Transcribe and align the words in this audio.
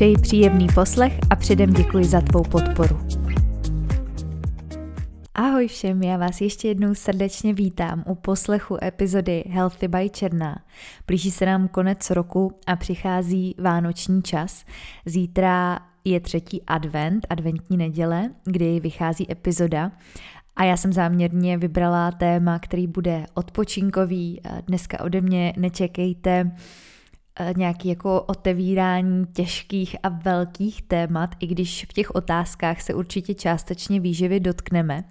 Přeji 0.00 0.16
příjemný 0.18 0.66
poslech 0.74 1.18
a 1.30 1.36
předem 1.36 1.72
děkuji 1.72 2.04
za 2.04 2.20
tvou 2.20 2.42
podporu. 2.42 3.00
Ahoj 5.34 5.68
všem, 5.68 6.02
já 6.02 6.16
vás 6.16 6.40
ještě 6.40 6.68
jednou 6.68 6.94
srdečně 6.94 7.54
vítám 7.54 8.04
u 8.06 8.14
poslechu 8.14 8.76
epizody 8.84 9.44
Healthy 9.48 9.88
by 9.88 10.10
Černá. 10.10 10.64
Blíží 11.06 11.30
se 11.30 11.46
nám 11.46 11.68
konec 11.68 12.10
roku 12.10 12.52
a 12.66 12.76
přichází 12.76 13.54
vánoční 13.58 14.22
čas. 14.22 14.64
Zítra 15.06 15.78
je 16.04 16.20
třetí 16.20 16.62
advent, 16.66 17.26
adventní 17.30 17.76
neděle, 17.76 18.30
kdy 18.44 18.80
vychází 18.80 19.32
epizoda 19.32 19.92
a 20.56 20.64
já 20.64 20.76
jsem 20.76 20.92
záměrně 20.92 21.58
vybrala 21.58 22.10
téma, 22.10 22.58
který 22.58 22.86
bude 22.86 23.26
odpočinkový. 23.34 24.40
Dneska 24.66 25.00
ode 25.04 25.20
mě 25.20 25.52
nečekejte 25.56 26.50
nějaký 27.56 27.88
jako 27.88 28.22
otevírání 28.22 29.26
těžkých 29.32 29.96
a 30.02 30.08
velkých 30.08 30.82
témat, 30.82 31.30
i 31.40 31.46
když 31.46 31.86
v 31.88 31.92
těch 31.92 32.10
otázkách 32.10 32.80
se 32.80 32.94
určitě 32.94 33.34
částečně 33.34 34.00
výživy 34.00 34.40
dotkneme, 34.40 35.04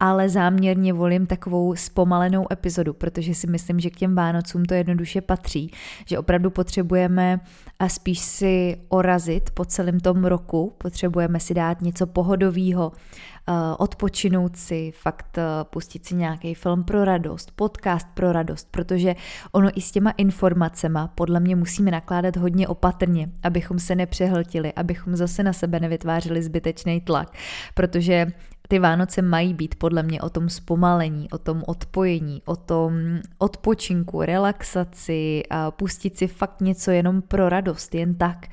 ale 0.00 0.28
záměrně 0.28 0.92
volím 0.92 1.26
takovou 1.26 1.76
zpomalenou 1.76 2.46
epizodu, 2.52 2.92
protože 2.92 3.34
si 3.34 3.46
myslím, 3.46 3.80
že 3.80 3.90
k 3.90 3.96
těm 3.96 4.14
Vánocům 4.14 4.64
to 4.64 4.74
jednoduše 4.74 5.20
patří, 5.20 5.70
že 6.06 6.18
opravdu 6.18 6.50
potřebujeme 6.50 7.40
a 7.78 7.88
spíš 7.88 8.18
si 8.18 8.76
orazit 8.88 9.50
po 9.50 9.64
celém 9.64 10.00
tom 10.00 10.24
roku, 10.24 10.74
potřebujeme 10.78 11.40
si 11.40 11.54
dát 11.54 11.82
něco 11.82 12.06
pohodového, 12.06 12.92
Eh, 13.39 13.39
odpočinout 13.78 14.56
si, 14.56 14.92
fakt 14.96 15.38
eh, 15.38 15.42
pustit 15.64 16.06
si 16.06 16.14
nějaký 16.14 16.54
film 16.54 16.84
pro 16.84 17.04
radost, 17.04 17.52
podcast 17.56 18.06
pro 18.14 18.32
radost, 18.32 18.68
protože 18.70 19.14
ono 19.52 19.70
i 19.74 19.80
s 19.80 19.90
těma 19.90 20.10
informacema 20.10 21.08
podle 21.08 21.40
mě 21.40 21.56
musíme 21.56 21.90
nakládat 21.90 22.36
hodně 22.36 22.68
opatrně, 22.68 23.28
abychom 23.42 23.78
se 23.78 23.94
nepřehltili, 23.94 24.72
abychom 24.72 25.16
zase 25.16 25.42
na 25.42 25.52
sebe 25.52 25.80
nevytvářeli 25.80 26.42
zbytečný 26.42 27.00
tlak, 27.00 27.32
protože 27.74 28.26
ty 28.70 28.78
Vánoce 28.78 29.22
mají 29.22 29.54
být 29.54 29.74
podle 29.74 30.02
mě 30.02 30.20
o 30.20 30.30
tom 30.30 30.48
zpomalení, 30.48 31.30
o 31.30 31.38
tom 31.38 31.62
odpojení, 31.66 32.42
o 32.44 32.56
tom 32.56 32.92
odpočinku, 33.38 34.22
relaxaci 34.22 35.42
a 35.50 35.70
pustit 35.70 36.18
si 36.18 36.26
fakt 36.26 36.60
něco 36.60 36.90
jenom 36.90 37.22
pro 37.22 37.48
radost, 37.48 37.94
jen 37.94 38.14
tak. 38.14 38.46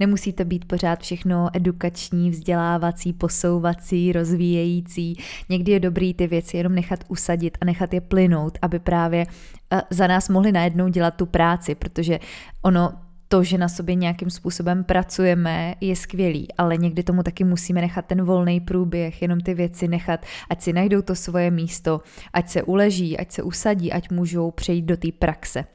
Nemusí 0.00 0.32
to 0.32 0.44
být 0.44 0.64
pořád 0.64 1.00
všechno 1.00 1.48
edukační, 1.52 2.30
vzdělávací, 2.30 3.12
posouvací, 3.12 4.12
rozvíjející. 4.12 5.16
Někdy 5.48 5.72
je 5.72 5.80
dobrý 5.80 6.14
ty 6.14 6.26
věci 6.26 6.56
jenom 6.56 6.74
nechat 6.74 7.04
usadit 7.08 7.58
a 7.60 7.64
nechat 7.64 7.94
je 7.94 8.00
plynout, 8.00 8.58
aby 8.62 8.78
právě 8.78 9.26
eh, 9.70 9.82
za 9.90 10.06
nás 10.06 10.28
mohli 10.28 10.52
najednou 10.52 10.88
dělat 10.88 11.14
tu 11.14 11.26
práci, 11.26 11.74
protože 11.74 12.18
ono 12.62 13.03
to, 13.28 13.44
že 13.44 13.58
na 13.58 13.68
sobě 13.68 13.94
nějakým 13.94 14.30
způsobem 14.30 14.84
pracujeme, 14.84 15.74
je 15.80 15.96
skvělý, 15.96 16.48
ale 16.58 16.76
někdy 16.76 17.02
tomu 17.02 17.22
taky 17.22 17.44
musíme 17.44 17.80
nechat 17.80 18.06
ten 18.06 18.22
volný 18.22 18.60
průběh, 18.60 19.22
jenom 19.22 19.40
ty 19.40 19.54
věci 19.54 19.88
nechat, 19.88 20.26
ať 20.50 20.62
si 20.62 20.72
najdou 20.72 21.02
to 21.02 21.14
svoje 21.14 21.50
místo, 21.50 22.00
ať 22.32 22.48
se 22.48 22.62
uleží, 22.62 23.18
ať 23.18 23.32
se 23.32 23.42
usadí, 23.42 23.92
ať 23.92 24.10
můžou 24.10 24.50
přejít 24.50 24.82
do 24.82 24.96
té 24.96 25.08
praxe. 25.18 25.73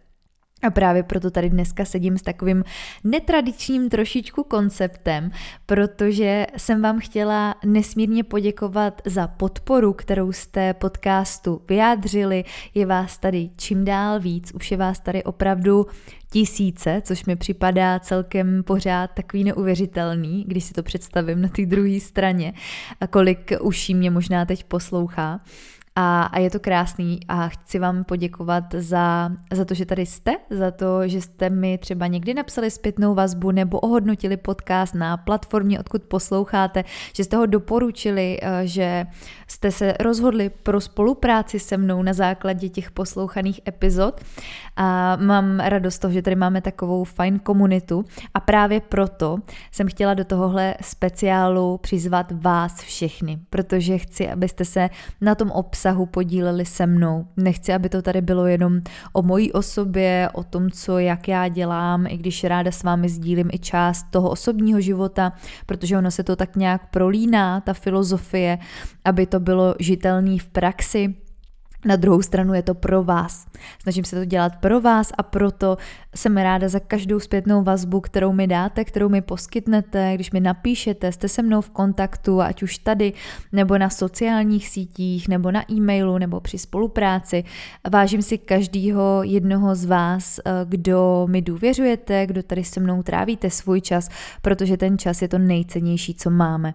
A 0.63 0.69
právě 0.69 1.03
proto 1.03 1.31
tady 1.31 1.49
dneska 1.49 1.85
sedím 1.85 2.17
s 2.17 2.21
takovým 2.21 2.63
netradičním 3.03 3.89
trošičku 3.89 4.43
konceptem, 4.43 5.31
protože 5.65 6.47
jsem 6.57 6.81
vám 6.81 6.99
chtěla 6.99 7.55
nesmírně 7.65 8.23
poděkovat 8.23 9.01
za 9.05 9.27
podporu, 9.27 9.93
kterou 9.93 10.31
jste 10.31 10.73
podcastu 10.73 11.61
vyjádřili. 11.69 12.43
Je 12.73 12.85
vás 12.85 13.17
tady 13.17 13.49
čím 13.57 13.85
dál 13.85 14.19
víc, 14.19 14.51
už 14.53 14.71
je 14.71 14.77
vás 14.77 14.99
tady 14.99 15.23
opravdu 15.23 15.85
tisíce, 16.31 17.01
což 17.05 17.25
mi 17.25 17.35
připadá 17.35 17.99
celkem 17.99 18.63
pořád 18.63 19.11
takový 19.13 19.43
neuvěřitelný, 19.43 20.43
když 20.47 20.63
si 20.63 20.73
to 20.73 20.83
představím 20.83 21.41
na 21.41 21.47
té 21.47 21.65
druhé 21.65 21.99
straně, 21.99 22.53
a 23.01 23.07
kolik 23.07 23.51
uší 23.61 23.95
mě 23.95 24.11
možná 24.11 24.45
teď 24.45 24.63
poslouchá. 24.63 25.39
A, 26.01 26.21
a 26.23 26.39
je 26.39 26.49
to 26.49 26.59
krásný 26.59 27.19
a 27.27 27.47
chci 27.47 27.79
vám 27.79 28.03
poděkovat 28.03 28.63
za, 28.73 29.31
za 29.53 29.65
to, 29.65 29.73
že 29.73 29.85
tady 29.85 30.05
jste, 30.05 30.31
za 30.49 30.71
to, 30.71 31.07
že 31.07 31.21
jste 31.21 31.49
mi 31.49 31.77
třeba 31.77 32.07
někdy 32.07 32.33
napsali 32.33 32.71
zpětnou 32.71 33.15
vazbu 33.15 33.51
nebo 33.51 33.79
ohodnotili 33.79 34.37
podcast 34.37 34.95
na 34.95 35.17
platformě, 35.17 35.79
odkud 35.79 36.03
posloucháte, 36.03 36.83
že 37.15 37.23
jste 37.23 37.37
ho 37.37 37.45
doporučili, 37.45 38.39
eh, 38.41 38.67
že 38.67 39.05
jste 39.47 39.71
se 39.71 39.93
rozhodli 39.99 40.49
pro 40.49 40.81
spolupráci 40.81 41.59
se 41.59 41.77
mnou 41.77 42.01
na 42.01 42.13
základě 42.13 42.69
těch 42.69 42.91
poslouchaných 42.91 43.61
epizod. 43.67 44.21
A 44.75 45.15
mám 45.15 45.59
radost 45.59 45.99
toho, 45.99 46.11
že 46.11 46.21
tady 46.21 46.35
máme 46.35 46.61
takovou 46.61 47.03
fajn 47.03 47.39
komunitu 47.39 48.05
a 48.33 48.39
právě 48.39 48.79
proto 48.81 49.37
jsem 49.71 49.87
chtěla 49.87 50.13
do 50.13 50.25
tohohle 50.25 50.75
speciálu 50.81 51.77
přizvat 51.77 52.31
vás 52.31 52.81
všechny, 52.81 53.39
protože 53.49 53.97
chci, 53.97 54.29
abyste 54.29 54.65
se 54.65 54.89
na 55.21 55.35
tom 55.35 55.51
obsahu 55.51 55.88
obsahu 55.89 56.05
podíleli 56.05 56.65
se 56.65 56.85
mnou. 56.85 57.25
Nechci, 57.37 57.73
aby 57.73 57.89
to 57.89 58.01
tady 58.01 58.21
bylo 58.21 58.47
jenom 58.47 58.81
o 59.13 59.21
mojí 59.21 59.53
osobě, 59.53 60.29
o 60.33 60.43
tom, 60.43 60.71
co 60.71 60.99
jak 60.99 61.27
já 61.27 61.47
dělám, 61.47 62.05
i 62.07 62.17
když 62.17 62.43
ráda 62.43 62.71
s 62.71 62.83
vámi 62.83 63.09
sdílím 63.09 63.49
i 63.53 63.59
část 63.59 64.05
toho 64.11 64.29
osobního 64.29 64.81
života, 64.81 65.33
protože 65.65 65.97
ono 65.97 66.11
se 66.11 66.23
to 66.23 66.35
tak 66.35 66.55
nějak 66.55 66.89
prolíná, 66.89 67.61
ta 67.61 67.73
filozofie, 67.73 68.57
aby 69.05 69.25
to 69.25 69.39
bylo 69.39 69.75
žitelný 69.79 70.39
v 70.39 70.49
praxi, 70.49 71.15
na 71.85 71.95
druhou 71.95 72.21
stranu 72.21 72.53
je 72.53 72.61
to 72.61 72.73
pro 72.75 73.03
vás. 73.03 73.45
Snažím 73.81 74.03
se 74.03 74.15
to 74.15 74.25
dělat 74.25 74.55
pro 74.55 74.81
vás 74.81 75.11
a 75.17 75.23
proto 75.23 75.77
jsem 76.15 76.37
ráda 76.37 76.69
za 76.69 76.79
každou 76.79 77.19
zpětnou 77.19 77.63
vazbu, 77.63 78.01
kterou 78.01 78.33
mi 78.33 78.47
dáte, 78.47 78.85
kterou 78.85 79.09
mi 79.09 79.21
poskytnete, 79.21 80.11
když 80.15 80.31
mi 80.31 80.39
napíšete, 80.39 81.11
jste 81.11 81.27
se 81.27 81.41
mnou 81.41 81.61
v 81.61 81.69
kontaktu, 81.69 82.41
ať 82.41 82.63
už 82.63 82.77
tady, 82.77 83.13
nebo 83.51 83.77
na 83.77 83.89
sociálních 83.89 84.69
sítích, 84.69 85.27
nebo 85.27 85.51
na 85.51 85.71
e-mailu, 85.71 86.17
nebo 86.17 86.39
při 86.39 86.57
spolupráci. 86.57 87.43
Vážím 87.91 88.21
si 88.21 88.37
každého 88.37 89.21
jednoho 89.23 89.75
z 89.75 89.85
vás, 89.85 90.39
eh, 90.39 90.51
kdo 90.65 91.27
mi 91.29 91.41
důvěřujete, 91.41 92.27
kdo 92.27 92.43
tady 92.43 92.63
se 92.63 92.79
mnou 92.79 93.03
trávíte 93.03 93.49
svůj 93.49 93.81
čas, 93.81 94.09
protože 94.41 94.77
ten 94.77 94.97
čas 94.97 95.21
je 95.21 95.27
to 95.27 95.37
nejcennější, 95.37 96.13
co 96.13 96.29
máme. 96.29 96.73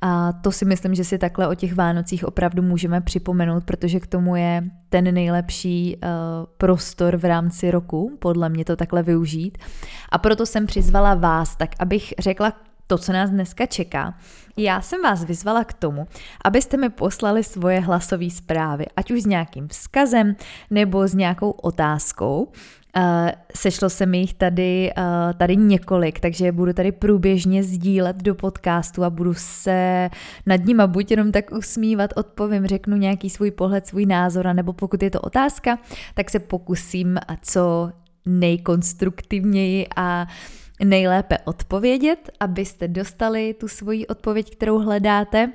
A 0.00 0.32
to 0.32 0.52
si 0.52 0.64
myslím, 0.64 0.94
že 0.94 1.04
si 1.04 1.18
takhle 1.18 1.48
o 1.48 1.54
těch 1.54 1.74
Vánocích 1.74 2.24
opravdu 2.24 2.62
můžeme 2.62 3.00
připomenout, 3.00 3.64
protože 3.64 4.00
k 4.00 4.06
tomu 4.06 4.36
je 4.36 4.64
ten 4.88 5.14
nejlepší 5.14 5.96
uh, 5.96 6.10
prostor 6.58 7.16
v 7.16 7.24
rámci 7.24 7.70
roku, 7.70 8.18
podle 8.18 8.48
mě 8.48 8.64
to 8.64 8.73
takhle 8.76 9.02
využít. 9.02 9.58
A 10.08 10.18
proto 10.18 10.46
jsem 10.46 10.66
přizvala 10.66 11.14
vás, 11.14 11.56
tak 11.56 11.70
abych 11.78 12.14
řekla 12.18 12.52
to, 12.86 12.98
co 12.98 13.12
nás 13.12 13.30
dneska 13.30 13.66
čeká. 13.66 14.14
Já 14.56 14.80
jsem 14.80 15.02
vás 15.02 15.24
vyzvala 15.24 15.64
k 15.64 15.72
tomu, 15.72 16.06
abyste 16.44 16.76
mi 16.76 16.88
poslali 16.88 17.44
svoje 17.44 17.80
hlasové 17.80 18.30
zprávy, 18.30 18.86
ať 18.96 19.10
už 19.10 19.22
s 19.22 19.26
nějakým 19.26 19.68
vzkazem 19.68 20.36
nebo 20.70 21.08
s 21.08 21.14
nějakou 21.14 21.50
otázkou. 21.50 22.52
Uh, 22.96 23.02
sešlo 23.56 23.90
se 23.90 24.06
mi 24.06 24.18
jich 24.18 24.34
tady, 24.34 24.92
uh, 24.98 25.32
tady 25.38 25.56
několik, 25.56 26.20
takže 26.20 26.52
budu 26.52 26.72
tady 26.72 26.92
průběžně 26.92 27.62
sdílet 27.62 28.16
do 28.16 28.34
podcastu 28.34 29.04
a 29.04 29.10
budu 29.10 29.34
se 29.34 30.10
nad 30.46 30.64
nima 30.64 30.86
buď 30.86 31.10
jenom 31.10 31.32
tak 31.32 31.52
usmívat, 31.52 32.10
odpovím, 32.16 32.66
řeknu 32.66 32.96
nějaký 32.96 33.30
svůj 33.30 33.50
pohled, 33.50 33.86
svůj 33.86 34.06
názor, 34.06 34.54
nebo 34.54 34.72
pokud 34.72 35.02
je 35.02 35.10
to 35.10 35.20
otázka, 35.20 35.78
tak 36.14 36.30
se 36.30 36.38
pokusím 36.38 37.18
co 37.42 37.90
nejkonstruktivněji 38.26 39.86
a 39.96 40.26
nejlépe 40.84 41.38
odpovědět, 41.38 42.30
abyste 42.40 42.88
dostali 42.88 43.54
tu 43.54 43.68
svoji 43.68 44.06
odpověď, 44.06 44.56
kterou 44.56 44.78
hledáte. 44.78 45.52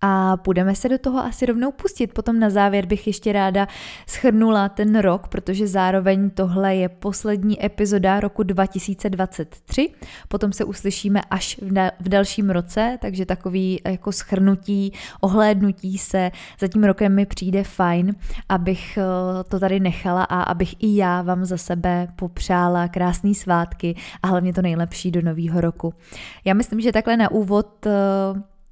A 0.00 0.36
půjdeme 0.36 0.74
se 0.74 0.88
do 0.88 0.98
toho 0.98 1.18
asi 1.18 1.46
rovnou 1.46 1.72
pustit. 1.72 2.06
Potom 2.06 2.40
na 2.40 2.50
závěr 2.50 2.86
bych 2.86 3.06
ještě 3.06 3.32
ráda 3.32 3.68
schrnula 4.06 4.68
ten 4.68 4.98
rok, 4.98 5.28
protože 5.28 5.66
zároveň 5.66 6.30
tohle 6.30 6.76
je 6.76 6.88
poslední 6.88 7.64
epizoda 7.64 8.20
roku 8.20 8.42
2023. 8.42 9.90
Potom 10.28 10.52
se 10.52 10.64
uslyšíme 10.64 11.20
až 11.30 11.60
v 12.00 12.08
dalším 12.08 12.50
roce, 12.50 12.98
takže 13.00 13.26
takový 13.26 13.80
jako 13.86 14.12
schrnutí, 14.12 14.92
ohlédnutí 15.20 15.98
se 15.98 16.30
za 16.60 16.68
tím 16.68 16.84
rokem 16.84 17.14
mi 17.14 17.26
přijde 17.26 17.64
fajn, 17.64 18.14
abych 18.48 18.98
eh, 18.98 19.04
to 19.44 19.60
tady 19.60 19.80
nechala 19.80 20.24
a 20.24 20.42
abych 20.42 20.74
i 20.78 20.96
já 20.96 21.22
vám 21.22 21.44
za 21.44 21.56
sebe 21.56 22.08
popřála 22.16 22.88
krásné 22.88 23.34
svátky 23.34 23.96
a 24.22 24.28
hlavně 24.28 24.52
to 24.52 24.62
nejlepší 24.62 25.10
do 25.10 25.22
nového 25.22 25.60
roku. 25.60 25.94
Já 26.44 26.54
myslím, 26.54 26.80
že 26.80 26.92
takhle 26.92 27.16
na 27.16 27.30
úvod 27.30 27.86
eh, 27.86 27.90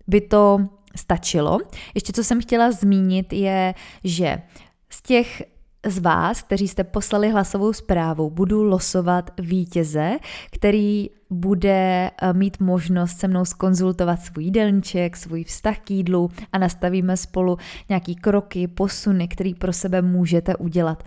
by 0.08 0.20
to 0.20 0.58
stačilo. 0.96 1.58
Ještě 1.94 2.12
co 2.12 2.24
jsem 2.24 2.40
chtěla 2.40 2.70
zmínit 2.70 3.32
je, 3.32 3.74
že 4.04 4.42
z 4.90 5.02
těch 5.02 5.42
z 5.86 5.98
vás, 5.98 6.42
kteří 6.42 6.68
jste 6.68 6.84
poslali 6.84 7.30
hlasovou 7.30 7.72
zprávu, 7.72 8.30
budu 8.30 8.64
losovat 8.64 9.30
vítěze, 9.38 10.18
který 10.50 11.10
bude 11.30 12.10
eh, 12.22 12.32
mít 12.32 12.60
možnost 12.60 13.18
se 13.18 13.28
mnou 13.28 13.44
skonzultovat 13.44 14.22
svůj 14.22 14.44
jídelníček, 14.44 15.16
svůj 15.16 15.44
vztah 15.44 15.78
k 15.78 15.90
jídlu 15.90 16.30
a 16.52 16.58
nastavíme 16.58 17.16
spolu 17.16 17.56
nějaký 17.88 18.14
kroky, 18.14 18.68
posuny, 18.68 19.28
který 19.28 19.54
pro 19.54 19.72
sebe 19.72 20.02
můžete 20.02 20.56
udělat. 20.56 21.02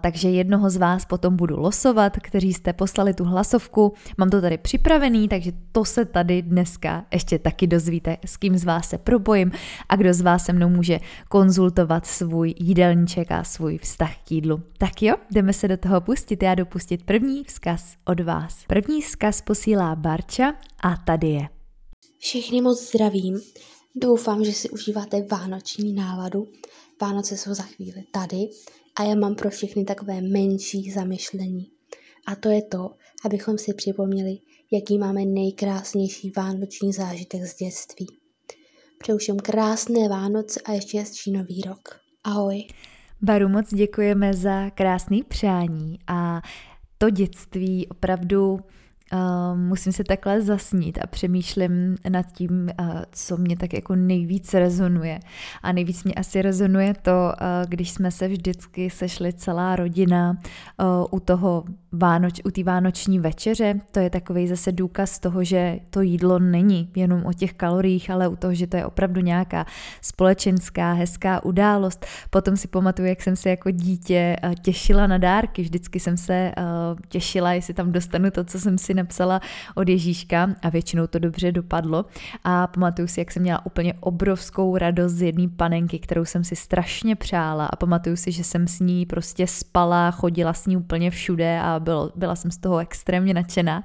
Takže 0.00 0.30
jednoho 0.30 0.70
z 0.70 0.76
vás 0.76 1.04
potom 1.04 1.36
budu 1.36 1.60
losovat, 1.60 2.16
kteří 2.22 2.52
jste 2.52 2.72
poslali 2.72 3.14
tu 3.14 3.24
hlasovku. 3.24 3.94
Mám 4.18 4.30
to 4.30 4.40
tady 4.40 4.58
připravený, 4.58 5.28
takže 5.28 5.52
to 5.72 5.84
se 5.84 6.04
tady 6.04 6.42
dneska 6.42 7.04
ještě 7.12 7.38
taky 7.38 7.66
dozvíte, 7.66 8.16
s 8.24 8.36
kým 8.36 8.58
z 8.58 8.64
vás 8.64 8.88
se 8.88 8.98
propojím 8.98 9.52
a 9.88 9.96
kdo 9.96 10.14
z 10.14 10.20
vás 10.20 10.44
se 10.44 10.52
mnou 10.52 10.68
může 10.68 11.00
konzultovat 11.28 12.06
svůj 12.06 12.54
jídelníček 12.58 13.32
a 13.32 13.44
svůj 13.44 13.78
vztah 13.78 14.16
k 14.16 14.30
jídlu. 14.32 14.62
Tak 14.78 15.02
jo, 15.02 15.14
jdeme 15.30 15.52
se 15.52 15.68
do 15.68 15.76
toho 15.76 16.00
pustit. 16.00 16.42
Já 16.42 16.54
dopustit 16.54 17.02
první 17.02 17.44
vzkaz 17.44 17.96
od 18.04 18.20
vás. 18.20 18.64
První 18.66 19.02
vzkaz 19.02 19.31
Vzkaz 19.32 19.44
posílá 19.44 19.96
Barča 19.96 20.54
a 20.82 20.96
tady 20.96 21.28
je. 21.28 21.48
Všichni 22.18 22.62
moc 22.62 22.88
zdravím. 22.88 23.40
Doufám, 23.94 24.44
že 24.44 24.52
si 24.52 24.70
užíváte 24.70 25.26
vánoční 25.30 25.92
náladu. 25.92 26.48
Vánoce 27.00 27.36
jsou 27.36 27.54
za 27.54 27.62
chvíli 27.62 28.04
tady 28.12 28.48
a 28.96 29.02
já 29.02 29.14
mám 29.14 29.34
pro 29.34 29.50
všechny 29.50 29.84
takové 29.84 30.20
menší 30.20 30.90
zamyšlení. 30.90 31.70
A 32.26 32.34
to 32.34 32.48
je 32.48 32.62
to, 32.62 32.90
abychom 33.24 33.58
si 33.58 33.74
připomněli, 33.74 34.38
jaký 34.72 34.98
máme 34.98 35.24
nejkrásnější 35.24 36.32
vánoční 36.36 36.92
zážitek 36.92 37.44
z 37.44 37.56
dětství. 37.56 38.06
Přeju 38.98 39.18
všem 39.18 39.38
krásné 39.38 40.08
Vánoce 40.08 40.60
a 40.64 40.72
ještě 40.72 40.98
hezčí 40.98 41.32
nový 41.32 41.62
rok. 41.66 42.00
Ahoj. 42.24 42.66
Baru, 43.22 43.48
moc 43.48 43.74
děkujeme 43.74 44.34
za 44.34 44.70
krásný 44.70 45.22
přání 45.22 45.98
a 46.06 46.42
to 46.98 47.10
dětství 47.10 47.88
opravdu 47.88 48.60
Uh, 49.12 49.58
musím 49.58 49.92
se 49.92 50.04
takhle 50.04 50.42
zasnít 50.42 50.98
a 51.02 51.06
přemýšlím 51.06 51.96
nad 52.08 52.32
tím, 52.32 52.70
uh, 52.80 52.86
co 53.12 53.36
mě 53.36 53.56
tak 53.56 53.72
jako 53.72 53.94
nejvíc 53.94 54.54
rezonuje. 54.54 55.20
A 55.62 55.72
nejvíc 55.72 56.04
mě 56.04 56.14
asi 56.14 56.42
rezonuje 56.42 56.94
to, 57.02 57.10
uh, 57.10 57.68
když 57.68 57.90
jsme 57.90 58.10
se 58.10 58.28
vždycky 58.28 58.90
sešli 58.90 59.32
celá 59.32 59.76
rodina 59.76 60.36
u 61.10 61.20
toho 61.20 61.64
Vánoč, 61.94 62.40
u 62.44 62.50
té 62.50 62.64
vánoční 62.64 63.18
večeře. 63.18 63.74
To 63.90 64.00
je 64.00 64.10
takový 64.10 64.48
zase 64.48 64.72
důkaz 64.72 65.18
toho, 65.18 65.44
že 65.44 65.78
to 65.90 66.00
jídlo 66.00 66.38
není 66.38 66.90
jenom 66.96 67.26
o 67.26 67.32
těch 67.32 67.52
kaloriích, 67.52 68.10
ale 68.10 68.28
u 68.28 68.36
toho, 68.36 68.54
že 68.54 68.66
to 68.66 68.76
je 68.76 68.86
opravdu 68.86 69.20
nějaká 69.20 69.66
společenská, 70.02 70.92
hezká 70.92 71.44
událost. 71.44 72.06
Potom 72.30 72.56
si 72.56 72.68
pamatuju, 72.68 73.08
jak 73.08 73.22
jsem 73.22 73.36
se 73.36 73.50
jako 73.50 73.70
dítě 73.70 74.36
těšila 74.62 75.06
na 75.06 75.18
dárky. 75.18 75.62
Vždycky 75.62 76.00
jsem 76.00 76.16
se 76.16 76.52
těšila, 77.08 77.52
jestli 77.52 77.74
tam 77.74 77.92
dostanu 77.92 78.30
to, 78.30 78.44
co 78.44 78.60
jsem 78.60 78.78
si 78.78 78.94
napsala 78.94 79.40
od 79.74 79.88
Ježíška 79.88 80.50
a 80.62 80.68
většinou 80.68 81.06
to 81.06 81.18
dobře 81.18 81.52
dopadlo. 81.52 82.04
A 82.44 82.66
pamatuju 82.66 83.08
si, 83.08 83.20
jak 83.20 83.30
jsem 83.30 83.42
měla 83.42 83.66
úplně 83.66 83.94
obrovskou 84.00 84.76
radost 84.76 85.12
z 85.12 85.22
jedné 85.22 85.48
panenky, 85.48 85.98
kterou 85.98 86.24
jsem 86.24 86.44
si 86.44 86.56
strašně 86.56 87.16
přála 87.16 87.66
a 87.66 87.76
pamatuju 87.76 88.16
si, 88.16 88.32
že 88.32 88.44
jsem 88.44 88.68
s 88.68 88.80
ní 88.80 89.06
prostě 89.06 89.46
spala, 89.46 90.10
chodila 90.10 90.52
s 90.52 90.66
ní 90.66 90.76
úplně 90.76 91.10
všude 91.10 91.60
a 91.60 91.81
bylo, 91.82 92.12
byla 92.14 92.36
jsem 92.36 92.50
z 92.50 92.58
toho 92.58 92.78
extrémně 92.78 93.34
nadšená. 93.34 93.84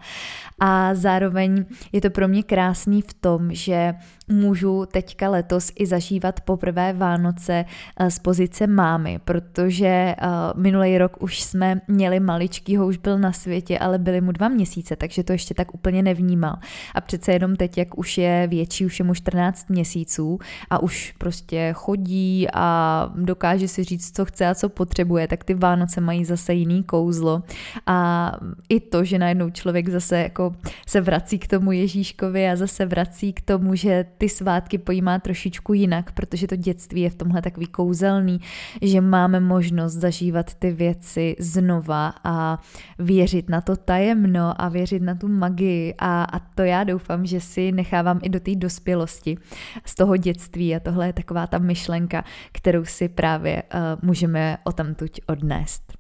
A 0.60 0.96
zároveň 0.96 1.66
je 1.92 2.02
to 2.02 2.10
pro 2.10 2.28
mě 2.28 2.44
krásný 2.44 3.02
v 3.02 3.14
tom, 3.14 3.54
že 3.54 3.94
můžu 4.28 4.86
teďka 4.86 5.30
letos 5.30 5.72
i 5.76 5.86
zažívat 5.86 6.42
poprvé 6.42 6.94
Vánoce 6.94 7.66
eh, 7.98 8.12
z 8.12 8.20
pozice 8.20 8.68
mámy, 8.68 9.20
protože 9.26 9.88
eh, 9.88 10.16
minulý 10.56 10.98
rok 10.98 11.18
už 11.20 11.42
jsme 11.42 11.82
měli 11.88 12.20
maličkýho, 12.20 12.88
už 12.88 12.98
byl 12.98 13.20
na 13.20 13.32
světě, 13.32 13.80
ale 13.80 13.98
byly 13.98 14.22
mu 14.22 14.32
dva 14.32 14.48
měsíce, 14.48 14.96
takže 14.96 15.24
to 15.24 15.32
ještě 15.32 15.54
tak 15.54 15.74
úplně 15.74 16.04
nevnímal. 16.04 16.56
A 16.96 17.02
přece 17.02 17.32
jenom 17.32 17.56
teď, 17.56 17.78
jak 17.78 17.98
už 17.98 18.18
je 18.18 18.48
větší, 18.48 18.86
už 18.86 19.00
je 19.00 19.06
mu 19.06 19.14
14 19.14 19.70
měsíců 19.70 20.40
a 20.70 20.80
už 20.80 21.16
prostě 21.18 21.74
chodí 21.74 22.48
a 22.54 23.10
dokáže 23.16 23.68
si 23.68 23.84
říct, 23.84 24.16
co 24.16 24.26
chce 24.26 24.48
a 24.48 24.56
co 24.56 24.70
potřebuje, 24.70 25.28
tak 25.28 25.44
ty 25.44 25.54
Vánoce 25.54 26.02
mají 26.02 26.26
zase 26.26 26.54
jiný 26.54 26.84
kouzlo. 26.84 27.44
A 27.86 28.32
i 28.70 28.80
to, 28.80 29.04
že 29.04 29.20
najednou 29.20 29.50
člověk 29.50 29.90
zase 29.90 30.18
jako 30.18 30.56
se 30.88 31.02
vrací 31.02 31.40
k 31.40 31.48
tomu 31.48 31.72
Ježíškovi 31.72 32.50
a 32.50 32.56
zase 32.56 32.86
vrací 32.86 33.34
k 33.34 33.42
tomu, 33.42 33.76
že 33.76 34.06
ty 34.18 34.30
svátky 34.30 34.78
pojímá 34.78 35.20
trošičku 35.20 35.74
jinak, 35.74 36.12
protože 36.12 36.48
to 36.48 36.56
dětství 36.56 37.02
je 37.02 37.10
v 37.10 37.16
tomhle 37.16 37.42
takový 37.42 37.68
kouzelný, 37.68 38.40
že 38.82 39.02
máme 39.02 39.40
možnost 39.40 39.94
zažívat 39.94 40.54
ty 40.54 40.72
věci 40.72 41.36
znova 41.40 42.14
a 42.24 42.60
věřit 43.00 43.50
na 43.50 43.62
to 43.62 43.76
tajemno 43.76 44.62
a 44.62 44.70
věřit 44.70 45.02
na 45.02 45.16
tu 45.16 45.28
magii 45.28 45.94
a, 45.98 46.24
a 46.24 46.40
to 46.40 46.62
já 46.62 46.84
doufám, 46.84 47.26
že 47.26 47.42
si 47.42 47.72
nechávám 47.72 48.20
i 48.24 48.30
do 48.30 48.40
té 48.40 48.56
dospělosti 48.56 49.38
z 49.86 49.96
toho 49.96 50.18
dětství 50.18 50.76
a 50.76 50.80
tohle 50.80 51.08
je 51.08 51.14
taková 51.14 51.48
ta 51.48 51.58
myšlenka, 51.58 52.24
kterou 52.52 52.86
si 52.86 53.10
právě 53.10 53.64
uh, 53.64 53.80
můžeme 54.02 54.58
o 54.64 54.72
tamtuť 54.72 55.22
odnést. 55.28 55.94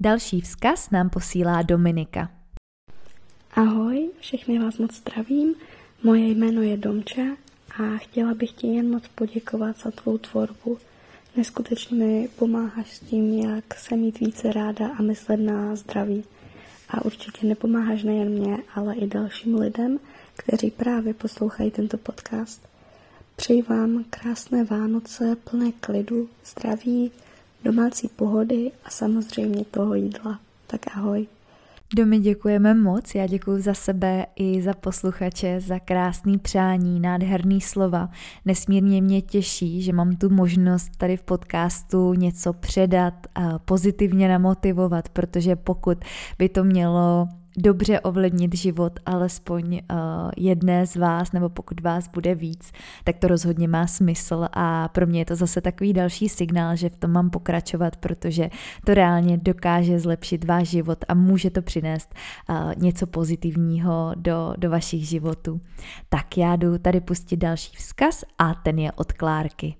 Další 0.00 0.40
vzkaz 0.40 0.90
nám 0.90 1.10
posílá 1.10 1.62
Dominika. 1.62 2.30
Ahoj, 3.54 4.10
všechny 4.20 4.58
vás 4.58 4.78
moc 4.78 4.94
zdravím. 4.94 5.54
Moje 6.02 6.28
jméno 6.28 6.62
je 6.62 6.76
Domča 6.76 7.22
a 7.78 7.98
chtěla 7.98 8.34
bych 8.34 8.52
ti 8.52 8.66
jen 8.66 8.90
moc 8.90 9.02
poděkovat 9.14 9.76
za 9.78 9.90
tvou 9.90 10.18
tvorbu. 10.18 10.78
Neskutečně 11.36 11.96
mi 11.96 12.28
pomáháš 12.36 12.96
s 12.96 13.00
tím, 13.00 13.38
jak 13.38 13.74
se 13.74 13.96
mít 13.96 14.20
více 14.20 14.52
ráda 14.52 14.88
a 14.88 15.02
myslet 15.02 15.36
na 15.36 15.76
zdraví. 15.76 16.24
A 16.88 17.04
určitě 17.04 17.46
nepomáháš 17.46 18.02
nejen 18.02 18.28
mě, 18.28 18.58
ale 18.74 18.94
i 18.94 19.06
dalším 19.06 19.58
lidem, 19.58 19.98
kteří 20.36 20.70
právě 20.70 21.14
poslouchají 21.14 21.70
tento 21.70 21.98
podcast. 21.98 22.68
Přeji 23.36 23.62
vám 23.62 24.04
krásné 24.10 24.64
Vánoce, 24.64 25.36
plné 25.50 25.72
klidu, 25.72 26.28
zdraví, 26.44 27.10
domácí 27.64 28.08
pohody 28.08 28.72
a 28.84 28.90
samozřejmě 28.90 29.64
toho 29.64 29.94
jídla. 29.94 30.40
Tak 30.66 30.80
ahoj. 30.96 31.26
Domy 31.96 32.18
děkujeme 32.18 32.74
moc, 32.74 33.14
já 33.14 33.26
děkuji 33.26 33.62
za 33.62 33.74
sebe 33.74 34.26
i 34.36 34.62
za 34.62 34.74
posluchače, 34.74 35.60
za 35.60 35.78
krásný 35.78 36.38
přání, 36.38 37.00
nádherný 37.00 37.60
slova. 37.60 38.10
Nesmírně 38.44 39.02
mě 39.02 39.22
těší, 39.22 39.82
že 39.82 39.92
mám 39.92 40.16
tu 40.16 40.30
možnost 40.30 40.96
tady 40.96 41.16
v 41.16 41.22
podcastu 41.22 42.14
něco 42.14 42.52
předat 42.52 43.14
a 43.34 43.58
pozitivně 43.58 44.28
namotivovat, 44.28 45.08
protože 45.08 45.56
pokud 45.56 46.04
by 46.38 46.48
to 46.48 46.64
mělo 46.64 47.28
dobře 47.58 48.00
ovlivnit 48.00 48.54
život 48.54 48.92
alespoň 49.06 49.72
uh, 49.74 49.98
jedné 50.36 50.86
z 50.86 50.96
vás, 50.96 51.32
nebo 51.32 51.48
pokud 51.48 51.80
vás 51.80 52.08
bude 52.08 52.34
víc, 52.34 52.72
tak 53.04 53.18
to 53.18 53.28
rozhodně 53.28 53.68
má 53.68 53.86
smysl 53.86 54.48
a 54.52 54.88
pro 54.88 55.06
mě 55.06 55.20
je 55.20 55.24
to 55.24 55.36
zase 55.36 55.60
takový 55.60 55.92
další 55.92 56.28
signál, 56.28 56.76
že 56.76 56.88
v 56.88 56.96
tom 56.96 57.10
mám 57.10 57.30
pokračovat, 57.30 57.96
protože 57.96 58.50
to 58.86 58.94
reálně 58.94 59.38
dokáže 59.38 60.00
zlepšit 60.00 60.44
váš 60.44 60.68
život 60.68 61.04
a 61.08 61.14
může 61.14 61.50
to 61.50 61.62
přinést 61.62 62.14
uh, 62.48 62.56
něco 62.76 63.06
pozitivního 63.06 64.12
do, 64.16 64.54
do 64.58 64.70
vašich 64.70 65.08
životů. 65.08 65.60
Tak 66.08 66.38
já 66.38 66.56
jdu 66.56 66.78
tady 66.78 67.00
pustit 67.00 67.36
další 67.36 67.76
vzkaz 67.76 68.24
a 68.38 68.54
ten 68.54 68.78
je 68.78 68.92
od 68.92 69.12
Klárky. 69.12 69.74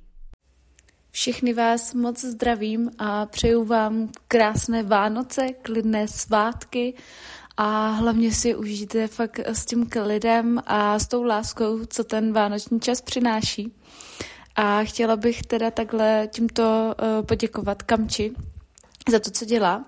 Všechny 1.10 1.54
vás 1.54 1.94
moc 1.94 2.24
zdravím 2.24 2.90
a 2.98 3.26
přeju 3.26 3.64
vám 3.64 4.08
krásné 4.28 4.82
Vánoce, 4.82 5.48
klidné 5.62 6.08
svátky 6.08 6.94
a 7.60 7.90
hlavně 7.90 8.32
si 8.32 8.54
užijte 8.54 9.08
fakt 9.08 9.40
s 9.44 9.66
tím 9.66 9.86
klidem 9.86 10.62
a 10.66 10.98
s 10.98 11.08
tou 11.08 11.22
láskou, 11.22 11.84
co 11.86 12.04
ten 12.04 12.32
vánoční 12.32 12.80
čas 12.80 13.00
přináší. 13.00 13.72
A 14.56 14.84
chtěla 14.84 15.16
bych 15.16 15.42
teda 15.42 15.70
takhle 15.70 16.28
tímto 16.32 16.62
uh, 16.62 17.26
poděkovat 17.26 17.82
Kamči 17.82 18.32
za 19.10 19.18
to, 19.18 19.30
co 19.30 19.44
dělá 19.44 19.84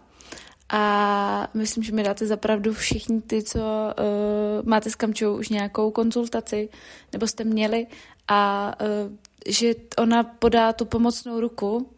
a 0.68 1.48
myslím, 1.54 1.84
že 1.84 1.92
mi 1.92 2.02
dáte 2.02 2.26
zapravdu 2.26 2.74
všichni 2.74 3.22
ty, 3.22 3.42
co 3.42 3.58
uh, 3.58 4.68
máte 4.68 4.90
s 4.90 4.94
Kamčou 4.94 5.38
už 5.38 5.48
nějakou 5.48 5.90
konzultaci, 5.90 6.68
nebo 7.12 7.26
jste 7.26 7.44
měli 7.44 7.86
a 8.28 8.72
uh, 8.80 9.16
že 9.46 9.74
ona 9.98 10.24
podá 10.24 10.72
tu 10.72 10.84
pomocnou 10.84 11.40
ruku, 11.40 11.90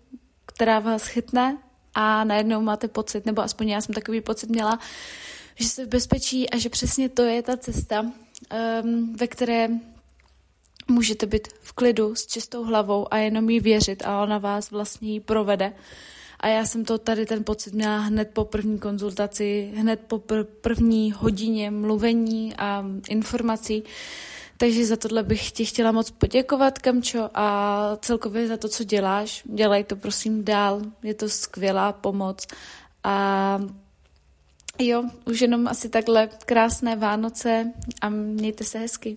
která 0.47 0.79
vás 0.79 1.07
chytne 1.07 1.59
a 1.95 2.25
najednou 2.25 2.61
máte 2.61 2.89
pocit, 2.89 3.27
nebo 3.27 3.43
aspoň 3.43 3.69
já 3.69 3.81
jsem 3.81 3.95
takový 3.95 4.21
pocit 4.21 4.51
měla, 4.51 4.79
že 5.55 5.65
jste 5.65 5.85
v 5.85 5.89
bezpečí 5.89 6.51
a 6.51 6.59
že 6.59 6.69
přesně 6.69 7.09
to 7.09 7.23
je 7.23 7.43
ta 7.43 7.57
cesta, 7.57 8.01
um, 8.83 9.17
ve 9.17 9.27
které 9.27 9.69
můžete 10.89 11.27
být 11.27 11.49
v 11.61 11.73
klidu 11.73 12.15
s 12.15 12.27
čistou 12.27 12.65
hlavou 12.65 13.15
a 13.15 13.17
jenom 13.17 13.51
jí 13.51 13.61
věřit 13.61 14.03
a 14.07 14.23
ona 14.23 14.39
vás 14.39 14.71
vlastně 14.71 15.13
jí 15.13 15.21
provede. 15.21 15.73
A 16.41 16.49
já 16.49 16.67
jsem 16.67 16.85
to 16.85 16.99
tady 16.99 17.27
ten 17.27 17.45
pocit 17.45 17.75
měla 17.75 17.99
hned 17.99 18.31
po 18.33 18.45
první 18.45 18.79
konzultaci, 18.79 19.73
hned 19.77 20.01
po 20.07 20.19
pr- 20.19 20.47
první 20.61 21.13
hodině 21.13 21.71
mluvení 21.71 22.55
a 22.57 22.85
informací. 23.09 23.85
Takže 24.57 24.87
za 24.87 24.97
tohle 24.97 25.23
bych 25.23 25.53
ti 25.53 25.65
chtěla 25.65 25.93
moc 25.93 26.11
poděkovat, 26.11 26.79
Kamčo, 26.79 27.31
a 27.35 27.97
celkově 28.01 28.49
za 28.49 28.57
to, 28.57 28.69
co 28.69 28.85
děláš. 28.85 29.43
Dělej 29.45 29.85
to 29.85 29.97
prosím 29.97 30.45
dál, 30.45 30.83
je 31.03 31.15
to 31.15 31.29
skvělá 31.29 31.93
pomoc. 31.93 32.47
A 33.05 33.61
jo, 34.79 35.05
už 35.27 35.41
jenom 35.41 35.69
asi 35.69 35.89
takhle 35.89 36.29
krásné 36.47 36.97
Vánoce 36.97 37.73
a 38.01 38.09
mějte 38.09 38.65
se 38.65 38.79
hezky. 38.79 39.17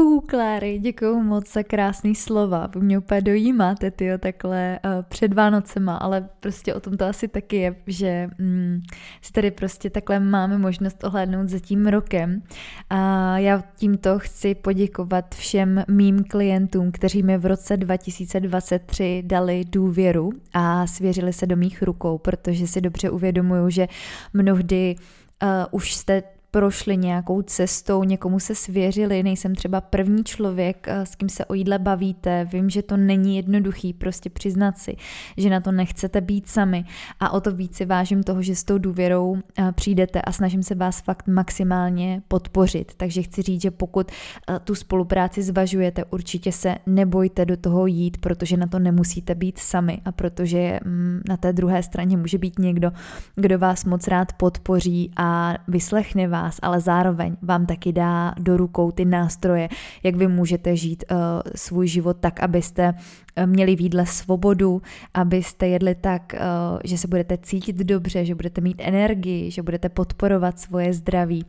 Fú, 0.00 0.20
Kláry, 0.20 0.78
děkuji 0.78 1.22
moc 1.22 1.52
za 1.52 1.62
krásný 1.62 2.14
slova. 2.14 2.66
Vy 2.74 2.80
mě 2.80 2.98
úplně 2.98 3.20
dojímáte, 3.20 3.90
tyjo, 3.90 4.18
takhle 4.18 4.78
uh, 4.84 4.90
před 5.08 5.34
Vánocema, 5.34 5.96
ale 5.96 6.28
prostě 6.40 6.74
o 6.74 6.80
tom 6.80 6.96
to 6.96 7.04
asi 7.04 7.28
taky 7.28 7.56
je, 7.56 7.74
že 7.86 8.28
mm, 8.38 8.80
si 9.22 9.32
tady 9.32 9.50
prostě 9.50 9.90
takhle 9.90 10.20
máme 10.20 10.58
možnost 10.58 11.04
ohlédnout 11.04 11.48
za 11.48 11.58
tím 11.58 11.86
rokem. 11.86 12.42
A 12.90 13.38
já 13.38 13.62
tímto 13.76 14.18
chci 14.18 14.54
poděkovat 14.54 15.34
všem 15.34 15.84
mým 15.88 16.24
klientům, 16.24 16.92
kteří 16.92 17.22
mi 17.22 17.38
v 17.38 17.46
roce 17.46 17.76
2023 17.76 19.22
dali 19.26 19.64
důvěru 19.64 20.30
a 20.54 20.86
svěřili 20.86 21.32
se 21.32 21.46
do 21.46 21.56
mých 21.56 21.82
rukou, 21.82 22.18
protože 22.18 22.66
si 22.66 22.80
dobře 22.80 23.10
uvědomuju, 23.10 23.70
že 23.70 23.88
mnohdy 24.32 24.96
uh, 25.42 25.48
už 25.70 25.94
jste 25.94 26.22
prošli 26.50 26.96
nějakou 26.96 27.42
cestou, 27.42 28.04
někomu 28.04 28.40
se 28.40 28.54
svěřili, 28.54 29.22
nejsem 29.22 29.54
třeba 29.54 29.80
první 29.80 30.24
člověk, 30.24 30.86
eh, 30.88 31.06
s 31.06 31.14
kým 31.14 31.28
se 31.28 31.44
o 31.44 31.54
jídle 31.54 31.78
bavíte, 31.78 32.48
vím, 32.52 32.70
že 32.70 32.82
to 32.82 32.96
není 32.96 33.36
jednoduchý 33.36 33.92
prostě 33.92 34.30
přiznat 34.30 34.78
si, 34.78 34.96
že 35.36 35.50
na 35.50 35.60
to 35.60 35.72
nechcete 35.72 36.20
být 36.20 36.48
sami 36.48 36.84
a 37.20 37.30
o 37.30 37.40
to 37.40 37.52
víc 37.52 37.76
si 37.76 37.84
vážím 37.84 38.22
toho, 38.22 38.42
že 38.42 38.56
s 38.56 38.64
tou 38.64 38.78
důvěrou 38.78 39.36
eh, 39.58 39.72
přijdete 39.72 40.22
a 40.22 40.32
snažím 40.32 40.62
se 40.62 40.74
vás 40.74 41.00
fakt 41.00 41.26
maximálně 41.26 42.22
podpořit. 42.28 42.92
Takže 42.96 43.22
chci 43.22 43.42
říct, 43.42 43.62
že 43.62 43.70
pokud 43.70 44.10
eh, 44.10 44.58
tu 44.64 44.74
spolupráci 44.74 45.42
zvažujete, 45.42 46.04
určitě 46.04 46.52
se 46.52 46.76
nebojte 46.86 47.44
do 47.44 47.56
toho 47.56 47.86
jít, 47.86 48.18
protože 48.18 48.56
na 48.56 48.66
to 48.66 48.78
nemusíte 48.78 49.34
být 49.34 49.58
sami 49.58 50.00
a 50.04 50.12
protože 50.12 50.80
mm, 50.84 51.20
na 51.28 51.36
té 51.36 51.52
druhé 51.52 51.82
straně 51.82 52.16
může 52.16 52.38
být 52.38 52.58
někdo, 52.58 52.92
kdo 53.36 53.58
vás 53.58 53.84
moc 53.84 54.08
rád 54.08 54.32
podpoří 54.32 55.10
a 55.16 55.54
vyslechne 55.68 56.28
vás 56.28 56.37
vás, 56.42 56.58
ale 56.62 56.80
zároveň 56.80 57.36
vám 57.42 57.66
taky 57.66 57.92
dá 57.92 58.34
do 58.38 58.56
rukou 58.56 58.90
ty 58.90 59.04
nástroje, 59.04 59.68
jak 60.02 60.16
vy 60.16 60.28
můžete 60.28 60.76
žít 60.76 61.04
uh, 61.10 61.16
svůj 61.54 61.88
život 61.88 62.16
tak, 62.20 62.40
abyste 62.40 62.94
uh, 62.94 63.46
měli 63.46 63.76
výdle 63.76 64.06
svobodu, 64.06 64.82
abyste 65.14 65.68
jedli 65.68 65.94
tak, 65.94 66.34
uh, 66.34 66.78
že 66.84 66.98
se 66.98 67.08
budete 67.08 67.38
cítit 67.38 67.76
dobře, 67.76 68.24
že 68.24 68.34
budete 68.34 68.60
mít 68.60 68.76
energii, 68.84 69.50
že 69.50 69.62
budete 69.62 69.88
podporovat 69.88 70.60
svoje 70.60 70.92
zdraví. 70.92 71.44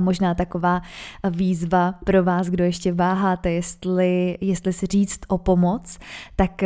Možná 0.00 0.34
taková 0.34 0.82
výzva 1.30 1.94
pro 2.04 2.24
vás, 2.24 2.46
kdo 2.46 2.64
ještě 2.64 2.92
váháte, 2.92 3.50
jestli, 3.50 4.38
jestli 4.40 4.72
si 4.72 4.86
říct 4.86 5.20
o 5.28 5.38
pomoc, 5.38 5.98
tak 6.36 6.62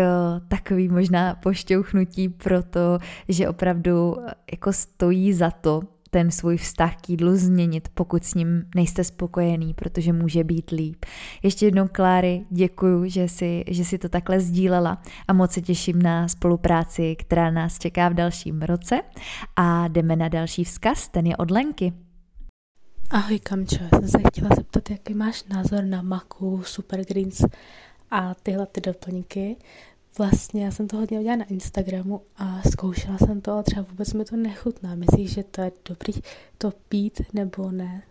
takový 0.48 0.88
možná 0.88 1.34
pošťouchnutí 1.34 2.28
pro 2.28 2.62
to, 2.62 2.98
že 3.28 3.48
opravdu 3.48 4.16
jako 4.52 4.72
stojí 4.72 5.32
za 5.32 5.50
to 5.50 5.80
ten 6.10 6.30
svůj 6.30 6.56
vztah 6.56 6.96
k 6.96 7.08
jídlu 7.08 7.36
změnit, 7.36 7.88
pokud 7.94 8.24
s 8.24 8.34
ním 8.34 8.64
nejste 8.74 9.04
spokojený, 9.04 9.74
protože 9.74 10.12
může 10.12 10.44
být 10.44 10.70
líp. 10.70 11.04
Ještě 11.42 11.66
jednou, 11.66 11.88
Kláry, 11.92 12.44
děkuju, 12.50 13.08
že 13.08 13.28
si, 13.28 13.64
že 13.68 13.84
si 13.84 13.98
to 13.98 14.08
takhle 14.08 14.40
sdílela 14.40 15.02
a 15.28 15.32
moc 15.32 15.52
se 15.52 15.60
těším 15.60 16.02
na 16.02 16.28
spolupráci, 16.28 17.16
která 17.16 17.50
nás 17.50 17.78
čeká 17.78 18.08
v 18.08 18.14
dalším 18.14 18.62
roce 18.62 19.00
a 19.56 19.88
jdeme 19.88 20.16
na 20.16 20.28
další 20.28 20.64
vzkaz, 20.64 21.08
ten 21.08 21.26
je 21.26 21.36
od 21.36 21.50
Lenky. 21.50 21.92
Ahoj 23.10 23.38
Kamčo, 23.38 23.78
já 23.82 23.88
jsem 23.98 24.08
se 24.08 24.18
chtěla 24.28 24.50
zeptat, 24.56 24.90
jaký 24.90 25.14
máš 25.14 25.44
názor 25.44 25.84
na 25.84 26.02
maku, 26.02 26.62
super 26.64 27.04
greens 27.04 27.44
a 28.10 28.34
tyhle 28.34 28.66
ty 28.66 28.80
doplňky. 28.80 29.56
Vlastně 30.18 30.64
já 30.64 30.70
jsem 30.70 30.88
to 30.88 30.96
hodně 30.96 31.18
udělala 31.18 31.36
na 31.36 31.44
Instagramu 31.44 32.22
a 32.36 32.62
zkoušela 32.70 33.18
jsem 33.18 33.40
to, 33.40 33.52
ale 33.52 33.62
třeba 33.62 33.86
vůbec 33.90 34.12
mi 34.12 34.24
to 34.24 34.36
nechutná. 34.36 34.94
Myslíš, 34.94 35.32
že 35.32 35.42
to 35.42 35.60
je 35.60 35.72
dobrý 35.88 36.12
to 36.58 36.72
pít 36.88 37.22
nebo 37.32 37.70
ne? 37.70 38.02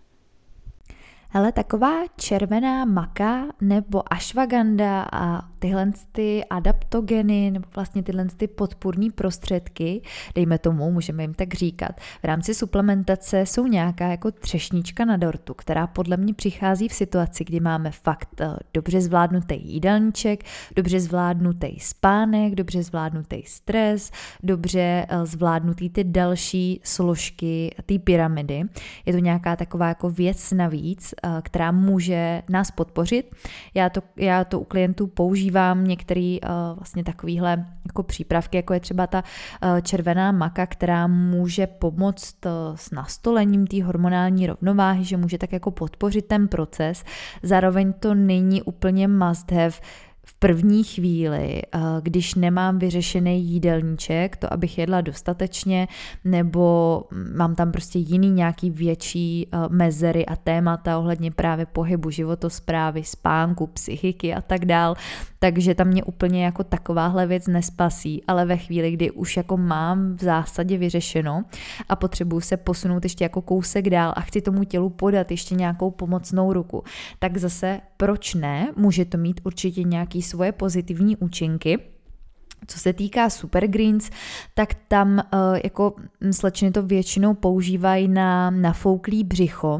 Ale 1.33 1.51
taková 1.51 2.07
červená 2.15 2.85
maka 2.85 3.47
nebo 3.61 4.13
ashwagandha 4.13 5.07
a 5.11 5.48
tyhle 5.59 5.91
ty 6.11 6.43
adaptogeny 6.49 7.51
nebo 7.51 7.67
vlastně 7.75 8.03
tyhle 8.03 8.25
ty 8.37 8.47
podpůrní 8.47 9.11
prostředky, 9.11 10.01
dejme 10.35 10.59
tomu, 10.59 10.91
můžeme 10.91 11.23
jim 11.23 11.33
tak 11.33 11.53
říkat, 11.53 11.91
v 12.21 12.23
rámci 12.23 12.53
suplementace 12.53 13.45
jsou 13.45 13.67
nějaká 13.67 14.07
jako 14.07 14.31
třešnička 14.31 15.05
na 15.05 15.17
dortu, 15.17 15.53
která 15.53 15.87
podle 15.87 16.17
mě 16.17 16.33
přichází 16.33 16.87
v 16.87 16.93
situaci, 16.93 17.43
kdy 17.43 17.59
máme 17.59 17.91
fakt 17.91 18.41
eh, 18.41 18.55
dobře 18.73 19.01
zvládnutý 19.01 19.55
jídelníček, 19.63 20.43
dobře 20.75 20.99
zvládnutý 20.99 21.79
spánek, 21.79 22.55
dobře 22.55 22.83
zvládnutý 22.83 23.43
stres, 23.45 24.11
dobře 24.43 25.05
eh, 25.09 25.25
zvládnutý 25.25 25.89
ty 25.89 26.03
další 26.03 26.81
složky 26.83 27.75
té 27.85 27.99
pyramidy. 27.99 28.63
Je 29.05 29.13
to 29.13 29.19
nějaká 29.19 29.55
taková 29.55 29.87
jako 29.87 30.09
věc 30.09 30.51
navíc, 30.51 31.13
Eh, 31.23 31.41
která 31.41 31.71
může 31.71 32.41
nás 32.49 32.71
podpořit. 32.71 33.35
Já 33.73 33.89
to, 33.89 34.01
já 34.17 34.43
to 34.43 34.59
u 34.59 34.63
klientů 34.63 35.07
používám 35.07 35.48
některé 35.83 36.37
eh, 36.43 36.47
vlastně 36.75 37.03
takovýhle 37.03 37.65
jako 37.85 38.03
přípravky, 38.03 38.57
jako 38.57 38.73
je 38.73 38.79
třeba 38.79 39.07
ta 39.07 39.23
eh, 39.61 39.81
červená 39.81 40.31
maka, 40.31 40.65
která 40.65 41.07
může 41.07 41.67
pomoct 41.67 42.35
s 42.75 42.91
nastolením 42.91 43.67
té 43.67 43.83
hormonální 43.83 44.47
rovnováhy, 44.47 45.03
že 45.03 45.17
může 45.17 45.37
tak 45.37 45.53
jako 45.53 45.71
podpořit 45.71 46.25
ten 46.25 46.47
proces. 46.47 47.03
Zároveň 47.43 47.93
to 47.93 48.15
není 48.15 48.61
úplně 48.61 49.07
must 49.07 49.51
have, 49.51 49.73
v 50.29 50.33
první 50.33 50.83
chvíli, 50.83 51.61
když 52.01 52.35
nemám 52.35 52.79
vyřešený 52.79 53.43
jídelníček, 53.43 54.37
to 54.37 54.53
abych 54.53 54.77
jedla 54.77 55.01
dostatečně, 55.01 55.87
nebo 56.23 57.03
mám 57.35 57.55
tam 57.55 57.71
prostě 57.71 57.99
jiný 57.99 58.31
nějaký 58.31 58.69
větší 58.69 59.49
mezery 59.69 60.25
a 60.25 60.35
témata 60.35 60.97
ohledně 60.97 61.31
právě 61.31 61.65
pohybu, 61.65 62.09
životosprávy, 62.09 63.03
spánku, 63.03 63.67
psychiky 63.67 64.33
a 64.33 64.41
tak 64.41 64.65
dál, 64.65 64.95
takže 65.39 65.75
tam 65.75 65.87
mě 65.87 66.03
úplně 66.03 66.45
jako 66.45 66.63
takováhle 66.63 67.27
věc 67.27 67.47
nespasí, 67.47 68.23
ale 68.27 68.45
ve 68.45 68.57
chvíli, 68.57 68.91
kdy 68.91 69.11
už 69.11 69.37
jako 69.37 69.57
mám 69.57 70.15
v 70.15 70.23
zásadě 70.23 70.77
vyřešeno 70.77 71.43
a 71.89 71.95
potřebuju 71.95 72.41
se 72.41 72.57
posunout 72.57 73.03
ještě 73.03 73.25
jako 73.25 73.41
kousek 73.41 73.89
dál 73.89 74.13
a 74.15 74.21
chci 74.21 74.41
tomu 74.41 74.63
tělu 74.63 74.89
podat 74.89 75.31
ještě 75.31 75.55
nějakou 75.55 75.91
pomocnou 75.91 76.53
ruku, 76.53 76.83
tak 77.19 77.37
zase 77.37 77.81
proč 77.97 78.33
ne? 78.33 78.71
Může 78.75 79.05
to 79.05 79.17
mít 79.17 79.41
určitě 79.43 79.83
nějaký 79.83 80.21
svoje 80.21 80.51
pozitivní 80.51 81.17
účinky, 81.17 81.79
co 82.67 82.79
se 82.79 82.93
týká 82.93 83.29
Supergreens, 83.29 84.09
tak 84.53 84.73
tam 84.87 85.13
uh, 85.13 85.39
jako 85.63 85.93
slečny 86.31 86.71
to 86.71 86.83
většinou 86.83 87.33
používají 87.33 88.07
na 88.07 88.49
nafouklý 88.49 89.23
břicho. 89.23 89.75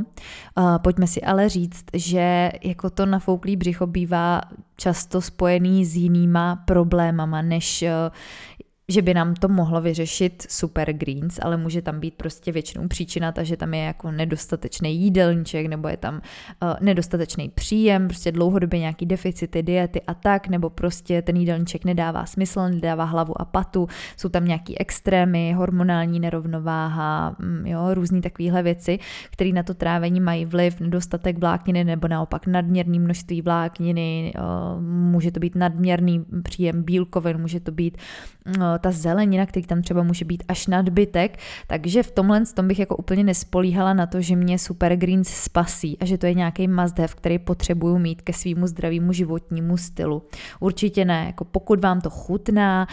Uh, 0.57 0.77
pojďme 0.77 1.07
si 1.07 1.21
ale 1.21 1.49
říct, 1.49 1.85
že 1.93 2.51
jako 2.63 2.89
to 2.89 3.05
nafouklý 3.05 3.55
břicho 3.55 3.87
bývá 3.87 4.41
často 4.75 5.21
spojený 5.21 5.85
s 5.85 5.95
jinýma 5.95 6.55
problémama, 6.55 7.41
než 7.41 7.81
uh, 7.81 8.15
že 8.89 9.01
by 9.01 9.13
nám 9.13 9.33
to 9.33 9.47
mohlo 9.47 9.81
vyřešit 9.81 10.45
super 10.49 10.93
greens, 10.93 11.39
ale 11.41 11.57
může 11.57 11.81
tam 11.81 11.99
být 11.99 12.13
prostě 12.13 12.51
většinou 12.51 12.87
příčina 12.87 13.31
ta, 13.31 13.43
že 13.43 13.57
tam 13.57 13.73
je 13.73 13.83
jako 13.83 14.11
nedostatečný 14.11 15.01
jídelníček, 15.01 15.67
nebo 15.67 15.87
je 15.87 15.97
tam 15.97 16.15
uh, 16.15 16.73
nedostatečný 16.81 17.49
příjem, 17.49 18.07
prostě 18.07 18.31
dlouhodobě 18.31 18.79
nějaký 18.79 19.05
deficity, 19.05 19.63
diety 19.63 20.01
a 20.01 20.13
tak, 20.13 20.47
nebo 20.47 20.69
prostě 20.69 21.21
ten 21.21 21.35
jídelníček 21.35 21.85
nedává 21.85 22.25
smysl, 22.25 22.69
nedává 22.69 23.03
hlavu 23.03 23.41
a 23.41 23.45
patu, 23.45 23.87
jsou 24.17 24.29
tam 24.29 24.45
nějaký 24.45 24.79
extrémy, 24.79 25.53
hormonální 25.53 26.19
nerovnováha, 26.19 27.35
mm, 27.39 27.65
jo, 27.65 27.93
různý 27.93 28.21
takovéhle 28.21 28.63
věci, 28.63 28.99
které 29.31 29.51
na 29.51 29.63
to 29.63 29.73
trávení 29.73 30.19
mají 30.19 30.45
vliv, 30.45 30.79
nedostatek 30.79 31.37
vlákniny 31.37 31.83
nebo 31.83 32.07
naopak 32.07 32.47
nadměrný 32.47 32.99
množství 32.99 33.41
vlákniny, 33.41 34.33
uh, 34.37 34.81
může 34.81 35.31
to 35.31 35.39
být 35.39 35.55
nadměrný 35.55 36.25
příjem 36.43 36.83
bílkovin, 36.83 37.37
může 37.37 37.59
to 37.59 37.71
být 37.71 37.97
uh, 38.57 38.78
ta 38.81 38.91
zelenina, 38.91 39.45
který 39.45 39.65
tam 39.65 39.81
třeba 39.81 40.03
může 40.03 40.25
být 40.25 40.43
až 40.47 40.67
nadbytek, 40.67 41.37
takže 41.67 42.03
v 42.03 42.11
tomhle 42.11 42.45
tom 42.45 42.67
bych 42.67 42.79
jako 42.79 42.95
úplně 42.95 43.23
nespolíhala 43.23 43.93
na 43.93 44.05
to, 44.05 44.21
že 44.21 44.35
mě 44.35 44.59
Super 44.59 44.95
Greens 44.95 45.27
spasí 45.27 45.97
a 45.99 46.05
že 46.05 46.17
to 46.17 46.25
je 46.25 46.33
nějaký 46.33 46.67
must 46.67 46.99
have, 46.99 47.13
který 47.15 47.39
potřebuju 47.39 47.97
mít 47.99 48.21
ke 48.21 48.33
svýmu 48.33 48.67
zdravému 48.67 49.13
životnímu 49.13 49.77
stylu. 49.77 50.23
Určitě 50.59 51.05
ne, 51.05 51.23
jako 51.25 51.45
pokud 51.45 51.79
vám 51.79 52.01
to 52.01 52.09
chutná, 52.09 52.87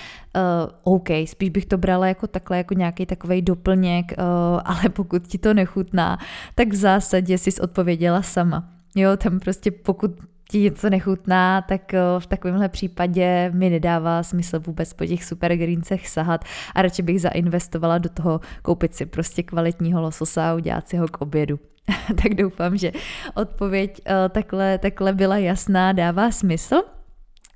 uh, 0.85 0.95
OK, 0.95 1.09
spíš 1.25 1.51
bych 1.51 1.67
to 1.67 1.79
brala 1.79 2.07
jako 2.07 2.27
takhle, 2.27 2.59
jako 2.59 2.75
nějaký 2.75 3.07
takový 3.07 3.43
doplněk, 3.43 4.13
uh, 4.19 4.61
ale 4.65 4.89
pokud 4.89 5.27
ti 5.27 5.39
to 5.39 5.55
nechutná, 5.55 6.19
tak 6.55 6.69
v 6.69 6.75
zásadě 6.75 7.39
jsi 7.39 7.61
odpověděla 7.61 8.23
sama. 8.23 8.69
Jo, 8.95 9.17
tam 9.17 9.41
prostě 9.41 9.71
pokud 9.71 10.11
ti 10.51 10.59
něco 10.59 10.91
nechutná, 10.91 11.63
tak 11.63 11.95
eh, 11.95 12.01
v 12.19 12.27
takovémhle 12.27 12.69
případě 12.69 13.51
mi 13.55 13.71
nedává 13.71 14.23
smysl 14.23 14.61
vůbec 14.61 14.93
po 14.93 15.07
těch 15.07 15.25
super 15.25 15.57
greencech 15.57 16.09
sahat 16.09 16.45
a 16.75 16.83
radši 16.83 17.03
bych 17.03 17.21
zainvestovala 17.21 17.99
do 17.99 18.09
toho 18.09 18.41
koupit 18.63 18.95
si 18.95 19.07
prostě 19.07 19.43
kvalitního 19.43 20.01
lososa 20.01 20.51
a 20.51 20.55
udělat 20.55 20.89
si 20.89 20.97
ho 20.97 21.09
k 21.09 21.21
obědu. 21.21 21.59
tak 22.23 22.35
doufám, 22.35 22.77
že 22.77 22.93
odpověď 23.35 24.01
eh, 24.07 24.29
takhle, 24.29 24.79
takhle 24.79 25.13
byla 25.13 25.37
jasná, 25.37 25.93
dává 25.93 26.31
smysl. 26.31 26.83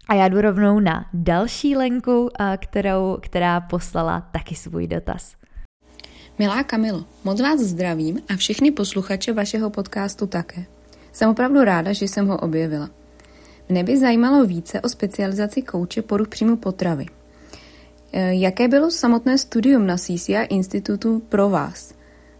A 0.08 0.14
já 0.14 0.28
jdu 0.28 0.40
rovnou 0.40 0.80
na 0.80 1.06
další 1.14 1.76
lenku, 1.76 2.28
kterou, 2.56 3.18
která 3.20 3.60
poslala 3.60 4.20
taky 4.20 4.54
svůj 4.54 4.86
dotaz. 4.86 5.34
Milá 6.38 6.62
Kamilo, 6.62 7.04
moc 7.24 7.40
vás 7.40 7.60
zdravím 7.60 8.20
a 8.28 8.36
všechny 8.36 8.70
posluchače 8.70 9.32
vašeho 9.32 9.70
podcastu 9.70 10.26
také. 10.26 10.79
Jsem 11.20 11.30
opravdu 11.30 11.64
ráda, 11.64 11.92
že 11.92 12.04
jsem 12.04 12.26
ho 12.26 12.36
objevila. 12.36 12.90
Mne 13.68 13.84
by 13.84 13.98
zajímalo 13.98 14.44
více 14.44 14.80
o 14.80 14.88
specializaci 14.88 15.62
kouče 15.62 16.02
poruch 16.02 16.28
příjmu 16.28 16.56
potravy. 16.56 17.06
E, 18.12 18.34
jaké 18.34 18.68
bylo 18.68 18.90
samotné 18.90 19.38
studium 19.38 19.86
na 19.86 19.96
CCI 19.96 20.48
institutu 20.48 21.22
pro 21.28 21.48
vás? 21.48 21.94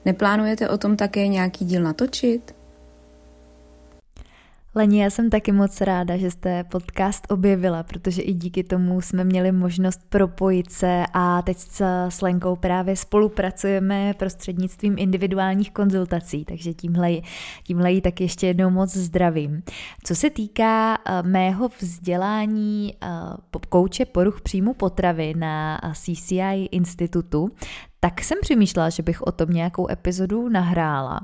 Neplánujete 0.04 0.68
o 0.68 0.78
tom 0.78 0.96
také 0.96 1.28
nějaký 1.28 1.64
díl 1.64 1.82
natočit? 1.82 2.54
Leni, 4.75 5.03
já 5.03 5.11
jsem 5.11 5.31
taky 5.31 5.53
moc 5.53 5.81
ráda, 5.81 6.17
že 6.17 6.31
jste 6.31 6.65
podcast 6.65 7.27
objevila, 7.33 7.83
protože 7.83 8.23
i 8.23 8.33
díky 8.33 8.65
tomu 8.65 9.00
jsme 9.00 9.25
měli 9.25 9.53
možnost 9.53 10.00
propojit 10.09 10.73
se 10.73 11.05
a 11.12 11.43
teď 11.43 11.59
s 12.09 12.23
Lenkou 12.23 12.57
právě 12.57 12.97
spolupracujeme 12.97 14.15
prostřednictvím 14.15 14.95
individuálních 14.99 15.71
konzultací, 15.71 16.45
takže 16.45 16.75
tímhle, 16.75 17.11
tímhle 17.65 17.93
jí 17.93 18.00
tak 18.00 18.21
ještě 18.21 18.47
jednou 18.47 18.71
moc 18.71 18.97
zdravím. 18.97 19.62
Co 20.05 20.15
se 20.15 20.31
týká 20.31 20.95
eh, 20.95 21.23
mého 21.23 21.69
vzdělání 21.81 22.95
eh, 23.03 23.09
kouče 23.69 24.05
poruch 24.05 24.41
příjmu 24.41 24.75
potravy 24.75 25.35
na 25.37 25.81
CCI 25.95 26.69
institutu, 26.71 27.50
tak 28.00 28.21
jsem 28.21 28.39
přemýšlela, 28.41 28.91
že 28.91 29.03
bych 29.03 29.23
o 29.23 29.33
tom 29.33 29.50
nějakou 29.50 29.91
epizodu 29.91 30.49
nahrála. 30.49 31.21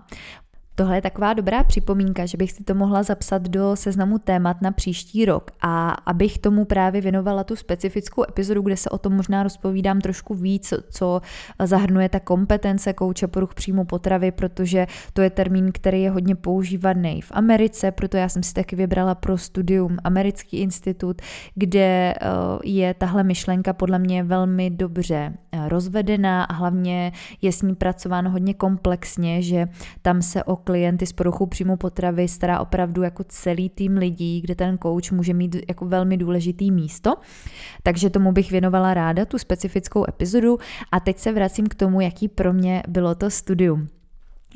Tohle 0.78 0.97
je 0.97 1.02
taková 1.02 1.33
dobrá 1.33 1.64
připomínka, 1.64 2.26
že 2.26 2.37
bych 2.38 2.52
si 2.52 2.64
to 2.64 2.75
mohla 2.75 3.02
zapsat 3.02 3.42
do 3.42 3.76
seznamu 3.76 4.18
témat 4.18 4.62
na 4.62 4.73
příští 4.73 5.25
rok. 5.25 5.50
A 5.61 5.90
abych 5.90 6.38
tomu 6.38 6.64
právě 6.64 7.00
věnovala 7.00 7.45
tu 7.45 7.56
specifickou 7.56 8.25
epizodu, 8.28 8.62
kde 8.62 8.76
se 8.76 8.90
o 8.90 8.99
tom 8.99 9.12
možná 9.12 9.42
rozpovídám 9.42 10.00
trošku 10.00 10.35
víc, 10.35 10.75
co 10.90 11.21
zahrnuje 11.64 12.09
ta 12.09 12.21
kompetence 12.21 12.92
kouče 12.92 13.26
poruch 13.26 13.54
příjmu 13.54 13.85
potravy, 13.85 14.30
protože 14.30 14.87
to 15.12 15.23
je 15.23 15.30
termín, 15.30 15.73
který 15.73 16.02
je 16.02 16.11
hodně 16.11 16.35
používaný 16.35 17.21
v 17.21 17.33
Americe, 17.35 17.92
proto 17.92 18.16
já 18.16 18.28
jsem 18.28 18.42
si 18.42 18.54
taky 18.54 18.76
vybrala 18.76 19.14
pro 19.14 19.38
studium 19.38 19.97
Americký 20.04 20.56
institut, 20.56 21.23
kde 21.54 22.14
eh, 22.14 22.16
je 22.64 22.95
tahle 22.95 23.25
myšlenka 23.25 23.73
podle 23.73 23.99
mě 23.99 24.23
velmi 24.25 24.71
dobře 24.71 25.33
eh, 25.52 25.68
rozvedená 25.68 26.45
a 26.45 26.52
hlavně 26.52 27.12
je 27.42 27.52
s 27.52 27.62
ní 27.62 27.75
pracováno 27.75 28.30
hodně 28.30 28.54
komplexně, 28.54 29.42
že 29.42 29.68
tam 30.02 30.23
se 30.23 30.45
o 30.45 30.65
klienty 30.66 31.06
s 31.06 31.12
poruchou 31.12 31.46
příjmu 31.46 31.76
potravy 31.76 32.28
stará 32.28 32.61
opravdu 32.61 33.02
jako 33.02 33.25
celý 33.28 33.68
tým 33.68 33.96
lidí, 33.96 34.40
kde 34.40 34.54
ten 34.54 34.78
coach 34.78 35.12
může 35.12 35.35
mít 35.35 35.56
jako 35.68 35.87
velmi 35.87 36.16
důležitý 36.16 36.70
místo. 36.70 37.14
Takže 37.82 38.11
tomu 38.11 38.32
bych 38.32 38.50
věnovala 38.50 38.94
ráda 38.94 39.25
tu 39.25 39.38
specifickou 39.38 40.04
epizodu 40.08 40.58
a 40.92 41.00
teď 41.00 41.18
se 41.18 41.32
vracím 41.32 41.66
k 41.66 41.75
tomu, 41.75 42.00
jaký 42.00 42.28
pro 42.28 42.52
mě 42.52 42.82
bylo 42.88 43.14
to 43.14 43.30
studium. 43.30 43.96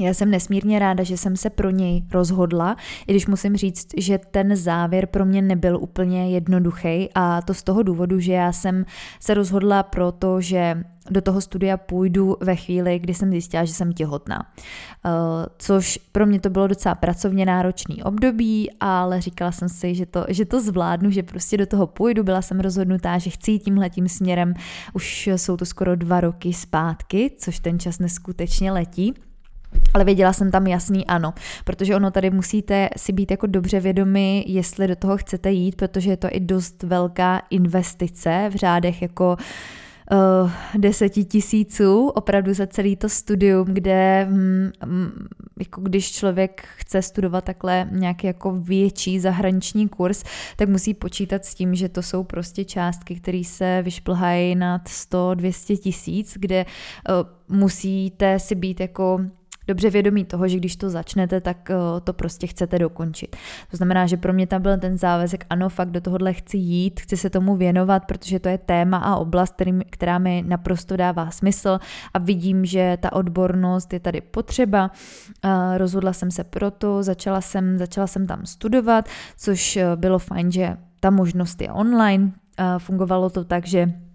Já 0.01 0.15
jsem 0.15 0.31
nesmírně 0.31 0.79
ráda, 0.79 1.05
že 1.05 1.17
jsem 1.17 1.37
se 1.37 1.51
pro 1.51 1.71
něj 1.71 2.03
rozhodla, 2.13 2.77
i 3.07 3.13
když 3.13 3.27
musím 3.27 3.57
říct, 3.57 3.87
že 3.97 4.19
ten 4.31 4.57
závěr 4.57 5.07
pro 5.07 5.25
mě 5.25 5.43
nebyl 5.43 5.79
úplně 5.81 6.31
jednoduchý 6.31 7.09
a 7.15 7.43
to 7.43 7.55
z 7.55 7.63
toho 7.63 7.83
důvodu, 7.83 8.21
že 8.21 8.33
já 8.33 8.53
jsem 8.53 8.85
se 9.21 9.35
rozhodla 9.35 9.83
proto, 9.83 10.41
že 10.41 10.85
do 11.11 11.21
toho 11.21 11.41
studia 11.41 11.77
půjdu 11.77 12.37
ve 12.41 12.57
chvíli, 12.57 12.99
kdy 12.99 13.15
jsem 13.15 13.31
zjistila, 13.31 13.65
že 13.65 13.75
jsem 13.75 13.93
těhotná. 13.93 14.53
Uh, 15.05 15.13
což 15.59 15.99
pro 16.13 16.27
mě 16.27 16.41
to 16.41 16.51
bylo 16.51 16.67
docela 16.67 16.95
pracovně 16.95 17.47
náročný 17.47 18.03
období, 18.03 18.71
ale 18.81 19.21
říkala 19.21 19.53
jsem 19.53 19.69
si, 19.69 19.95
že 19.95 20.07
to, 20.07 20.25
že 20.29 20.45
to 20.45 20.61
zvládnu, 20.61 21.11
že 21.11 21.23
prostě 21.23 21.57
do 21.57 21.67
toho 21.67 21.87
půjdu. 21.87 22.23
Byla 22.23 22.43
jsem 22.43 22.61
rozhodnutá, 22.61 23.19
že 23.19 23.31
chci 23.31 23.51
jít 23.51 23.59
tímhletím 23.59 24.09
směrem. 24.09 24.55
Už 24.93 25.27
jsou 25.27 25.57
to 25.57 25.67
skoro 25.67 25.97
dva 25.97 26.21
roky 26.21 26.53
zpátky, 26.53 27.31
což 27.39 27.59
ten 27.59 27.79
čas 27.79 27.99
neskutečně 27.99 28.73
letí. 28.73 29.15
Ale 29.95 30.05
věděla 30.05 30.33
jsem 30.33 30.51
tam 30.51 30.67
jasný 30.67 31.07
ano, 31.07 31.35
protože 31.65 31.97
ono 31.97 32.11
tady 32.11 32.31
musíte 32.31 32.89
si 32.97 33.13
být 33.13 33.31
jako 33.31 33.47
dobře 33.47 33.81
vědomi, 33.81 34.45
jestli 34.49 34.87
do 34.87 34.97
toho 34.97 35.17
chcete 35.17 35.51
jít, 35.51 35.77
protože 35.77 36.11
je 36.11 36.17
to 36.17 36.29
i 36.31 36.41
dost 36.41 36.83
velká 36.83 37.43
investice 37.51 38.51
v 38.53 38.55
řádech 38.55 39.03
jako 39.03 39.37
uh, 40.13 40.51
deseti 40.79 41.25
tisíců, 41.25 42.09
opravdu 42.09 42.55
za 42.55 42.67
celý 42.67 42.97
to 42.97 43.09
studium, 43.09 43.65
kde 43.65 44.27
hm, 44.31 44.71
hm, 44.87 45.27
jako 45.59 45.81
když 45.81 46.13
člověk 46.13 46.65
chce 46.77 47.03
studovat 47.03 47.45
takhle 47.45 47.89
nějaký 47.91 48.27
jako 48.27 48.53
větší 48.53 49.21
zahraniční 49.21 49.89
kurz, 49.89 50.25
tak 50.57 50.69
musí 50.69 50.95
počítat 50.95 51.45
s 51.45 51.55
tím, 51.55 51.75
že 51.75 51.89
to 51.89 52.03
jsou 52.03 52.25
prostě 52.25 52.65
částky, 52.65 53.15
které 53.15 53.43
se 53.45 53.83
vyšplhají 53.83 54.55
nad 54.55 54.83
100-200 54.85 55.77
tisíc, 55.77 56.37
kde 56.39 56.67
uh, 56.67 57.57
musíte 57.57 58.39
si 58.39 58.55
být 58.55 58.81
jako 58.81 59.21
dobře 59.71 59.91
vědomí 59.91 60.25
toho, 60.25 60.49
že 60.49 60.57
když 60.57 60.77
to 60.77 60.91
začnete, 60.91 61.41
tak 61.41 61.71
eh, 61.71 62.01
to 62.05 62.13
prostě 62.13 62.47
chcete 62.47 62.79
dokončit. 62.79 63.37
To 63.71 63.77
znamená, 63.77 64.07
že 64.07 64.17
pro 64.17 64.33
mě 64.33 64.47
tam 64.47 64.63
byl 64.63 64.79
ten 64.79 64.99
závazek, 64.99 65.47
ano, 65.51 65.69
fakt 65.69 65.91
do 65.91 66.01
tohohle 66.01 66.33
chci 66.33 66.57
jít, 66.57 67.01
chci 67.01 67.17
se 67.17 67.31
tomu 67.31 67.57
věnovat, 67.57 68.05
protože 68.05 68.39
to 68.39 68.49
je 68.49 68.59
téma 68.59 68.99
a 68.99 69.17
oblast, 69.17 69.55
který, 69.55 69.73
která 69.91 70.19
mi 70.19 70.45
naprosto 70.47 70.97
dává 70.97 71.31
smysl 71.31 71.79
a 72.15 72.19
vidím, 72.19 72.65
že 72.65 72.99
ta 73.01 73.13
odbornost 73.13 73.93
je 73.93 74.01
tady 74.01 74.21
potřeba. 74.21 74.91
Rozhodla 75.77 76.13
jsem 76.13 76.31
se 76.31 76.45
proto, 76.45 77.03
začala 77.03 77.41
jsem, 77.41 77.79
začala 77.79 78.07
jsem 78.07 78.27
tam 78.27 78.47
studovat, 78.47 79.09
což 79.37 79.77
eh, 79.77 79.97
bylo 79.97 80.19
fajn, 80.19 80.53
že 80.53 80.77
ta 81.01 81.11
možnost 81.11 81.63
je 81.63 81.73
online. 81.73 82.33
Fungovalo 82.79 83.31
to 83.31 83.45
tak, 83.45 83.67
že 83.67 83.81
Eh, 83.83 84.10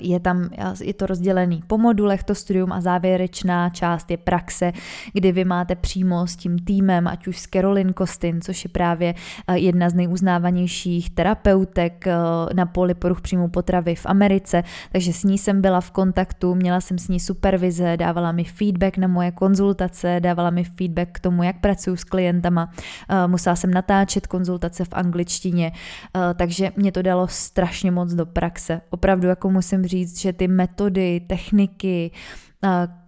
je 0.00 0.20
tam, 0.20 0.48
je 0.82 0.94
to 0.94 1.06
rozdělený 1.06 1.62
po 1.66 1.78
modulech, 1.78 2.24
to 2.24 2.34
studium 2.34 2.72
a 2.72 2.80
závěrečná 2.80 3.68
část 3.68 4.10
je 4.10 4.16
praxe, 4.16 4.72
kdy 5.12 5.32
vy 5.32 5.44
máte 5.44 5.74
přímo 5.74 6.26
s 6.26 6.36
tím 6.36 6.58
týmem, 6.58 7.08
ať 7.08 7.26
už 7.26 7.38
s 7.38 7.46
Caroline 7.46 7.92
Kostin, 7.92 8.40
což 8.40 8.64
je 8.64 8.70
právě 8.70 9.14
eh, 9.48 9.58
jedna 9.58 9.90
z 9.90 9.94
nejuznávanějších 9.94 11.10
terapeutek 11.10 12.06
eh, 12.06 12.14
na 12.54 12.66
poli 12.66 12.94
poruch 12.94 13.20
příjmu 13.20 13.48
potravy 13.48 13.94
v 13.94 14.06
Americe, 14.06 14.62
takže 14.92 15.12
s 15.12 15.24
ní 15.24 15.38
jsem 15.38 15.60
byla 15.60 15.80
v 15.80 15.90
kontaktu, 15.90 16.54
měla 16.54 16.80
jsem 16.80 16.98
s 16.98 17.08
ní 17.08 17.20
supervize, 17.20 17.96
dávala 17.96 18.32
mi 18.32 18.44
feedback 18.44 18.96
na 18.96 19.08
moje 19.08 19.32
konzultace, 19.32 20.20
dávala 20.20 20.50
mi 20.50 20.64
feedback 20.64 21.08
k 21.12 21.20
tomu, 21.20 21.42
jak 21.42 21.60
pracuji 21.60 21.96
s 21.96 22.04
klientama, 22.04 22.70
musela 23.26 23.56
jsem 23.56 23.70
natáčet 23.70 24.26
konzultace 24.26 24.84
v 24.84 24.92
angličtině, 24.92 25.72
takže 26.36 26.72
mě 26.76 26.92
to 26.92 27.02
dalo 27.02 27.28
strašně 27.28 27.90
moc 27.90 28.12
do 28.12 28.26
praxe. 28.26 28.80
Opravdu 28.90 29.28
jako 29.28 29.50
musím 29.60 29.86
říct, 29.86 30.20
že 30.20 30.32
ty 30.32 30.48
metody, 30.48 31.20
techniky, 31.20 32.10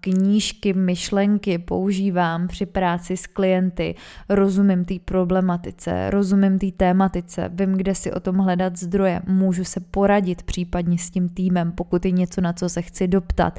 knížky, 0.02 0.72
myšlenky 0.72 1.58
používám 1.58 2.48
při 2.48 2.66
práci 2.66 3.16
s 3.16 3.26
klienty, 3.26 3.94
rozumím 4.28 4.84
té 4.84 4.94
problematice, 5.04 6.10
rozumím 6.10 6.58
té 6.58 6.66
tématice, 6.76 7.50
vím, 7.54 7.72
kde 7.72 7.94
si 7.94 8.12
o 8.12 8.20
tom 8.20 8.36
hledat 8.36 8.78
zdroje, 8.78 9.22
můžu 9.26 9.64
se 9.64 9.80
poradit 9.80 10.42
případně 10.42 10.98
s 10.98 11.10
tím 11.10 11.28
týmem, 11.28 11.72
pokud 11.72 12.04
je 12.04 12.10
něco, 12.10 12.40
na 12.40 12.52
co 12.52 12.68
se 12.68 12.82
chci 12.82 13.08
doptat. 13.08 13.58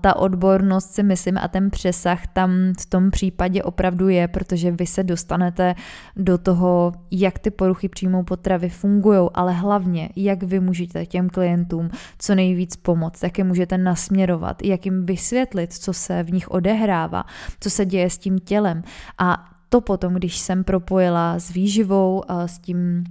Ta 0.00 0.16
odbornost 0.16 0.94
si 0.94 1.02
myslím 1.02 1.38
a 1.38 1.48
ten 1.48 1.70
přesah 1.70 2.26
tam 2.26 2.50
v 2.80 2.86
tom 2.86 3.10
případě 3.10 3.62
opravdu 3.62 4.08
je, 4.08 4.28
protože 4.28 4.70
vy 4.70 4.86
se 4.86 5.02
dostanete 5.02 5.74
do 6.16 6.38
toho, 6.38 6.92
jak 7.10 7.38
ty 7.38 7.50
poruchy 7.50 7.88
příjmou 7.88 8.22
potravy 8.22 8.68
fungují, 8.68 9.28
ale 9.34 9.52
hlavně, 9.52 10.08
jak 10.16 10.42
vy 10.42 10.60
můžete 10.60 11.06
těm 11.06 11.30
klientům 11.30 11.90
co 12.18 12.34
nejvíc 12.34 12.76
pomoct, 12.76 13.22
jak 13.22 13.38
je 13.38 13.44
můžete 13.44 13.78
nasměrovat, 13.78 14.62
jak 14.62 14.84
jim 14.84 15.06
vysvětlit, 15.06 15.53
co 15.78 15.92
se 15.92 16.22
v 16.22 16.32
nich 16.32 16.48
odehrává, 16.48 17.24
co 17.60 17.70
se 17.70 17.86
děje 17.86 18.10
s 18.10 18.18
tím 18.18 18.38
tělem. 18.38 18.82
A 19.18 19.50
to 19.68 19.80
potom, 19.80 20.14
když 20.14 20.38
jsem 20.38 20.64
propojila 20.64 21.38
s 21.38 21.50
výživou, 21.50 22.22
s 22.46 22.58
tím 22.58 23.04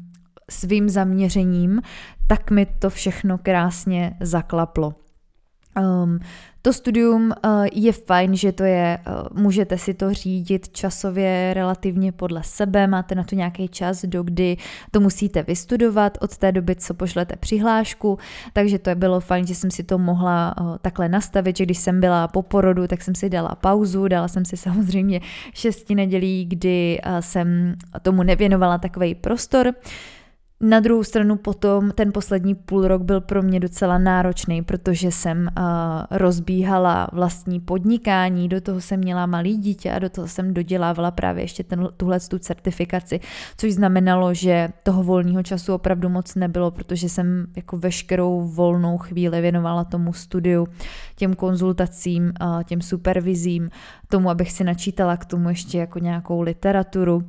svým 0.50 0.90
zaměřením, 0.90 1.82
tak 2.28 2.52
mi 2.52 2.66
to 2.66 2.90
všechno 2.90 3.38
krásně 3.38 4.18
zaklaplo. 4.20 4.96
Um, 5.82 6.20
to 6.66 6.74
studium 6.74 7.34
uh, 7.46 7.66
je 7.74 7.92
fajn, 7.92 8.36
že 8.36 8.52
to 8.52 8.64
je, 8.64 9.00
uh, 9.08 9.42
můžete 9.42 9.78
si 9.78 9.94
to 9.94 10.14
řídit 10.14 10.70
časově 10.70 11.54
relativně 11.54 12.12
podle 12.12 12.44
sebe, 12.44 12.88
máte 12.88 13.16
na 13.16 13.24
to 13.24 13.36
nějaký 13.36 13.68
čas, 13.68 14.06
do 14.06 14.24
kdy 14.24 14.58
to 14.92 15.00
musíte 15.00 15.44
vystudovat 15.44 16.18
od 16.22 16.38
té 16.38 16.52
doby, 16.52 16.76
co 16.76 16.94
pošlete 16.94 17.36
přihlášku, 17.36 18.18
takže 18.54 18.80
to 18.80 18.90
je 18.90 18.96
bylo 18.96 19.20
fajn, 19.20 19.48
že 19.48 19.56
jsem 19.56 19.72
si 19.72 19.84
to 19.84 19.98
mohla 19.98 20.56
uh, 20.62 20.78
takhle 20.82 21.10
nastavit, 21.10 21.58
že 21.58 21.66
když 21.66 21.78
jsem 21.78 22.00
byla 22.00 22.28
po 22.28 22.42
porodu, 22.42 22.88
tak 22.88 23.02
jsem 23.02 23.16
si 23.16 23.30
dala 23.30 23.56
pauzu, 23.56 24.08
dala 24.08 24.28
jsem 24.28 24.46
si 24.46 24.58
samozřejmě 24.64 25.22
šesti 25.54 25.96
nedělí, 25.96 26.46
kdy 26.46 27.00
jsem 27.20 27.76
tomu 28.02 28.24
nevěnovala 28.24 28.78
takový 28.78 29.16
prostor. 29.16 29.74
Na 30.66 30.80
druhou 30.80 31.04
stranu 31.04 31.36
potom 31.36 31.92
ten 31.92 32.12
poslední 32.12 32.56
půl 32.56 32.88
rok 32.88 33.02
byl 33.02 33.22
pro 33.22 33.42
mě 33.42 33.60
docela 33.60 33.98
náročný, 33.98 34.62
protože 34.62 35.12
jsem 35.12 35.48
uh, 35.58 35.64
rozbíhala 36.12 37.08
vlastní 37.14 37.60
podnikání, 37.60 38.50
do 38.50 38.62
toho 38.62 38.82
jsem 38.82 39.00
měla 39.00 39.26
malý 39.26 39.58
dítě 39.58 39.92
a 39.92 40.00
do 40.00 40.10
toho 40.10 40.28
jsem 40.28 40.54
dodělávala 40.54 41.12
právě 41.12 41.44
ještě 41.44 41.64
ten, 41.64 41.90
tuhle 41.98 42.20
tu 42.20 42.40
certifikaci, 42.40 43.20
což 43.58 43.74
znamenalo, 43.74 44.34
že 44.34 44.70
toho 44.84 45.04
volného 45.04 45.44
času 45.44 45.74
opravdu 45.74 46.10
moc 46.10 46.36
nebylo, 46.36 46.72
protože 46.72 47.10
jsem 47.10 47.46
jako 47.56 47.78
veškerou 47.78 48.42
volnou 48.42 48.98
chvíli 48.98 49.42
věnovala 49.42 49.84
tomu 49.84 50.14
studiu, 50.14 50.68
těm 51.16 51.34
konzultacím, 51.34 52.34
uh, 52.42 52.64
těm 52.64 52.82
supervizím, 52.82 53.70
tomu, 54.08 54.30
abych 54.30 54.52
si 54.52 54.64
načítala 54.64 55.18
k 55.18 55.26
tomu 55.26 55.50
ještě 55.50 55.78
jako 55.78 56.00
nějakou 56.00 56.42
literaturu 56.42 57.24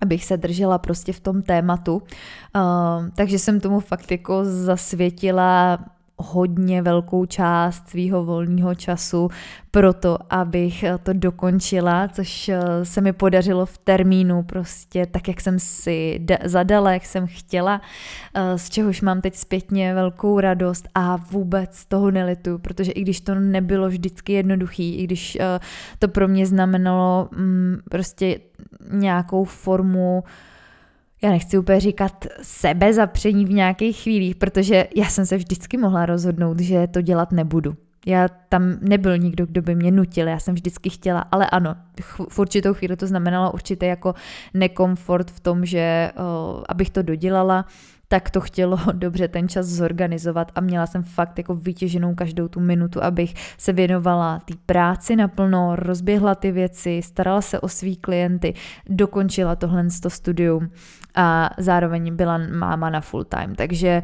abych 0.00 0.24
se 0.24 0.36
držela 0.36 0.78
prostě 0.78 1.12
v 1.12 1.20
tom 1.20 1.42
tématu. 1.42 1.94
Uh, 1.94 3.08
takže 3.14 3.38
jsem 3.38 3.60
tomu 3.60 3.80
fakt 3.80 4.10
jako 4.10 4.44
zasvětila 4.44 5.78
hodně 6.22 6.82
velkou 6.82 7.26
část 7.26 7.88
svého 7.88 8.24
volného 8.24 8.74
času 8.74 9.28
pro 9.70 9.92
to, 9.92 10.18
abych 10.30 10.84
to 11.02 11.12
dokončila, 11.12 12.08
což 12.08 12.50
se 12.82 13.00
mi 13.00 13.12
podařilo 13.12 13.66
v 13.66 13.78
termínu 13.78 14.42
prostě 14.42 15.06
tak, 15.06 15.28
jak 15.28 15.40
jsem 15.40 15.58
si 15.58 16.26
zadala, 16.44 16.92
jak 16.92 17.04
jsem 17.04 17.26
chtěla, 17.26 17.80
z 18.56 18.70
čehož 18.70 19.00
mám 19.00 19.20
teď 19.20 19.34
zpětně 19.34 19.94
velkou 19.94 20.40
radost 20.40 20.88
a 20.94 21.16
vůbec 21.16 21.86
toho 21.86 22.10
nelitu, 22.10 22.58
protože 22.58 22.92
i 22.92 23.02
když 23.02 23.20
to 23.20 23.34
nebylo 23.34 23.88
vždycky 23.88 24.32
jednoduchý, 24.32 24.94
i 24.94 25.04
když 25.04 25.38
to 25.98 26.08
pro 26.08 26.28
mě 26.28 26.46
znamenalo 26.46 27.28
mm, 27.36 27.78
prostě 27.90 28.40
nějakou 28.92 29.44
formu 29.44 30.24
já 31.22 31.30
nechci 31.30 31.58
úplně 31.58 31.80
říkat 31.80 32.26
sebe 32.42 32.92
zapření 32.92 33.44
v 33.44 33.52
nějakých 33.52 34.02
chvílích, 34.02 34.36
protože 34.36 34.88
já 34.96 35.04
jsem 35.04 35.26
se 35.26 35.36
vždycky 35.36 35.76
mohla 35.76 36.06
rozhodnout, 36.06 36.60
že 36.60 36.86
to 36.86 37.00
dělat 37.00 37.32
nebudu. 37.32 37.76
Já 38.06 38.28
tam 38.28 38.76
nebyl 38.80 39.18
nikdo, 39.18 39.46
kdo 39.46 39.62
by 39.62 39.74
mě 39.74 39.90
nutil, 39.90 40.28
já 40.28 40.38
jsem 40.38 40.54
vždycky 40.54 40.90
chtěla, 40.90 41.20
ale 41.20 41.46
ano, 41.50 41.76
v 42.28 42.38
určitou 42.38 42.74
chvíli 42.74 42.96
to 42.96 43.06
znamenalo 43.06 43.52
určitě 43.52 43.86
jako 43.86 44.14
nekomfort 44.54 45.30
v 45.30 45.40
tom, 45.40 45.66
že 45.66 46.12
o, 46.16 46.62
abych 46.68 46.90
to 46.90 47.02
dodělala, 47.02 47.64
tak 48.12 48.30
to 48.30 48.40
chtělo 48.40 48.78
dobře 48.92 49.28
ten 49.28 49.48
čas 49.48 49.66
zorganizovat 49.66 50.52
a 50.54 50.60
měla 50.60 50.86
jsem 50.86 51.02
fakt 51.02 51.38
jako 51.38 51.54
vytěženou 51.54 52.14
každou 52.14 52.48
tu 52.48 52.60
minutu, 52.60 53.02
abych 53.02 53.34
se 53.58 53.72
věnovala 53.72 54.38
té 54.38 54.54
práci 54.66 55.16
naplno, 55.16 55.76
rozběhla 55.76 56.34
ty 56.34 56.52
věci, 56.52 57.00
starala 57.04 57.40
se 57.40 57.60
o 57.60 57.68
svý 57.68 57.96
klienty, 57.96 58.54
dokončila 58.88 59.56
tohle 59.56 59.86
to 60.02 60.10
studium 60.10 60.70
a 61.14 61.50
zároveň 61.58 62.16
byla 62.16 62.38
máma 62.38 62.90
na 62.90 63.00
full 63.00 63.24
time. 63.24 63.54
Takže 63.54 64.02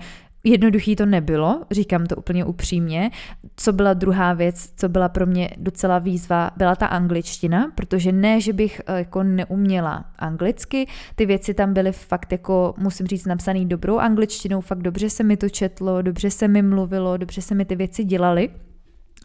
Jednoduchý 0.48 0.96
to 0.96 1.06
nebylo, 1.06 1.62
říkám 1.70 2.06
to 2.06 2.16
úplně 2.16 2.44
upřímně. 2.44 3.10
Co 3.56 3.72
byla 3.72 3.94
druhá 3.94 4.32
věc, 4.32 4.72
co 4.76 4.88
byla 4.88 5.08
pro 5.08 5.26
mě 5.26 5.50
docela 5.56 5.98
výzva, 5.98 6.50
byla 6.56 6.76
ta 6.76 6.86
angličtina, 6.86 7.72
protože 7.74 8.12
ne, 8.12 8.40
že 8.40 8.52
bych 8.52 8.80
eh, 8.86 8.98
jako 8.98 9.22
neuměla 9.22 10.04
anglicky, 10.18 10.86
ty 11.14 11.26
věci 11.26 11.54
tam 11.54 11.74
byly 11.74 11.92
fakt 11.92 12.32
jako, 12.32 12.74
musím 12.78 13.06
říct, 13.06 13.26
napsaný 13.26 13.66
dobrou 13.66 13.98
angličtinou, 13.98 14.60
fakt 14.60 14.82
dobře 14.82 15.10
se 15.10 15.24
mi 15.24 15.36
to 15.36 15.48
četlo, 15.48 16.02
dobře 16.02 16.30
se 16.30 16.48
mi 16.48 16.62
mluvilo, 16.62 17.16
dobře 17.16 17.42
se 17.42 17.54
mi 17.54 17.64
ty 17.64 17.76
věci 17.76 18.04
dělaly. 18.04 18.50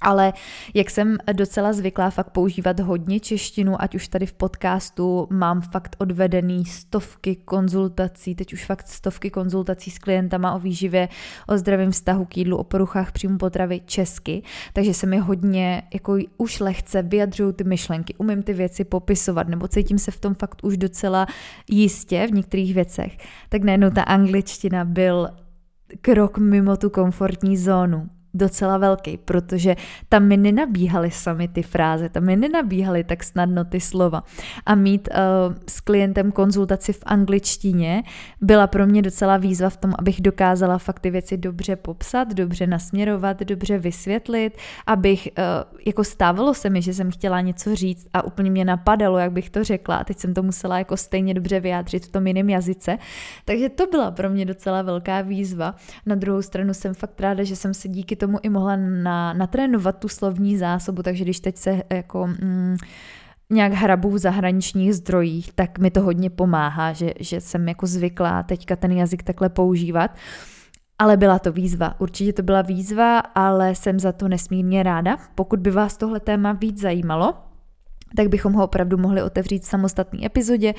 Ale 0.02 0.34
jak 0.74 0.90
jsem 0.90 1.18
docela 1.34 1.74
zvyklá 1.74 2.10
fakt 2.10 2.30
používat 2.30 2.80
hodně 2.80 3.20
češtinu, 3.20 3.82
ať 3.82 3.96
už 3.96 4.08
tady 4.08 4.26
v 4.26 4.34
podcastu 4.34 5.28
mám 5.30 5.62
fakt 5.62 5.96
odvedený 6.00 6.66
stovky 6.66 7.36
konzultací, 7.36 8.36
teď 8.36 8.54
už 8.54 8.66
fakt 8.66 8.88
stovky 8.88 9.30
konzultací 9.30 9.92
s 9.92 10.00
klientama 10.00 10.54
o 10.54 10.60
výživě, 10.60 11.10
o 11.48 11.58
zdravém 11.58 11.92
vztahu 11.92 12.26
k 12.26 12.38
jídlu, 12.38 12.58
o 12.58 12.64
poruchách 12.64 13.12
příjmu 13.12 13.38
potravy 13.38 13.82
česky, 13.86 14.44
takže 14.74 14.94
se 14.94 15.08
mi 15.08 15.18
hodně 15.18 15.84
jako 15.94 16.18
už 16.38 16.60
lehce 16.60 17.02
vyjadřují 17.02 17.54
ty 17.54 17.64
myšlenky, 17.64 18.16
umím 18.18 18.44
ty 18.44 18.54
věci 18.54 18.84
popisovat, 18.84 19.48
nebo 19.48 19.68
cítím 19.68 20.00
se 20.00 20.12
v 20.12 20.20
tom 20.20 20.34
fakt 20.34 20.64
už 20.64 20.78
docela 20.78 21.26
jistě 21.70 22.28
v 22.28 22.32
některých 22.32 22.74
věcech, 22.74 23.18
tak 23.50 23.64
najednou 23.64 23.90
ta 23.90 24.04
angličtina 24.04 24.86
byl 24.86 25.30
krok 26.02 26.38
mimo 26.38 26.78
tu 26.78 26.90
komfortní 26.90 27.58
zónu 27.58 28.10
docela 28.34 28.78
velký, 28.78 29.18
protože 29.18 29.76
tam 30.10 30.24
mi 30.24 30.38
nenabíhaly 30.38 31.12
sami 31.12 31.48
ty 31.48 31.64
fráze, 31.64 32.10
tam 32.10 32.24
mi 32.24 32.36
nenabíhaly 32.36 33.04
tak 33.04 33.24
snadno 33.24 33.66
ty 33.66 33.80
slova. 33.80 34.24
A 34.66 34.76
mít 34.76 35.10
uh, 35.12 35.56
s 35.68 35.80
klientem 35.80 36.32
konzultaci 36.32 36.94
v 36.94 37.04
angličtině 37.06 38.04
byla 38.42 38.68
pro 38.68 38.88
mě 38.88 39.02
docela 39.02 39.38
výzva 39.38 39.70
v 39.70 39.78
tom, 39.78 39.94
abych 40.00 40.22
dokázala 40.22 40.78
fakt 40.78 41.00
ty 41.00 41.10
věci 41.10 41.38
dobře 41.38 41.76
popsat, 41.76 42.34
dobře 42.34 42.68
nasměrovat, 42.68 43.40
dobře 43.40 43.78
vysvětlit, 43.78 44.58
abych, 44.88 45.30
uh, 45.38 45.44
jako 45.86 46.04
stávalo 46.04 46.54
se 46.54 46.70
mi, 46.70 46.82
že 46.82 46.94
jsem 46.94 47.12
chtěla 47.12 47.42
něco 47.42 47.76
říct 47.76 48.08
a 48.14 48.24
úplně 48.24 48.52
mě 48.52 48.66
napadalo, 48.66 49.18
jak 49.18 49.32
bych 49.32 49.50
to 49.50 49.64
řekla 49.64 49.96
a 49.96 50.04
teď 50.04 50.20
jsem 50.20 50.34
to 50.34 50.44
musela 50.44 50.78
jako 50.78 50.98
stejně 50.98 51.34
dobře 51.34 51.60
vyjádřit 51.60 52.06
v 52.06 52.12
tom 52.12 52.28
jiném 52.28 52.50
jazyce. 52.50 52.98
Takže 53.46 53.70
to 53.70 53.88
byla 53.88 54.12
pro 54.12 54.30
mě 54.30 54.46
docela 54.46 54.82
velká 54.82 55.22
výzva. 55.22 55.76
Na 56.06 56.16
druhou 56.16 56.42
stranu 56.42 56.74
jsem 56.74 56.94
fakt 56.94 57.22
ráda, 57.22 57.44
že 57.44 57.56
jsem 57.56 57.74
se 57.74 57.88
díky 57.88 58.16
tomu 58.26 58.38
i 58.42 58.50
mohla 58.50 58.76
na, 58.76 59.34
natrénovat 59.34 60.00
tu 60.00 60.08
slovní 60.08 60.58
zásobu, 60.58 61.04
takže 61.04 61.24
když 61.24 61.40
teď 61.40 61.58
se 61.58 61.84
jako... 61.90 62.28
Mm, 62.28 62.76
nějak 63.52 63.74
hrabu 63.74 64.10
v 64.10 64.18
zahraničních 64.18 64.96
zdrojích, 64.96 65.54
tak 65.54 65.80
mi 65.80 65.92
to 65.92 66.02
hodně 66.02 66.30
pomáhá, 66.30 66.94
že, 66.94 67.14
že 67.20 67.42
jsem 67.42 67.68
jako 67.68 67.88
zvyklá 67.88 68.44
teďka 68.44 68.76
ten 68.76 68.92
jazyk 68.92 69.24
takhle 69.24 69.50
používat. 69.50 70.16
Ale 71.00 71.18
byla 71.18 71.40
to 71.40 71.52
výzva, 71.52 72.00
určitě 72.00 72.34
to 72.34 72.44
byla 72.44 72.62
výzva, 72.62 73.20
ale 73.20 73.76
jsem 73.76 74.00
za 74.00 74.12
to 74.12 74.28
nesmírně 74.28 74.84
ráda. 74.84 75.18
Pokud 75.36 75.60
by 75.60 75.72
vás 75.72 75.98
tohle 75.98 76.20
téma 76.20 76.52
víc 76.52 76.82
zajímalo, 76.82 77.34
tak 78.16 78.28
bychom 78.28 78.54
ho 78.54 78.64
opravdu 78.64 78.98
mohli 78.98 79.24
otevřít 79.24 79.64
v 79.64 79.68
samostatné 79.68 80.26
epizodě. 80.26 80.74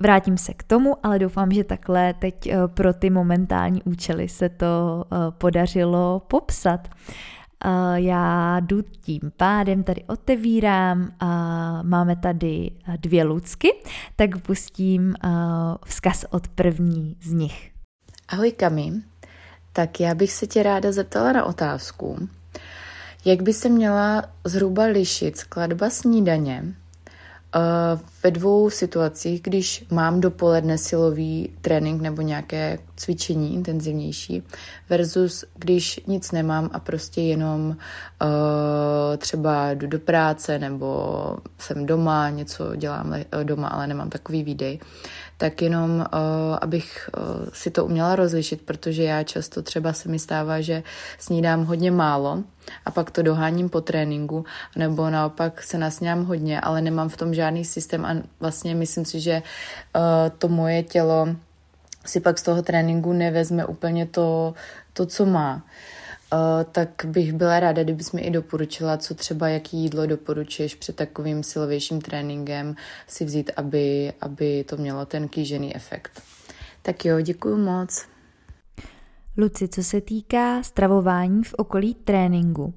Vrátím 0.00 0.38
se 0.38 0.54
k 0.54 0.62
tomu, 0.62 0.96
ale 1.02 1.18
doufám, 1.18 1.52
že 1.52 1.64
takhle 1.64 2.14
teď 2.14 2.46
eh, 2.46 2.56
pro 2.68 2.94
ty 2.94 3.10
momentální 3.10 3.82
účely 3.82 4.28
se 4.28 4.48
to 4.48 5.04
eh, 5.04 5.16
podařilo 5.38 6.22
popsat. 6.28 6.88
Eh, 6.88 7.68
já 7.94 8.60
jdu 8.60 8.82
tím 8.82 9.20
pádem 9.36 9.82
tady 9.82 10.04
otevírám, 10.04 11.12
máme 11.82 12.16
tady 12.16 12.70
dvě 12.96 13.24
lucky, 13.24 13.68
tak 14.16 14.38
pustím 14.38 15.14
vzkaz 15.86 16.24
od 16.30 16.48
první 16.48 17.16
z 17.22 17.32
nich. 17.32 17.70
Ahoj 18.28 18.52
Kami, 18.52 18.92
tak 19.72 20.00
já 20.00 20.14
bych 20.14 20.32
se 20.32 20.46
tě 20.46 20.62
ráda 20.62 20.92
zeptala 20.92 21.32
na 21.32 21.44
otázku, 21.44 22.28
jak 23.24 23.42
by 23.42 23.52
se 23.52 23.68
měla 23.68 24.24
zhruba 24.44 24.84
lišit 24.84 25.36
skladba 25.36 25.90
snídaně 25.90 26.74
uh, 27.54 28.00
ve 28.22 28.30
dvou 28.30 28.70
situacích, 28.70 29.42
když 29.42 29.86
mám 29.90 30.20
dopoledne 30.20 30.78
silový 30.78 31.56
trénink 31.60 32.02
nebo 32.02 32.22
nějaké 32.22 32.78
cvičení 32.96 33.54
intenzivnější 33.54 34.42
versus 34.88 35.44
když 35.54 36.00
nic 36.06 36.32
nemám 36.32 36.70
a 36.72 36.80
prostě 36.80 37.20
jenom 37.20 37.68
uh, 37.68 37.76
třeba 39.18 39.70
jdu 39.70 39.86
do 39.86 39.98
práce 39.98 40.58
nebo 40.58 41.36
jsem 41.58 41.86
doma, 41.86 42.30
něco 42.30 42.76
dělám 42.76 43.14
doma, 43.42 43.68
ale 43.68 43.86
nemám 43.86 44.10
takový 44.10 44.42
výdej. 44.42 44.78
Tak 45.36 45.62
jenom 45.62 45.90
uh, 45.90 46.58
abych 46.60 47.10
uh, 47.16 47.48
si 47.52 47.70
to 47.70 47.84
uměla 47.84 48.16
rozlišit, 48.16 48.62
protože 48.62 49.02
já 49.02 49.22
často 49.22 49.62
třeba 49.62 49.92
se 49.92 50.08
mi 50.08 50.18
stává, 50.18 50.60
že 50.60 50.82
snídám 51.18 51.64
hodně 51.64 51.90
málo 51.90 52.42
a 52.84 52.90
pak 52.90 53.10
to 53.10 53.22
doháním 53.22 53.68
po 53.68 53.80
tréninku, 53.80 54.44
nebo 54.76 55.10
naopak 55.10 55.62
se 55.62 55.78
nasňám 55.78 56.24
hodně, 56.24 56.60
ale 56.60 56.80
nemám 56.80 57.08
v 57.08 57.16
tom 57.16 57.34
žádný 57.34 57.64
systém 57.64 58.04
a 58.04 58.16
vlastně 58.40 58.74
myslím 58.74 59.04
si, 59.04 59.20
že 59.20 59.42
uh, 59.96 60.02
to 60.38 60.48
moje 60.48 60.82
tělo 60.82 61.28
si 62.06 62.20
pak 62.20 62.38
z 62.38 62.42
toho 62.42 62.62
tréninku 62.62 63.12
nevezme 63.12 63.66
úplně 63.66 64.06
to, 64.06 64.54
to 64.92 65.06
co 65.06 65.26
má. 65.26 65.62
Eh, 66.34 66.64
tak 66.72 67.06
bych 67.06 67.32
byla 67.32 67.60
ráda, 67.60 67.82
kdybys 67.82 68.12
mi 68.12 68.20
i 68.20 68.30
doporučila, 68.30 68.96
co 68.96 69.14
třeba, 69.14 69.48
jaký 69.48 69.76
jídlo 69.76 70.06
doporučuješ 70.06 70.74
před 70.74 70.96
takovým 70.96 71.42
silovějším 71.42 72.00
tréninkem 72.00 72.74
si 73.06 73.24
vzít, 73.24 73.50
aby, 73.56 74.12
aby 74.20 74.64
to 74.64 74.76
mělo 74.76 75.06
ten 75.06 75.28
kýžený 75.28 75.76
efekt. 75.76 76.22
Tak 76.82 77.04
jo, 77.04 77.20
děkuji 77.20 77.56
moc. 77.56 78.06
Luci, 79.38 79.68
co 79.68 79.82
se 79.82 80.00
týká 80.00 80.62
stravování 80.62 81.44
v 81.44 81.54
okolí 81.54 81.94
tréninku, 81.94 82.74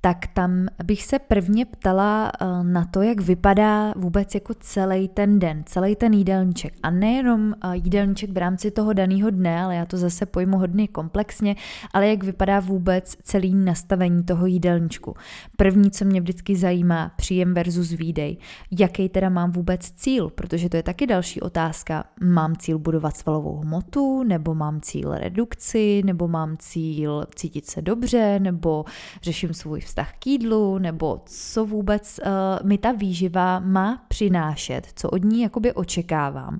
tak 0.00 0.26
tam 0.26 0.66
bych 0.84 1.02
se 1.02 1.18
prvně 1.18 1.64
ptala 1.64 2.32
eh, 2.40 2.46
na 2.62 2.84
to, 2.84 3.02
jak 3.02 3.20
vypadá 3.20 3.92
vůbec 3.96 4.34
jako 4.34 4.54
celý 4.60 5.08
ten 5.08 5.38
den, 5.38 5.62
celý 5.66 5.96
ten 5.96 6.12
jídelníček. 6.12 6.74
A 6.82 6.90
nejenom 6.90 7.54
eh, 7.64 7.76
jídelníček 7.76 8.30
v 8.30 8.36
rámci 8.36 8.70
toho 8.70 8.92
daného 8.92 9.30
dne, 9.30 9.62
ale 9.62 9.76
já 9.76 9.86
to 9.86 9.96
zase 9.96 10.26
pojmu 10.26 10.58
hodně 10.58 10.88
komplexně, 10.88 11.56
ale 11.92 12.08
jak 12.08 12.24
vypadá 12.24 12.60
vůbec 12.60 13.16
celý 13.22 13.54
nastavení 13.54 14.22
toho 14.22 14.46
jídelníčku. 14.46 15.14
První, 15.56 15.90
co 15.90 16.04
mě 16.04 16.20
vždycky 16.20 16.56
zajímá, 16.56 17.12
příjem 17.16 17.54
versus 17.54 17.90
výdej. 17.90 18.36
Jaký 18.78 19.08
teda 19.08 19.28
mám 19.28 19.52
vůbec 19.52 19.90
cíl, 19.90 20.30
protože 20.30 20.68
to 20.68 20.76
je 20.76 20.82
taky 20.82 21.06
další 21.06 21.40
otázka. 21.40 22.04
Mám 22.20 22.56
cíl 22.56 22.78
budovat 22.78 23.16
svalovou 23.16 23.56
hmotu, 23.56 24.22
nebo 24.22 24.54
mám 24.54 24.80
cíl 24.80 25.14
redukci, 25.14 26.02
nebo 26.04 26.28
mám 26.28 26.56
cíl 26.58 27.24
cítit 27.34 27.66
se 27.66 27.82
dobře, 27.82 28.38
nebo 28.40 28.84
řeším 29.22 29.54
svůj 29.54 29.80
vztah 29.88 30.12
k 30.18 30.26
jídlu, 30.26 30.78
nebo 30.78 31.22
co 31.24 31.66
vůbec 31.66 32.20
uh, 32.26 32.66
mi 32.66 32.78
ta 32.78 32.92
výživa 32.92 33.58
má 33.58 34.04
přinášet, 34.08 34.86
co 34.94 35.10
od 35.10 35.24
ní 35.24 35.42
jakoby 35.42 35.72
očekávám. 35.72 36.58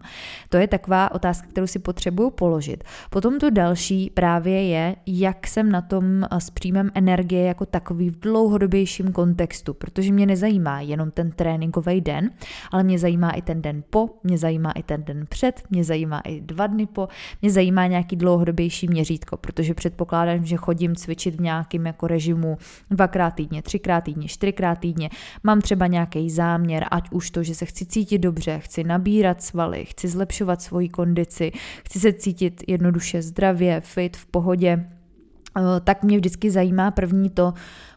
To 0.49 0.57
je 0.57 0.67
taková 0.67 1.13
otázka, 1.13 1.47
kterou 1.49 1.67
si 1.67 1.79
potřebuju 1.79 2.31
položit. 2.31 2.85
Potom 3.11 3.39
to 3.39 3.51
další 3.51 4.11
právě 4.11 4.69
je, 4.69 4.97
jak 5.07 5.47
jsem 5.47 5.73
na 5.73 5.81
tom 5.81 6.05
uh, 6.05 6.39
s 6.39 6.51
příjmem 6.51 6.91
energie 6.95 7.45
jako 7.45 7.67
takový 7.67 8.11
v 8.11 8.21
dlouhodobějším 8.21 9.13
kontextu, 9.13 9.75
protože 9.75 10.13
mě 10.13 10.27
nezajímá 10.27 10.81
jenom 10.81 11.11
ten 11.11 11.31
tréninkový 11.31 12.01
den, 12.01 12.31
ale 12.73 12.83
mě 12.83 12.99
zajímá 12.99 13.31
i 13.31 13.43
ten 13.43 13.63
den 13.63 13.83
po, 13.91 14.09
mě 14.25 14.39
zajímá 14.39 14.73
i 14.73 14.83
ten 14.83 15.05
den 15.05 15.27
před, 15.29 15.63
mě 15.71 15.85
zajímá 15.85 16.21
i 16.21 16.41
dva 16.41 16.67
dny 16.67 16.87
po, 16.87 17.09
mě 17.43 17.51
zajímá 17.51 17.87
nějaký 17.87 18.17
dlouhodobější 18.17 18.89
měřítko, 18.89 19.37
protože 19.37 19.75
předpokládám, 19.75 20.45
že 20.45 20.57
chodím 20.57 20.97
cvičit 20.97 21.35
v 21.35 21.41
nějakém 21.41 21.87
jako 21.87 22.07
režimu 22.07 22.59
dvakrát 22.91 23.18
dvakrát 23.19 23.35
týdně, 23.35 23.63
třikrát 23.63 24.01
týdně, 24.01 24.29
čtyřikrát 24.29 24.79
týdně, 24.79 25.11
mám 25.43 25.61
třeba 25.61 25.87
nějaký 25.87 26.31
záměr, 26.31 26.87
ať 26.91 27.11
už 27.11 27.31
to, 27.31 27.43
že 27.43 27.55
se 27.55 27.67
chci 27.67 27.87
cítit 27.87 28.19
dobře, 28.19 28.59
chci 28.59 28.85
nabírat 28.85 29.43
svaly, 29.43 29.85
chci 29.85 30.09
zlepšovat 30.09 30.63
svoji 30.63 30.89
kondici, 30.89 31.53
chci 31.85 32.01
se 32.01 32.13
cítit 32.13 32.63
jednoduše 32.69 33.23
zdravě, 33.23 33.81
fit, 33.81 34.17
v 34.17 34.27
pohodě, 34.27 34.87
eh, 35.57 35.61
tak 35.85 36.05
mě 36.05 36.17
vždycky 36.17 36.51
zajímá 36.51 36.91
první 36.91 37.31
to, 37.31 37.55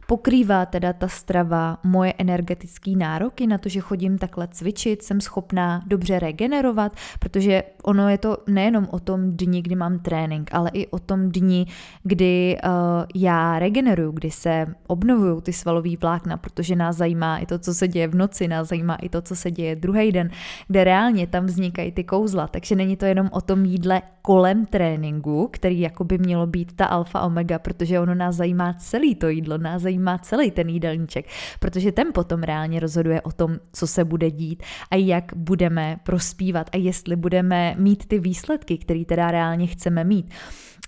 Pokrývá 0.08 0.66
teda 0.66 0.94
ta 0.94 1.08
strava 1.08 1.78
moje 1.84 2.14
energetické 2.18 2.92
nároky 2.92 3.48
na 3.48 3.58
to, 3.58 3.70
že 3.70 3.80
chodím 3.80 4.18
takhle 4.18 4.48
cvičit, 4.48 5.04
jsem 5.04 5.22
schopná 5.22 5.84
dobře 5.88 6.20
regenerovat, 6.20 6.92
protože 7.20 7.64
ono 7.84 8.10
je 8.10 8.18
to 8.18 8.38
nejenom 8.48 8.88
o 8.92 9.00
tom 9.00 9.32
dni, 9.32 9.62
kdy 9.62 9.76
mám 9.76 10.00
trénink, 10.00 10.50
ale 10.54 10.70
i 10.74 10.88
o 10.88 11.00
tom 11.00 11.32
dni, 11.32 11.66
kdy 12.04 12.58
uh, 12.64 12.72
já 13.16 13.60
regeneruju, 13.60 14.12
kdy 14.12 14.32
se 14.32 14.68
obnovují 14.88 15.42
ty 15.42 15.54
svalové 15.54 15.98
vlákna, 16.02 16.38
protože 16.38 16.76
nás 16.76 16.96
zajímá 16.96 17.38
i 17.38 17.46
to, 17.46 17.60
co 17.60 17.74
se 17.74 17.88
děje 17.88 18.08
v 18.08 18.16
noci, 18.16 18.48
nás 18.48 18.68
zajímá 18.68 18.96
i 18.96 19.10
to, 19.10 19.22
co 19.22 19.36
se 19.36 19.52
děje 19.52 19.76
druhý 19.76 20.12
den, 20.12 20.30
kde 20.68 20.84
reálně 20.84 21.28
tam 21.28 21.46
vznikají 21.46 21.92
ty 21.92 22.04
kouzla. 22.04 22.48
Takže 22.48 22.76
není 22.76 22.98
to 22.98 23.06
jenom 23.06 23.30
o 23.32 23.42
tom 23.42 23.66
jídle 23.66 24.02
kolem 24.22 24.66
tréninku, 24.66 25.50
který 25.52 25.80
jako 25.80 26.04
by 26.04 26.18
mělo 26.18 26.48
být 26.48 26.76
ta 26.76 26.86
alfa 26.86 27.22
omega, 27.22 27.60
protože 27.60 28.00
ono 28.00 28.16
nás 28.16 28.36
zajímá 28.36 28.74
celý 28.74 29.16
to 29.16 29.30
jídlo, 29.30 29.58
nás 29.58 29.82
zajímá 29.82 30.12
má 30.12 30.18
celý 30.18 30.52
ten 30.52 30.70
jídelníček, 30.70 31.26
protože 31.60 31.92
ten 31.92 32.08
potom 32.14 32.44
reálně 32.44 32.80
rozhoduje 32.80 33.22
o 33.22 33.32
tom, 33.32 33.58
co 33.74 33.88
se 33.88 34.06
bude 34.06 34.32
dít 34.32 34.64
a 34.92 34.96
jak 34.96 35.32
budeme 35.36 36.00
prospívat 36.04 36.70
a 36.74 36.78
jestli 36.78 37.16
budeme 37.16 37.71
mít 37.76 38.06
ty 38.06 38.20
výsledky, 38.20 38.78
které 38.78 39.06
teda 39.06 39.32
reálně 39.32 39.68
chceme 39.68 40.04
mít. 40.04 40.30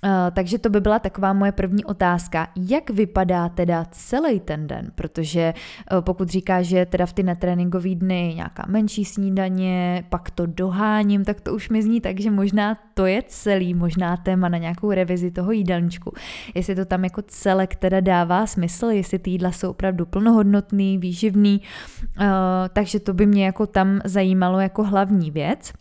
Eh, 0.06 0.32
takže 0.32 0.58
to 0.58 0.70
by 0.70 0.82
byla 0.82 1.00
taková 1.00 1.34
moje 1.34 1.52
první 1.52 1.86
otázka. 1.86 2.48
Jak 2.56 2.90
vypadá 2.90 3.50
teda 3.50 3.86
celý 3.92 4.40
ten 4.40 4.68
den? 4.68 4.92
Protože 4.96 5.42
eh, 5.42 6.02
pokud 6.02 6.30
říká, 6.30 6.62
že 6.62 6.86
teda 6.86 7.06
v 7.06 7.14
ty 7.14 7.24
netréninkové 7.24 7.96
dny 7.96 8.34
nějaká 8.36 8.66
menší 8.68 9.06
snídaně, 9.06 10.04
pak 10.10 10.32
to 10.32 10.46
doháním, 10.46 11.26
tak 11.26 11.42
to 11.42 11.54
už 11.54 11.70
mi 11.70 11.84
zní 11.84 12.02
tak, 12.02 12.20
že 12.20 12.32
možná 12.32 12.78
to 12.94 13.06
je 13.06 13.24
celý, 13.28 13.74
možná 13.74 14.18
téma 14.18 14.50
na 14.50 14.58
nějakou 14.58 14.92
revizi 14.92 15.32
toho 15.32 15.52
jídelníčku. 15.52 16.14
Jestli 16.56 16.76
to 16.76 16.86
tam 16.86 17.04
jako 17.04 17.22
celek 17.22 17.76
teda 17.76 18.00
dává 18.00 18.46
smysl, 18.46 18.86
jestli 18.86 19.20
ty 19.20 19.30
jídla 19.30 19.52
jsou 19.52 19.70
opravdu 19.70 20.06
plnohodnotný, 20.06 20.98
výživný, 20.98 21.62
uh, 22.20 22.26
takže 22.74 23.00
to 23.00 23.14
by 23.14 23.26
mě 23.26 23.46
jako 23.46 23.68
tam 23.68 24.02
zajímalo 24.06 24.60
jako 24.60 24.84
hlavní 24.84 25.32
věc. 25.32 25.74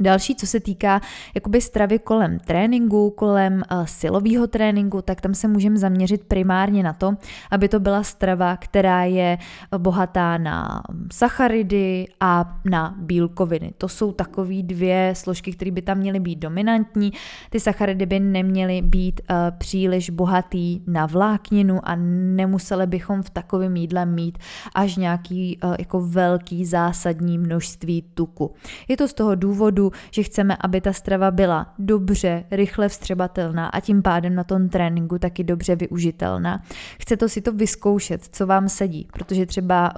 Další, 0.00 0.34
co 0.34 0.46
se 0.46 0.60
týká 0.60 1.00
jakoby 1.34 1.60
stravy 1.60 1.98
kolem 1.98 2.38
tréninku, 2.38 3.10
kolem 3.10 3.54
uh, 3.72 3.84
silového 3.84 4.46
tréninku, 4.46 5.02
tak 5.02 5.20
tam 5.20 5.34
se 5.34 5.48
můžeme 5.48 5.76
zaměřit 5.76 6.24
primárně 6.24 6.82
na 6.82 6.92
to, 6.92 7.12
aby 7.50 7.68
to 7.68 7.80
byla 7.80 8.02
strava, 8.02 8.56
která 8.56 9.04
je 9.04 9.38
bohatá 9.78 10.38
na 10.38 10.82
sacharidy 11.12 12.06
a 12.20 12.58
na 12.70 12.94
bílkoviny. 12.98 13.72
To 13.78 13.88
jsou 13.88 14.12
takové 14.12 14.62
dvě 14.62 15.12
složky, 15.16 15.52
které 15.52 15.70
by 15.70 15.82
tam 15.82 15.98
měly 15.98 16.20
být 16.20 16.38
dominantní. 16.38 17.12
Ty 17.50 17.60
sacharidy 17.60 18.06
by 18.06 18.20
neměly 18.20 18.82
být 18.82 19.20
uh, 19.20 19.36
příliš 19.58 20.10
bohatý 20.10 20.80
na 20.86 21.06
vlákninu 21.06 21.80
a 21.82 21.96
nemuseli 22.36 22.86
bychom 22.86 23.22
v 23.22 23.30
takovém 23.30 23.76
jídle 23.76 24.06
mít 24.06 24.38
až 24.74 24.96
nějaký 24.96 25.58
uh, 25.64 25.74
jako 25.78 26.00
velký 26.00 26.64
zásadní 26.64 27.38
množství 27.38 28.04
tuku. 28.14 28.54
Je 28.88 28.96
to 28.96 29.08
z 29.08 29.14
toho 29.14 29.34
důvodu, 29.34 29.89
že 30.10 30.22
chceme, 30.22 30.56
aby 30.60 30.80
ta 30.80 30.92
strava 30.92 31.30
byla 31.30 31.74
dobře, 31.78 32.44
rychle 32.50 32.88
vstřebatelná 32.88 33.66
a 33.66 33.80
tím 33.80 34.02
pádem 34.02 34.34
na 34.34 34.44
tom 34.44 34.68
tréninku 34.68 35.18
taky 35.18 35.44
dobře 35.44 35.76
využitelná. 35.76 36.62
Chce 37.00 37.16
to 37.16 37.28
si 37.28 37.40
to 37.40 37.52
vyzkoušet, 37.52 38.28
co 38.32 38.46
vám 38.46 38.68
sedí, 38.68 39.08
protože 39.12 39.46
třeba 39.46 39.92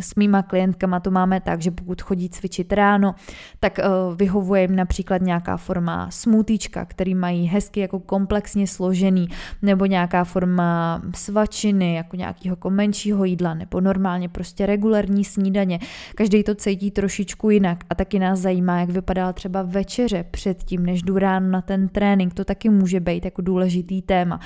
s 0.00 0.14
mýma 0.14 0.42
klientkama 0.42 1.00
to 1.00 1.10
máme 1.10 1.40
tak, 1.40 1.62
že 1.62 1.70
pokud 1.70 2.02
chodí 2.02 2.28
cvičit 2.28 2.72
ráno, 2.72 3.14
tak 3.60 3.78
vyhovuje 4.16 4.62
jim 4.62 4.76
například 4.76 5.22
nějaká 5.22 5.56
forma 5.56 6.10
smootíčka, 6.10 6.84
který 6.84 7.14
mají 7.14 7.46
hezky 7.46 7.80
jako 7.80 8.00
komplexně 8.00 8.66
složený, 8.66 9.28
nebo 9.62 9.86
nějaká 9.86 10.24
forma 10.24 11.02
svačiny, 11.14 11.94
jako 11.94 12.16
nějakého 12.16 12.52
jako 12.52 12.70
menšího 12.70 13.24
jídla, 13.24 13.54
nebo 13.54 13.80
normálně 13.80 14.28
prostě 14.28 14.66
regulární 14.66 15.24
snídaně. 15.24 15.78
Každý 16.14 16.44
to 16.44 16.54
cítí 16.54 16.90
trošičku 16.90 17.50
jinak 17.50 17.84
a 17.90 17.94
taky 17.94 18.18
nás 18.18 18.38
zajímá, 18.38 18.80
jak 18.80 18.90
vypadá 18.90 19.27
třeba 19.32 19.62
večeře 19.62 20.24
předtím, 20.30 20.86
než 20.86 21.02
jdu 21.02 21.18
ráno 21.18 21.50
na 21.50 21.62
ten 21.62 21.88
trénink, 21.88 22.34
to 22.34 22.44
taky 22.44 22.68
může 22.68 23.00
být 23.00 23.24
jako 23.24 23.42
důležitý 23.42 24.02
téma. 24.02 24.40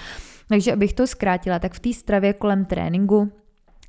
Takže 0.49 0.73
abych 0.73 0.92
to 0.92 1.07
zkrátila, 1.07 1.59
tak 1.59 1.75
v 1.75 1.81
té 1.81 1.92
stravě 1.92 2.33
kolem 2.33 2.64
tréninku 2.64 3.33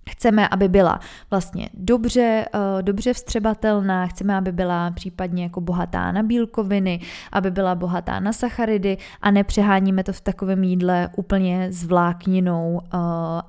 Chceme, 0.09 0.47
aby 0.47 0.67
byla 0.67 0.99
vlastně 1.31 1.69
dobře, 1.73 2.45
eh, 2.53 2.83
dobře 2.83 3.13
vstřebatelná, 3.13 4.07
chceme, 4.07 4.35
aby 4.35 4.51
byla 4.51 4.91
případně 4.91 5.43
jako 5.43 5.61
bohatá 5.61 6.11
na 6.11 6.23
bílkoviny, 6.23 6.99
aby 7.31 7.51
byla 7.51 7.75
bohatá 7.75 8.19
na 8.19 8.33
sacharidy 8.33 8.97
a 9.21 9.31
nepřeháníme 9.31 10.03
to 10.03 10.13
v 10.13 10.21
takovém 10.21 10.63
jídle 10.63 11.09
úplně 11.15 11.67
s 11.71 11.83
vlákninou 11.83 12.81
eh, 12.83 12.97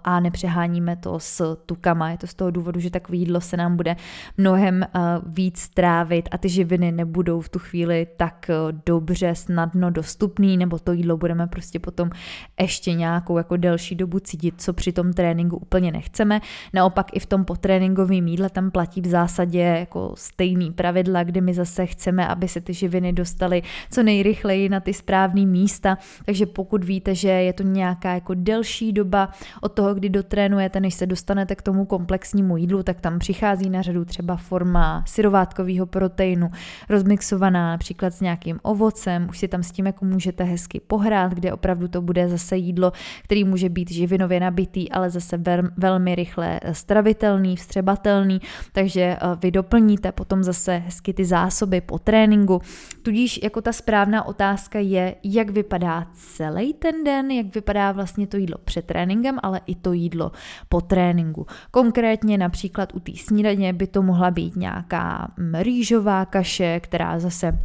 a 0.04 0.20
nepřeháníme 0.20 0.96
to 0.96 1.20
s 1.20 1.56
tukama. 1.66 2.10
Je 2.10 2.18
to 2.18 2.26
z 2.26 2.34
toho 2.34 2.50
důvodu, 2.50 2.80
že 2.80 2.90
takové 2.90 3.16
jídlo 3.16 3.40
se 3.40 3.56
nám 3.56 3.76
bude 3.76 3.96
mnohem 4.36 4.82
eh, 4.82 4.88
víc 5.26 5.68
trávit 5.68 6.28
a 6.32 6.38
ty 6.38 6.48
živiny 6.48 6.92
nebudou 6.92 7.40
v 7.40 7.48
tu 7.48 7.58
chvíli 7.58 8.06
tak 8.16 8.50
dobře, 8.86 9.34
snadno 9.34 9.90
dostupný, 9.90 10.56
nebo 10.56 10.78
to 10.78 10.92
jídlo 10.92 11.16
budeme 11.16 11.46
prostě 11.46 11.78
potom 11.78 12.10
ještě 12.60 12.94
nějakou 12.94 13.38
jako 13.38 13.56
delší 13.56 13.94
dobu 13.94 14.18
cítit, 14.18 14.54
co 14.58 14.72
při 14.72 14.92
tom 14.92 15.12
tréninku 15.12 15.56
úplně 15.56 15.92
nechceme. 15.92 16.40
Naopak 16.72 17.06
i 17.16 17.20
v 17.20 17.26
tom 17.26 17.44
potréninkovém 17.44 18.28
jídle 18.28 18.50
tam 18.50 18.70
platí 18.70 19.00
v 19.00 19.06
zásadě 19.06 19.60
jako 19.60 20.12
stejný 20.16 20.70
pravidla, 20.72 21.22
kdy 21.22 21.40
my 21.40 21.54
zase 21.54 21.86
chceme, 21.86 22.28
aby 22.28 22.48
se 22.48 22.60
ty 22.60 22.74
živiny 22.74 23.12
dostaly 23.12 23.62
co 23.90 24.02
nejrychleji 24.02 24.68
na 24.68 24.80
ty 24.80 24.94
správné 24.94 25.46
místa. 25.46 25.98
Takže 26.24 26.46
pokud 26.46 26.84
víte, 26.84 27.14
že 27.14 27.28
je 27.28 27.52
to 27.52 27.62
nějaká 27.62 28.14
jako 28.14 28.34
delší 28.34 28.92
doba 28.92 29.28
od 29.60 29.72
toho, 29.72 29.94
kdy 29.94 30.08
dotrénujete, 30.08 30.80
než 30.80 30.94
se 30.94 31.06
dostanete 31.06 31.54
k 31.54 31.62
tomu 31.62 31.84
komplexnímu 31.84 32.56
jídlu, 32.56 32.82
tak 32.82 33.00
tam 33.00 33.18
přichází 33.18 33.70
na 33.70 33.82
řadu 33.82 34.04
třeba 34.04 34.36
forma 34.36 35.04
syrovátkového 35.06 35.86
proteinu, 35.86 36.50
rozmixovaná 36.88 37.70
například 37.70 38.14
s 38.14 38.20
nějakým 38.20 38.58
ovocem, 38.62 39.26
už 39.28 39.38
si 39.38 39.48
tam 39.48 39.62
s 39.62 39.72
tím 39.72 39.86
jako 39.86 40.04
můžete 40.04 40.44
hezky 40.44 40.80
pohrát, 40.80 41.34
kde 41.34 41.52
opravdu 41.52 41.88
to 41.88 42.02
bude 42.02 42.28
zase 42.28 42.56
jídlo, 42.56 42.92
který 43.22 43.44
může 43.44 43.68
být 43.68 43.90
živinově 43.90 44.40
nabitý, 44.40 44.90
ale 44.92 45.10
zase 45.10 45.40
velmi 45.76 46.14
rychle 46.14 46.33
rychle 46.34 46.60
stravitelný, 46.72 47.56
vstřebatelný, 47.56 48.40
takže 48.72 49.00
eh, 49.00 49.18
vy 49.36 49.50
doplníte 49.50 50.12
potom 50.12 50.42
zase 50.42 50.76
hezky 50.76 51.14
ty 51.14 51.24
zásoby 51.24 51.80
po 51.80 51.98
tréninku. 51.98 52.60
Tudíž 53.02 53.40
jako 53.42 53.60
ta 53.60 53.72
správná 53.72 54.26
otázka 54.26 54.78
je, 54.78 55.14
jak 55.24 55.50
vypadá 55.50 56.06
celý 56.14 56.74
ten 56.74 57.04
den, 57.04 57.30
jak 57.30 57.54
vypadá 57.54 57.92
vlastně 57.92 58.26
to 58.26 58.36
jídlo 58.36 58.58
před 58.64 58.84
tréninkem, 58.84 59.38
ale 59.42 59.60
i 59.66 59.74
to 59.74 59.92
jídlo 59.92 60.32
po 60.68 60.80
tréninku. 60.80 61.46
Konkrétně 61.70 62.38
například 62.38 62.94
u 62.94 63.00
té 63.00 63.12
snídaně 63.16 63.72
by 63.72 63.86
to 63.86 64.02
mohla 64.02 64.30
být 64.30 64.56
nějaká 64.56 65.28
mm, 65.36 65.54
rýžová 65.54 66.24
kaše, 66.24 66.80
která 66.80 67.18
zase 67.18 67.58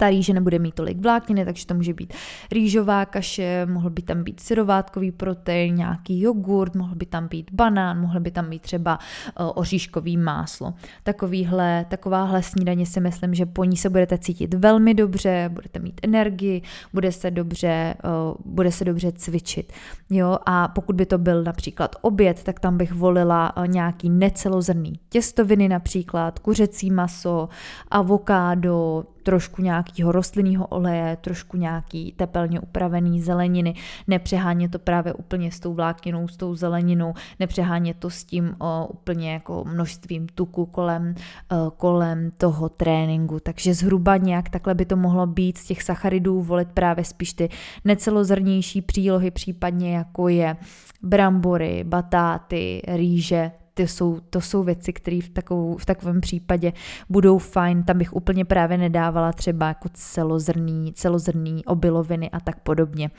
ta 0.00 0.10
rýže 0.10 0.32
nebude 0.34 0.58
mít 0.58 0.74
tolik 0.74 0.98
vlákniny, 0.98 1.44
takže 1.44 1.66
to 1.66 1.74
může 1.74 1.94
být 1.94 2.14
rýžová 2.52 3.04
kaše, 3.06 3.66
mohl 3.66 3.90
by 3.90 4.02
tam 4.02 4.22
být 4.22 4.40
syrovátkový 4.40 5.12
protein, 5.12 5.74
nějaký 5.74 6.20
jogurt, 6.20 6.74
mohl 6.74 6.94
by 6.94 7.06
tam 7.06 7.28
být 7.28 7.50
banán, 7.52 8.00
mohl 8.00 8.20
by 8.20 8.30
tam 8.30 8.50
být 8.50 8.62
třeba 8.62 8.98
uh, 9.40 9.50
oříškový 9.54 10.16
máslo. 10.16 10.74
Takovýhle, 11.02 11.86
takováhle 11.88 12.42
snídaně 12.42 12.86
si 12.86 13.00
myslím, 13.00 13.34
že 13.34 13.46
po 13.46 13.64
ní 13.64 13.76
se 13.76 13.90
budete 13.90 14.18
cítit 14.18 14.54
velmi 14.54 14.94
dobře, 14.94 15.50
budete 15.52 15.78
mít 15.78 16.00
energii, 16.02 16.62
bude 16.92 17.12
se 17.12 17.30
dobře, 17.30 17.94
uh, 18.04 18.52
bude 18.52 18.72
se 18.72 18.84
dobře 18.84 19.12
cvičit. 19.12 19.72
Jo? 20.10 20.38
A 20.46 20.68
pokud 20.68 20.96
by 20.96 21.06
to 21.06 21.18
byl 21.18 21.42
například 21.44 21.96
oběd, 22.00 22.42
tak 22.42 22.60
tam 22.60 22.78
bych 22.78 22.92
volila 22.92 23.56
uh, 23.56 23.68
nějaký 23.68 24.10
necelozrný 24.10 24.92
těstoviny 25.08 25.68
například, 25.68 26.38
kuřecí 26.38 26.90
maso, 26.90 27.48
avokádo, 27.90 29.04
trošku 29.22 29.62
nějakého 29.62 30.12
rostlinného 30.12 30.66
oleje, 30.66 31.16
trošku 31.20 31.56
nějaký 31.56 32.12
tepelně 32.16 32.60
upravený 32.60 33.20
zeleniny, 33.20 33.74
nepřehánět 34.06 34.70
to 34.70 34.78
právě 34.78 35.12
úplně 35.12 35.52
s 35.52 35.60
tou 35.60 35.74
vlákninou, 35.74 36.28
s 36.28 36.36
tou 36.36 36.54
zeleninou, 36.54 37.14
nepřehánět 37.40 37.96
to 37.96 38.10
s 38.10 38.24
tím 38.24 38.56
o, 38.58 38.86
úplně 38.86 39.32
jako 39.32 39.64
množstvím 39.64 40.26
tuku 40.34 40.66
kolem, 40.66 41.14
o, 41.50 41.70
kolem 41.70 42.30
toho 42.36 42.68
tréninku. 42.68 43.40
Takže 43.40 43.74
zhruba 43.74 44.16
nějak 44.16 44.48
takhle 44.48 44.74
by 44.74 44.84
to 44.84 44.96
mohlo 44.96 45.26
být 45.26 45.58
z 45.58 45.64
těch 45.64 45.82
sacharidů 45.82 46.42
volit 46.42 46.68
právě 46.72 47.04
spíš 47.04 47.32
ty 47.32 47.48
necelozrnější 47.84 48.82
přílohy, 48.82 49.30
případně 49.30 49.96
jako 49.96 50.28
je 50.28 50.56
brambory, 51.02 51.84
batáty, 51.84 52.82
rýže, 52.86 53.50
ty 53.74 53.88
jsou, 53.88 54.20
to 54.30 54.40
jsou 54.40 54.62
věci, 54.62 54.92
které 54.92 55.18
v, 55.22 55.30
v 55.78 55.86
takovém 55.86 56.20
případě 56.20 56.72
budou 57.08 57.38
fajn. 57.38 57.82
Tam 57.82 57.98
bych 57.98 58.12
úplně 58.12 58.44
právě 58.44 58.78
nedávala 58.78 59.32
třeba 59.32 59.68
jako 59.68 59.88
celozrný, 59.92 60.92
celozrný 60.92 61.64
obiloviny 61.64 62.30
a 62.30 62.40
tak 62.40 62.60
podobně. 62.60 63.10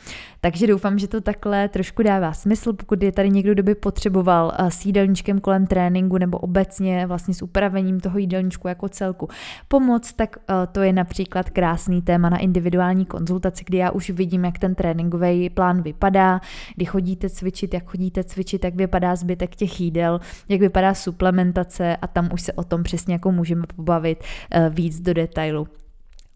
Takže 0.42 0.68
doufám, 0.68 1.00
že 1.00 1.08
to 1.08 1.22
takhle 1.22 1.70
trošku 1.70 2.04
dává 2.04 2.34
smysl, 2.34 2.74
pokud 2.74 3.04
je 3.04 3.12
tady 3.12 3.30
někdo, 3.30 3.54
kdo 3.54 3.64
by 3.64 3.76
potřeboval 3.76 4.52
eh, 4.58 4.72
s 4.72 4.86
jídelníčkem 4.86 5.40
kolem 5.40 5.68
tréninku 5.68 6.18
nebo 6.18 6.38
obecně 6.38 7.08
vlastně 7.08 7.34
s 7.34 7.42
upravením 7.42 8.00
toho 8.00 8.18
jídelníčku 8.18 8.68
jako 8.68 8.90
celku 8.90 9.28
pomoc, 9.68 10.14
tak 10.14 10.38
eh, 10.50 10.68
to 10.72 10.82
je 10.82 10.94
například 10.94 11.50
krásný 11.50 12.02
téma 12.02 12.30
na 12.30 12.38
individuální 12.38 13.06
konzultaci, 13.06 13.64
kdy 13.68 13.78
já 13.78 13.92
už 13.92 14.10
vidím, 14.10 14.46
jak 14.46 14.60
ten 14.60 14.76
tréninkový 14.76 15.50
plán 15.50 15.82
vypadá, 15.82 16.42
kdy 16.76 16.86
chodíte 16.86 17.30
cvičit, 17.30 17.74
jak 17.74 17.90
chodíte 17.90 18.24
cvičit, 18.24 18.64
jak 18.64 18.76
vypadá 18.76 19.16
zbytek 19.16 19.56
těch 19.56 19.82
jídel, 19.82 20.20
jak 20.50 20.60
vypadá 20.60 20.94
suplementace 20.94 21.96
a 21.96 22.08
tam 22.08 22.30
už 22.34 22.42
se 22.42 22.54
o 22.54 22.64
tom 22.64 22.84
přesně 22.84 23.14
jako 23.14 23.32
můžeme 23.32 23.64
pobavit 23.76 24.24
eh, 24.52 24.70
víc 24.70 25.00
do 25.00 25.14
detailu. 25.14 25.68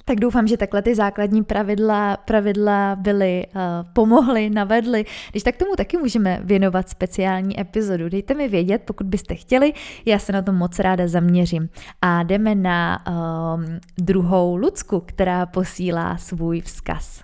Tak 0.08 0.20
doufám, 0.20 0.48
že 0.48 0.58
takhle 0.58 0.82
ty 0.82 0.96
základní 0.96 1.44
pravidla, 1.44 2.18
pravidla 2.18 2.96
byly, 2.96 3.46
uh, 3.56 3.62
pomohly, 3.94 4.50
navedly. 4.50 5.06
Když 5.32 5.44
tak 5.44 5.58
tomu 5.58 5.76
taky 5.76 5.98
můžeme 5.98 6.40
věnovat 6.44 6.90
speciální 6.90 7.60
epizodu. 7.60 8.10
Dejte 8.10 8.34
mi 8.34 8.48
vědět, 8.48 8.82
pokud 8.86 9.08
byste 9.08 9.36
chtěli, 9.36 9.74
já 10.06 10.20
se 10.20 10.32
na 10.32 10.42
to 10.42 10.54
moc 10.54 10.80
ráda 10.80 11.08
zaměřím. 11.08 11.70
A 12.02 12.24
jdeme 12.24 12.56
na 12.56 13.06
um, 13.08 13.66
druhou 13.98 14.56
Lucku, 14.56 15.00
která 15.06 15.46
posílá 15.46 16.18
svůj 16.18 16.62
vzkaz. 16.62 17.24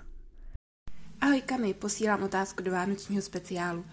Ahoj 1.20 1.40
Kami, 1.40 1.74
posílám 1.74 2.22
otázku 2.22 2.62
do 2.62 2.72
vánočního 2.72 3.22
speciálu. 3.22 3.84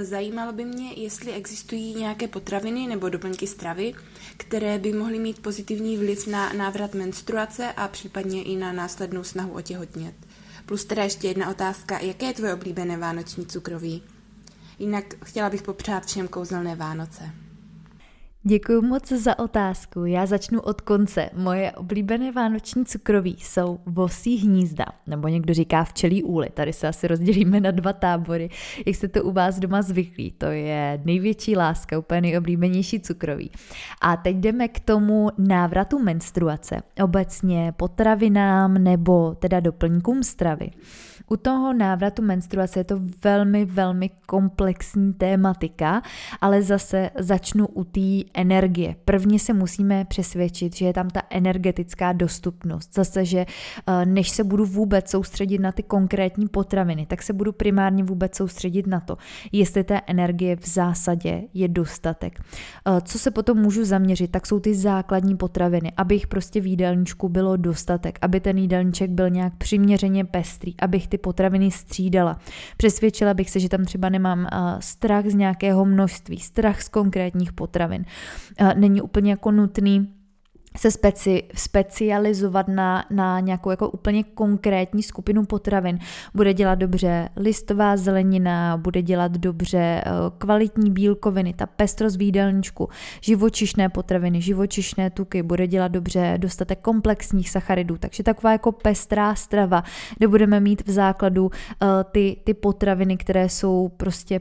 Zajímalo 0.00 0.52
by 0.52 0.64
mě, 0.64 0.92
jestli 0.92 1.32
existují 1.32 1.94
nějaké 1.94 2.28
potraviny 2.28 2.86
nebo 2.86 3.08
doplňky 3.08 3.46
stravy, 3.46 3.94
které 4.36 4.78
by 4.78 4.92
mohly 4.92 5.18
mít 5.18 5.42
pozitivní 5.42 5.96
vliv 5.96 6.26
na 6.26 6.52
návrat 6.52 6.94
menstruace 6.94 7.72
a 7.72 7.88
případně 7.88 8.42
i 8.42 8.56
na 8.56 8.72
následnou 8.72 9.24
snahu 9.24 9.52
otěhotnět. 9.52 10.14
Plus 10.66 10.84
teda 10.84 11.04
ještě 11.04 11.28
jedna 11.28 11.50
otázka, 11.50 11.98
jaké 11.98 12.26
je 12.26 12.32
tvoje 12.32 12.54
oblíbené 12.54 12.96
vánoční 12.96 13.46
cukroví? 13.46 14.02
Jinak 14.78 15.04
chtěla 15.24 15.50
bych 15.50 15.62
popřát 15.62 16.06
všem 16.06 16.28
kouzelné 16.28 16.74
Vánoce. 16.74 17.45
Děkuji 18.48 18.82
moc 18.82 19.12
za 19.12 19.38
otázku. 19.38 20.04
Já 20.04 20.26
začnu 20.26 20.60
od 20.60 20.80
konce. 20.80 21.30
Moje 21.34 21.72
oblíbené 21.72 22.32
vánoční 22.32 22.84
cukroví 22.84 23.36
jsou 23.38 23.78
vosí 23.86 24.36
hnízda, 24.36 24.84
nebo 25.06 25.28
někdo 25.28 25.54
říká 25.54 25.84
včelí 25.84 26.22
úly. 26.22 26.48
Tady 26.54 26.72
se 26.72 26.88
asi 26.88 27.08
rozdělíme 27.08 27.60
na 27.60 27.70
dva 27.70 27.92
tábory, 27.92 28.50
jak 28.86 28.96
se 28.96 29.08
to 29.08 29.24
u 29.24 29.32
vás 29.32 29.58
doma 29.58 29.82
zvyklí. 29.82 30.30
To 30.38 30.46
je 30.46 31.00
největší 31.04 31.56
láska, 31.56 31.98
úplně 31.98 32.20
nejoblíbenější 32.20 33.00
cukroví. 33.00 33.50
A 34.00 34.16
teď 34.16 34.36
jdeme 34.36 34.68
k 34.68 34.80
tomu 34.80 35.28
návratu 35.38 35.98
menstruace, 35.98 36.82
obecně 37.02 37.72
potravinám 37.76 38.74
nebo 38.74 39.34
teda 39.34 39.60
doplňkům 39.60 40.22
stravy. 40.22 40.70
U 41.30 41.36
toho 41.36 41.72
návratu 41.72 42.22
menstruace 42.22 42.80
je 42.80 42.84
to 42.84 43.00
velmi, 43.24 43.64
velmi 43.64 44.10
komplexní 44.26 45.12
tématika, 45.12 46.02
ale 46.40 46.62
zase 46.62 47.10
začnu 47.18 47.66
u 47.66 47.84
té 47.84 48.30
energie. 48.34 48.96
Prvně 49.04 49.38
se 49.38 49.52
musíme 49.52 50.04
přesvědčit, 50.04 50.76
že 50.76 50.86
je 50.86 50.92
tam 50.92 51.10
ta 51.10 51.22
energetická 51.30 52.12
dostupnost. 52.12 52.94
Zase, 52.94 53.24
že 53.24 53.46
eh, 53.86 54.06
než 54.06 54.30
se 54.30 54.44
budu 54.44 54.66
vůbec 54.66 55.10
soustředit 55.10 55.58
na 55.58 55.72
ty 55.72 55.82
konkrétní 55.82 56.48
potraviny, 56.48 57.06
tak 57.06 57.22
se 57.22 57.32
budu 57.32 57.52
primárně 57.52 58.04
vůbec 58.04 58.36
soustředit 58.36 58.86
na 58.86 59.00
to, 59.00 59.16
jestli 59.52 59.84
té 59.84 60.00
energie 60.06 60.56
v 60.56 60.68
zásadě 60.68 61.42
je 61.54 61.68
dostatek. 61.68 62.40
Eh, 62.40 63.00
co 63.04 63.18
se 63.18 63.30
potom 63.30 63.58
můžu 63.58 63.84
zaměřit, 63.84 64.30
tak 64.30 64.46
jsou 64.46 64.60
ty 64.60 64.74
základní 64.74 65.36
potraviny, 65.36 65.92
aby 65.96 66.14
jich 66.14 66.26
prostě 66.26 66.60
v 66.60 66.66
jídelníčku 66.66 67.28
bylo 67.28 67.56
dostatek, 67.56 68.18
aby 68.22 68.40
ten 68.40 68.58
jídelníček 68.58 69.10
byl 69.10 69.30
nějak 69.30 69.56
přiměřeně 69.56 70.24
pestrý, 70.24 70.74
abych 70.80 71.08
ty 71.08 71.15
potraviny 71.18 71.70
střídala. 71.70 72.38
Přesvědčila 72.76 73.34
bych 73.34 73.50
se, 73.50 73.60
že 73.60 73.68
tam 73.68 73.84
třeba 73.84 74.08
nemám 74.08 74.46
eh, 74.46 74.56
strach 74.80 75.26
z 75.26 75.34
nějakého 75.34 75.84
množství, 75.84 76.38
strach 76.38 76.82
z 76.82 76.88
konkrétních 76.88 77.52
potravin. 77.52 78.04
Není 78.74 79.00
úplně 79.00 79.30
jako 79.30 79.50
nutný 79.50 80.15
se 80.76 80.90
speci, 80.90 81.42
specializovat 81.54 82.68
na, 82.68 83.04
na 83.10 83.40
nějakou 83.40 83.70
jako 83.70 83.90
úplně 83.90 84.24
konkrétní 84.24 85.02
skupinu 85.02 85.44
potravin. 85.44 85.98
Bude 86.34 86.54
dělat 86.54 86.74
dobře 86.74 87.28
listová 87.36 87.96
zelenina, 87.96 88.76
bude 88.76 89.02
dělat 89.02 89.32
dobře 89.32 89.78
eh, 89.78 90.02
kvalitní 90.38 90.90
bílkoviny, 90.90 91.54
ta 91.54 91.66
pestrost 91.66 92.16
výdelníčku, 92.16 92.88
živočišné 93.20 93.88
potraviny, 93.88 94.40
živočišné 94.40 95.10
tuky, 95.10 95.42
bude 95.42 95.66
dělat 95.66 95.88
dobře 95.88 96.34
dostatek 96.36 96.80
komplexních 96.80 97.50
sacharidů, 97.50 97.98
takže 97.98 98.22
taková 98.22 98.52
jako 98.52 98.72
pestrá 98.72 99.34
strava, 99.34 99.84
kde 100.18 100.28
budeme 100.28 100.60
mít 100.60 100.86
v 100.86 100.90
základu 100.90 101.44
uh, 101.44 101.50
ty, 102.12 102.36
ty 102.44 102.54
potraviny, 102.54 103.16
které 103.16 103.48
jsou 103.48 103.88
prostě 103.96 104.40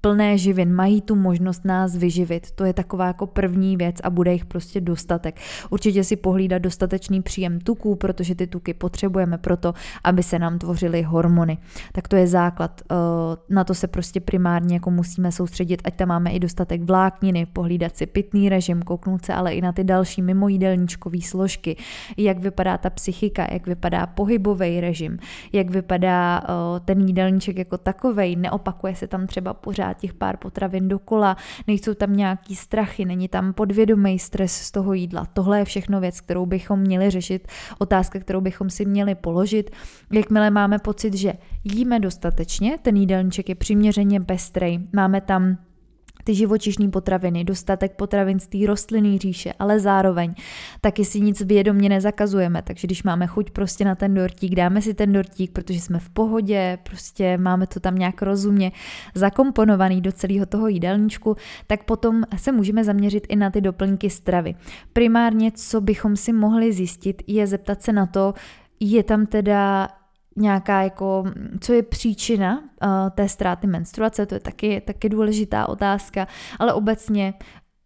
plné 0.00 0.38
živin, 0.38 0.74
mají 0.74 1.00
tu 1.00 1.14
možnost 1.14 1.64
nás 1.64 1.96
vyživit. 1.96 2.50
To 2.50 2.64
je 2.64 2.72
taková 2.72 3.06
jako 3.06 3.26
první 3.26 3.76
věc 3.76 3.96
a 4.02 4.10
bude 4.10 4.32
jich 4.32 4.44
prostě 4.44 4.80
dostatek. 4.80 5.40
Určitě 5.70 6.04
si 6.04 6.16
pohlídat 6.16 6.62
dostatečný 6.62 7.22
příjem 7.22 7.60
tuků, 7.60 7.96
protože 7.96 8.34
ty 8.34 8.46
tuky 8.46 8.74
potřebujeme 8.74 9.38
proto, 9.38 9.74
aby 10.04 10.22
se 10.22 10.38
nám 10.38 10.58
tvořily 10.58 11.02
hormony. 11.02 11.58
Tak 11.92 12.08
to 12.08 12.16
je 12.16 12.26
základ. 12.26 12.80
Eh, 12.90 12.94
na 13.48 13.64
to 13.64 13.74
se 13.74 13.86
prostě 13.88 14.20
primárně 14.20 14.74
jako 14.74 14.90
musíme 14.90 15.32
soustředit, 15.32 15.82
ať 15.84 15.94
tam 15.96 16.08
máme 16.08 16.30
i 16.30 16.38
dostatek 16.38 16.82
vlákniny, 16.82 17.46
pohlídat 17.46 17.96
si 17.96 18.06
pitný 18.06 18.48
režim, 18.48 18.82
kouknout 18.82 19.24
se 19.24 19.34
ale 19.34 19.54
i 19.54 19.60
na 19.60 19.72
ty 19.72 19.84
další 19.84 20.22
mimojídelníčkové 20.22 21.20
složky, 21.20 21.76
jak 22.16 22.38
vypadá 22.38 22.78
ta 22.78 22.90
psychika, 22.90 23.46
jak 23.52 23.66
vypadá 23.66 24.06
pohybový 24.06 24.80
režim, 24.80 25.18
jak 25.52 25.70
vypadá 25.70 26.42
eh, 26.42 26.80
ten 26.84 27.00
jídelníček 27.00 27.56
jako 27.56 27.78
takovej, 27.78 28.36
neopakuje 28.36 28.94
se 28.94 29.06
tam 29.06 29.26
třeba 29.26 29.54
pořád 29.60 29.94
těch 29.94 30.14
pár 30.14 30.36
potravin 30.36 30.88
dokola, 30.88 31.36
nejsou 31.66 31.94
tam 31.94 32.16
nějaký 32.16 32.56
strachy, 32.56 33.04
není 33.04 33.28
tam 33.28 33.52
podvědomý 33.52 34.18
stres 34.18 34.52
z 34.52 34.70
toho 34.70 34.92
jídla. 34.92 35.26
Tohle 35.32 35.58
je 35.58 35.64
všechno 35.64 36.00
věc, 36.00 36.20
kterou 36.20 36.46
bychom 36.46 36.80
měli 36.80 37.10
řešit, 37.10 37.48
otázka, 37.78 38.18
kterou 38.18 38.40
bychom 38.40 38.70
si 38.70 38.84
měli 38.84 39.14
položit. 39.14 39.70
Jakmile 40.12 40.50
máme 40.50 40.78
pocit, 40.78 41.14
že 41.14 41.32
jíme 41.64 42.00
dostatečně, 42.00 42.78
ten 42.82 42.96
jídelníček 42.96 43.48
je 43.48 43.54
přiměřeně 43.54 44.20
pestrej, 44.20 44.80
máme 44.92 45.20
tam 45.20 45.56
ty 46.24 46.34
živočišní 46.34 46.90
potraviny, 46.90 47.44
dostatek 47.44 47.96
potravin 47.96 48.38
z 48.38 48.46
té 48.46 48.58
rostlinné 48.66 49.18
říše, 49.18 49.52
ale 49.58 49.80
zároveň 49.80 50.34
taky 50.80 51.04
si 51.04 51.20
nic 51.20 51.40
vědomně 51.40 51.88
nezakazujeme, 51.88 52.62
takže 52.62 52.86
když 52.86 53.02
máme 53.02 53.26
chuť 53.26 53.50
prostě 53.50 53.84
na 53.84 53.94
ten 53.94 54.14
dortík, 54.14 54.54
dáme 54.54 54.82
si 54.82 54.94
ten 54.94 55.12
dortík, 55.12 55.52
protože 55.52 55.80
jsme 55.80 55.98
v 55.98 56.10
pohodě, 56.10 56.78
prostě 56.82 57.38
máme 57.38 57.66
to 57.66 57.80
tam 57.80 57.98
nějak 57.98 58.22
rozumně 58.22 58.72
zakomponovaný 59.14 60.00
do 60.00 60.12
celého 60.12 60.46
toho 60.46 60.68
jídelníčku, 60.68 61.36
tak 61.66 61.84
potom 61.84 62.22
se 62.36 62.52
můžeme 62.52 62.84
zaměřit 62.84 63.26
i 63.28 63.36
na 63.36 63.50
ty 63.50 63.60
doplňky 63.60 64.10
stravy. 64.10 64.54
Primárně, 64.92 65.52
co 65.54 65.80
bychom 65.80 66.16
si 66.16 66.32
mohli 66.32 66.72
zjistit, 66.72 67.22
je 67.26 67.46
zeptat 67.46 67.82
se 67.82 67.92
na 67.92 68.06
to, 68.06 68.34
je 68.80 69.02
tam 69.02 69.26
teda 69.26 69.88
nějaká 70.36 70.82
jako, 70.82 71.24
co 71.60 71.72
je 71.72 71.82
příčina 71.82 72.58
uh, 72.58 72.88
té 73.10 73.28
ztráty 73.28 73.66
menstruace, 73.66 74.26
to 74.26 74.34
je 74.34 74.40
taky, 74.40 74.80
taky 74.80 75.08
důležitá 75.08 75.68
otázka, 75.68 76.26
ale 76.58 76.72
obecně 76.72 77.34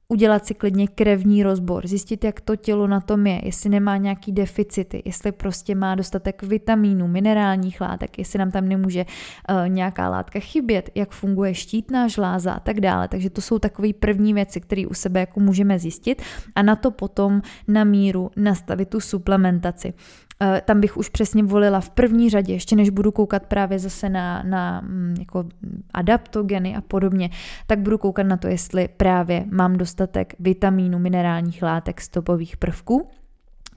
udělat 0.09 0.47
si 0.47 0.55
klidně 0.55 0.89
krevní 0.89 1.43
rozbor, 1.43 1.87
zjistit, 1.87 2.25
jak 2.25 2.41
to 2.41 2.57
tělo 2.57 2.87
na 2.87 3.01
tom 3.01 3.27
je, 3.27 3.41
jestli 3.45 3.71
nemá 3.71 3.97
nějaký 3.97 4.33
deficity, 4.33 5.03
jestli 5.05 5.33
prostě 5.33 5.75
má 5.75 5.95
dostatek 5.95 6.43
vitamínů, 6.43 7.09
minerálních 7.09 7.81
látek, 7.81 8.19
jestli 8.19 8.39
nám 8.39 8.51
tam 8.51 8.69
nemůže 8.69 9.05
uh, 9.05 9.69
nějaká 9.69 10.09
látka 10.09 10.41
chybět, 10.41 10.91
jak 10.95 11.11
funguje 11.11 11.55
štítná 11.55 12.09
žláza 12.09 12.53
a 12.53 12.61
tak 12.61 12.81
dále. 12.81 13.09
Takže 13.09 13.31
to 13.31 13.41
jsou 13.41 13.59
takové 13.59 13.93
první 13.93 14.35
věci, 14.35 14.61
které 14.61 14.87
u 14.87 14.95
sebe 14.95 15.21
jako 15.21 15.41
můžeme 15.41 15.79
zjistit 15.79 16.23
a 16.55 16.63
na 16.63 16.77
to 16.77 16.91
potom 16.91 17.43
na 17.69 17.85
míru 17.85 18.31
nastavit 18.37 18.89
tu 18.89 19.01
suplementaci. 19.01 19.95
Eh, 20.43 20.63
tam 20.65 20.81
bych 20.81 20.97
už 20.97 21.09
přesně 21.09 21.43
volila 21.43 21.81
v 21.81 21.91
první 21.91 22.31
řadě, 22.31 22.53
ještě 22.53 22.77
než 22.77 22.91
budu 22.91 23.13
koukat 23.13 23.47
právě 23.47 23.79
zase 23.79 24.09
na, 24.09 24.43
na 24.43 24.81
mm, 24.81 25.15
jako 25.19 25.45
adaptogeny 25.95 26.77
a 26.77 26.81
podobně, 26.81 27.31
tak 27.67 27.79
budu 27.79 27.99
koukat 27.99 28.27
na 28.27 28.37
to, 28.37 28.49
jestli 28.49 28.89
právě 28.89 29.45
mám 29.51 29.77
dostatek 29.77 30.35
vitamínů, 30.39 30.99
minerálních 30.99 31.63
látek, 31.63 32.01
stopových 32.01 32.57
prvků 32.57 33.09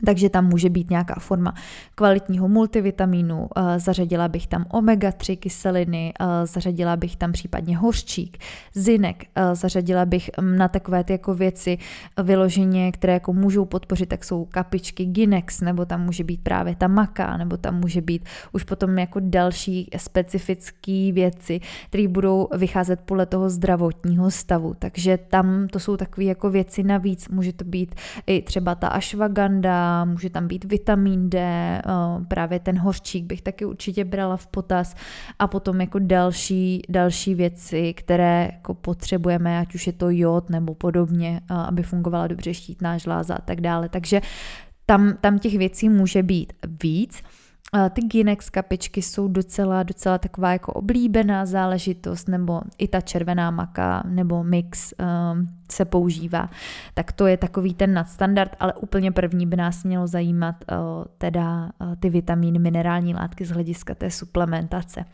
takže 0.05 0.29
tam 0.29 0.45
může 0.45 0.69
být 0.69 0.89
nějaká 0.89 1.15
forma 1.19 1.53
kvalitního 1.95 2.47
multivitamínu, 2.47 3.47
eh, 3.55 3.79
zařadila 3.79 4.27
bych 4.27 4.47
tam 4.47 4.65
omega-3 4.69 5.37
kyseliny, 5.37 6.13
eh, 6.19 6.45
zařadila 6.45 6.95
bych 6.95 7.15
tam 7.15 7.31
případně 7.31 7.77
hořčík, 7.77 8.37
zinek, 8.73 9.25
eh, 9.35 9.55
zařadila 9.55 10.05
bych 10.05 10.29
mm, 10.41 10.57
na 10.57 10.67
takové 10.67 11.03
ty 11.03 11.13
jako 11.13 11.33
věci 11.33 11.77
vyloženě, 12.23 12.91
které 12.91 13.13
jako 13.13 13.33
můžou 13.33 13.65
podpořit, 13.65 14.09
tak 14.09 14.23
jsou 14.23 14.45
kapičky 14.45 15.05
Ginex, 15.05 15.61
nebo 15.61 15.85
tam 15.85 16.05
může 16.05 16.23
být 16.23 16.41
právě 16.43 16.75
ta 16.75 16.87
maka, 16.87 17.37
nebo 17.37 17.57
tam 17.57 17.79
může 17.79 18.01
být 18.01 18.25
už 18.51 18.63
potom 18.63 18.99
jako 18.99 19.19
další 19.23 19.89
specifické 19.97 21.11
věci, 21.13 21.59
které 21.89 22.07
budou 22.07 22.47
vycházet 22.57 22.99
podle 23.05 23.25
toho 23.25 23.49
zdravotního 23.49 24.31
stavu. 24.31 24.75
Takže 24.79 25.17
tam 25.17 25.67
to 25.67 25.79
jsou 25.79 25.97
takové 25.97 26.25
jako 26.25 26.49
věci 26.49 26.83
navíc, 26.83 27.29
může 27.29 27.53
to 27.53 27.65
být 27.65 27.95
i 28.27 28.41
třeba 28.41 28.75
ta 28.75 28.87
ashwagandha, 28.87 29.86
může 30.05 30.29
tam 30.29 30.47
být 30.47 30.65
vitamin 30.65 31.29
D, 31.29 31.39
eh, 31.39 31.81
právě 32.27 32.59
ten 32.59 32.79
hořčík 32.79 33.25
bych 33.25 33.41
taky 33.41 33.65
určitě 33.65 34.05
brala 34.05 34.37
v 34.37 34.47
potaz 34.47 34.95
a 35.39 35.47
potom 35.47 35.81
jako 35.81 35.99
další, 35.99 36.81
další 36.89 37.35
věci, 37.35 37.93
které 37.93 38.49
jako 38.53 38.73
potřebujeme, 38.73 39.59
ať 39.59 39.75
už 39.75 39.87
je 39.87 39.93
to 39.93 40.09
jod 40.09 40.49
nebo 40.49 40.73
podobně, 40.73 41.41
eh, 41.51 41.53
aby 41.53 41.83
fungovala 41.83 42.27
dobře 42.27 42.53
štítná 42.53 42.97
žláza 42.97 43.35
a 43.35 43.41
tak 43.41 43.61
dále. 43.61 43.89
Takže 43.89 44.21
tam, 44.85 45.13
tam 45.21 45.39
těch 45.39 45.57
věcí 45.57 45.89
může 45.89 46.23
být 46.23 46.53
víc. 46.83 47.23
Ty 47.89 48.01
Ginex 48.01 48.49
kapičky 48.49 49.01
jsou 49.01 49.27
docela, 49.27 49.83
docela 49.83 50.17
taková 50.17 50.51
jako 50.51 50.73
oblíbená 50.73 51.45
záležitost, 51.45 52.27
nebo 52.27 52.61
i 52.77 52.87
ta 52.87 53.01
červená 53.01 53.51
maka 53.51 54.03
nebo 54.07 54.43
mix 54.43 54.93
um, 54.99 55.49
se 55.71 55.85
používá. 55.85 56.49
Tak 56.93 57.11
to 57.11 57.27
je 57.27 57.37
takový 57.37 57.73
ten 57.73 57.93
nadstandard, 57.93 58.51
ale 58.59 58.73
úplně 58.73 59.11
první 59.11 59.45
by 59.45 59.55
nás 59.55 59.83
mělo 59.83 60.07
zajímat 60.07 60.55
uh, 60.71 60.77
teda 61.17 61.63
uh, 61.81 61.95
ty 61.95 62.09
vitamíny, 62.09 62.59
minerální 62.59 63.13
látky 63.13 63.45
z 63.45 63.49
hlediska 63.49 63.95
té 63.95 64.11
suplementace. 64.11 65.05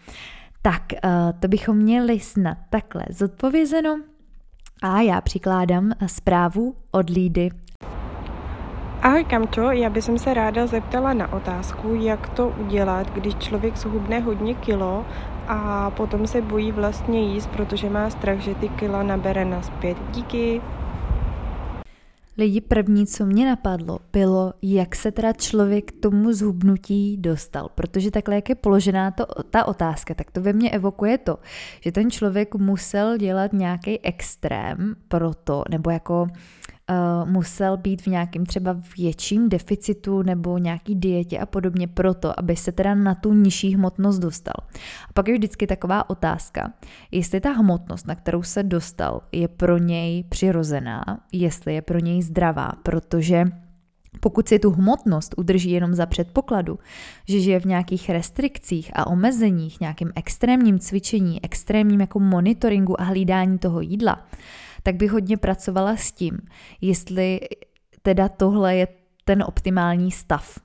Tak, 0.61 0.83
uh, 1.03 1.09
to 1.39 1.47
bychom 1.47 1.77
měli 1.77 2.19
snad 2.19 2.57
takhle 2.69 3.05
zodpovězeno. 3.09 3.99
A 4.81 5.01
já 5.01 5.21
přikládám 5.21 5.91
zprávu 6.05 6.75
od 6.91 7.09
Lídy 7.09 7.49
Ahoj 9.03 9.23
Kamčo, 9.23 9.61
já 9.61 9.89
bych 9.89 10.03
se 10.03 10.33
ráda 10.33 10.67
zeptala 10.67 11.13
na 11.13 11.33
otázku, 11.33 11.95
jak 11.95 12.29
to 12.29 12.47
udělat, 12.47 13.13
když 13.13 13.35
člověk 13.35 13.77
zhubne 13.77 14.19
hodně 14.19 14.53
kilo 14.53 15.05
a 15.47 15.89
potom 15.89 16.27
se 16.27 16.41
bojí 16.41 16.71
vlastně 16.71 17.33
jíst, 17.33 17.47
protože 17.47 17.89
má 17.89 18.09
strach, 18.09 18.39
že 18.39 18.55
ty 18.55 18.69
kila 18.69 19.03
nabere 19.03 19.45
naspět. 19.45 19.97
Díky. 20.11 20.61
Lidi, 22.37 22.61
první, 22.61 23.07
co 23.07 23.25
mě 23.25 23.45
napadlo, 23.45 23.99
bylo, 24.13 24.53
jak 24.61 24.95
se 24.95 25.11
teda 25.11 25.33
člověk 25.33 25.91
k 25.91 26.01
tomu 26.01 26.33
zhubnutí 26.33 27.17
dostal. 27.17 27.69
Protože 27.75 28.11
takhle, 28.11 28.35
jak 28.35 28.49
je 28.49 28.55
položená 28.55 29.11
to, 29.11 29.25
ta 29.49 29.65
otázka, 29.65 30.13
tak 30.13 30.31
to 30.31 30.41
ve 30.41 30.53
mně 30.53 30.71
evokuje 30.71 31.17
to, 31.17 31.37
že 31.81 31.91
ten 31.91 32.11
člověk 32.11 32.55
musel 32.55 33.17
dělat 33.17 33.53
nějaký 33.53 34.05
extrém 34.05 34.95
pro 35.07 35.33
to, 35.33 35.63
nebo 35.69 35.89
jako 35.89 36.27
uh, 36.89 37.29
musel 37.29 37.77
být 37.77 38.01
v 38.01 38.07
nějakém 38.07 38.45
třeba 38.45 38.77
větším 38.97 39.49
deficitu 39.49 40.21
nebo 40.21 40.57
nějaký 40.57 40.95
dietě 40.95 41.39
a 41.39 41.45
podobně 41.45 41.87
proto, 41.87 42.39
aby 42.39 42.55
se 42.55 42.71
teda 42.71 42.95
na 42.95 43.15
tu 43.15 43.33
nižší 43.33 43.75
hmotnost 43.75 44.19
dostal. 44.19 44.67
A 45.09 45.13
pak 45.13 45.27
je 45.27 45.33
vždycky 45.33 45.67
taková 45.67 46.09
otázka, 46.09 46.73
jestli 47.11 47.41
ta 47.41 47.51
hmotnost, 47.51 48.07
na 48.07 48.15
kterou 48.15 48.43
se 48.43 48.63
dostal, 48.63 49.21
je 49.31 49.47
pro 49.47 49.77
něj 49.77 50.23
přirozená, 50.23 51.03
jestli 51.31 51.75
je 51.75 51.81
pro 51.81 51.99
něj 51.99 52.21
zdravá, 52.21 52.71
protože 52.83 53.45
pokud 54.19 54.47
si 54.47 54.59
tu 54.59 54.71
hmotnost 54.71 55.33
udrží 55.37 55.71
jenom 55.71 55.93
za 55.93 56.05
předpokladu, 56.05 56.79
že 57.27 57.39
žije 57.39 57.59
v 57.59 57.65
nějakých 57.65 58.09
restrikcích 58.09 58.91
a 58.93 59.07
omezeních, 59.07 59.79
nějakým 59.79 60.11
extrémním 60.15 60.79
cvičení, 60.79 61.45
extrémním 61.45 62.01
jako 62.01 62.19
monitoringu 62.19 63.01
a 63.01 63.03
hlídání 63.03 63.57
toho 63.57 63.81
jídla, 63.81 64.25
tak 64.83 64.95
bych 64.95 65.11
hodně 65.11 65.37
pracovala 65.37 65.95
s 65.95 66.11
tím, 66.11 66.37
jestli 66.81 67.39
teda 68.01 68.29
tohle 68.29 68.75
je 68.75 68.87
ten 69.25 69.43
optimální 69.43 70.11
stav. 70.11 70.59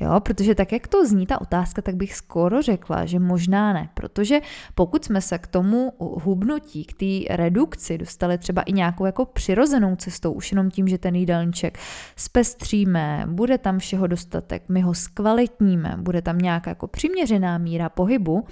Jo, 0.00 0.20
protože 0.20 0.54
tak, 0.54 0.72
jak 0.72 0.88
to 0.88 1.06
zní 1.06 1.26
ta 1.26 1.40
otázka, 1.40 1.82
tak 1.82 1.94
bych 1.94 2.14
skoro 2.14 2.62
řekla, 2.62 3.06
že 3.06 3.18
možná 3.18 3.72
ne, 3.72 3.88
protože 3.94 4.40
pokud 4.74 5.04
jsme 5.04 5.20
se 5.20 5.38
k 5.38 5.46
tomu 5.46 5.92
hubnutí, 5.98 6.84
k 6.84 6.92
té 6.92 7.36
redukci 7.36 7.98
dostali 7.98 8.38
třeba 8.38 8.62
i 8.62 8.72
nějakou 8.72 9.06
jako 9.06 9.24
přirozenou 9.24 9.96
cestou, 9.96 10.32
už 10.32 10.52
jenom 10.52 10.70
tím, 10.70 10.88
že 10.88 10.98
ten 10.98 11.14
jídelníček 11.14 11.78
zpestříme, 12.16 13.24
bude 13.26 13.58
tam 13.58 13.78
všeho 13.78 14.06
dostatek, 14.06 14.62
my 14.68 14.80
ho 14.80 14.94
zkvalitníme, 14.94 15.94
bude 15.98 16.22
tam 16.22 16.38
nějaká 16.38 16.70
jako 16.70 16.86
přiměřená 16.86 17.58
míra 17.58 17.88
pohybu, 17.88 18.44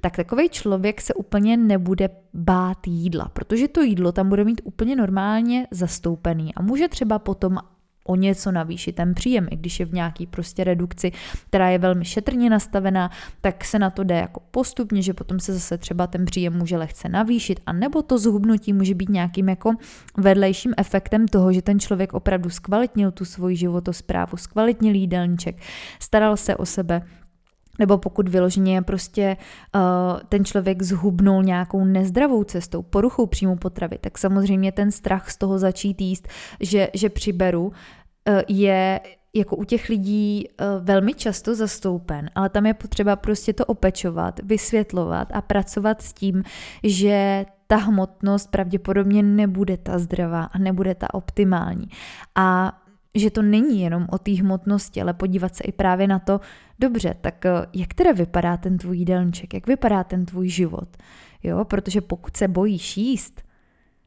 tak 0.00 0.16
takový 0.16 0.48
člověk 0.48 1.00
se 1.00 1.14
úplně 1.14 1.56
nebude 1.56 2.08
bát 2.34 2.86
jídla, 2.86 3.28
protože 3.32 3.68
to 3.68 3.82
jídlo 3.82 4.12
tam 4.12 4.28
bude 4.28 4.44
mít 4.44 4.60
úplně 4.64 4.96
normálně 4.96 5.66
zastoupený 5.70 6.54
a 6.54 6.62
může 6.62 6.88
třeba 6.88 7.18
potom 7.18 7.58
o 8.06 8.16
něco 8.16 8.52
navýšit 8.52 8.92
ten 8.92 9.14
příjem, 9.14 9.48
i 9.50 9.56
když 9.56 9.80
je 9.80 9.86
v 9.86 9.92
nějaký 9.92 10.26
prostě 10.26 10.64
redukci, 10.64 11.12
která 11.48 11.70
je 11.70 11.78
velmi 11.78 12.04
šetrně 12.04 12.50
nastavená, 12.50 13.10
tak 13.40 13.64
se 13.64 13.78
na 13.78 13.90
to 13.90 14.04
jde 14.04 14.14
jako 14.14 14.40
postupně, 14.50 15.02
že 15.02 15.14
potom 15.14 15.40
se 15.40 15.52
zase 15.52 15.78
třeba 15.78 16.06
ten 16.06 16.24
příjem 16.24 16.52
může 16.52 16.76
lehce 16.76 17.08
navýšit, 17.08 17.60
a 17.66 17.72
nebo 17.72 18.02
to 18.02 18.18
zhubnutí 18.18 18.72
může 18.72 18.94
být 18.94 19.08
nějakým 19.08 19.48
jako 19.48 19.72
vedlejším 20.16 20.74
efektem 20.76 21.28
toho, 21.28 21.52
že 21.52 21.62
ten 21.62 21.80
člověk 21.80 22.12
opravdu 22.12 22.50
zkvalitnil 22.50 23.10
tu 23.10 23.24
svoji 23.24 23.56
životosprávu, 23.56 24.36
zkvalitnil 24.36 24.94
jídelníček, 24.94 25.56
staral 26.00 26.36
se 26.36 26.56
o 26.56 26.66
sebe, 26.66 27.02
nebo 27.78 27.98
pokud 27.98 28.28
vyloženě 28.28 28.82
prostě 28.82 29.36
uh, 29.74 29.80
ten 30.28 30.44
člověk 30.44 30.82
zhubnul 30.82 31.42
nějakou 31.42 31.84
nezdravou 31.84 32.44
cestou, 32.44 32.82
poruchou 32.82 33.26
příjmu 33.26 33.56
potravy, 33.56 33.98
tak 34.00 34.18
samozřejmě 34.18 34.72
ten 34.72 34.90
strach 34.90 35.30
z 35.30 35.36
toho 35.36 35.58
začít 35.58 36.00
jíst, 36.00 36.28
že, 36.60 36.88
že 36.94 37.08
přiberu, 37.08 37.66
uh, 37.66 37.72
je 38.48 39.00
jako 39.34 39.56
u 39.56 39.64
těch 39.64 39.88
lidí 39.88 40.48
uh, 40.48 40.66
velmi 40.84 41.14
často 41.14 41.54
zastoupen, 41.54 42.30
ale 42.34 42.48
tam 42.48 42.66
je 42.66 42.74
potřeba 42.74 43.16
prostě 43.16 43.52
to 43.52 43.64
opečovat, 43.64 44.40
vysvětlovat 44.42 45.28
a 45.32 45.42
pracovat 45.42 46.02
s 46.02 46.12
tím, 46.12 46.42
že 46.82 47.46
ta 47.66 47.76
hmotnost 47.76 48.50
pravděpodobně 48.50 49.22
nebude 49.22 49.76
ta 49.76 49.98
zdravá 49.98 50.42
a 50.42 50.58
nebude 50.58 50.94
ta 50.94 51.14
optimální. 51.14 51.86
A 52.34 52.78
že 53.14 53.30
to 53.30 53.42
není 53.42 53.82
jenom 53.82 54.06
o 54.10 54.18
té 54.18 54.32
hmotnosti, 54.32 55.02
ale 55.02 55.14
podívat 55.14 55.56
se 55.56 55.64
i 55.64 55.72
právě 55.72 56.06
na 56.06 56.18
to, 56.18 56.40
dobře, 56.78 57.14
tak 57.20 57.46
eh, 57.46 57.66
jak 57.74 57.94
teda 57.94 58.12
vypadá 58.12 58.56
ten 58.56 58.78
tvůj 58.78 58.98
jídelníček, 58.98 59.54
jak 59.54 59.66
vypadá 59.66 60.04
ten 60.04 60.26
tvůj 60.26 60.48
život, 60.48 60.96
jo, 61.42 61.64
protože 61.64 62.00
pokud 62.00 62.36
se 62.36 62.48
bojíš 62.48 62.96
jíst, 62.96 63.42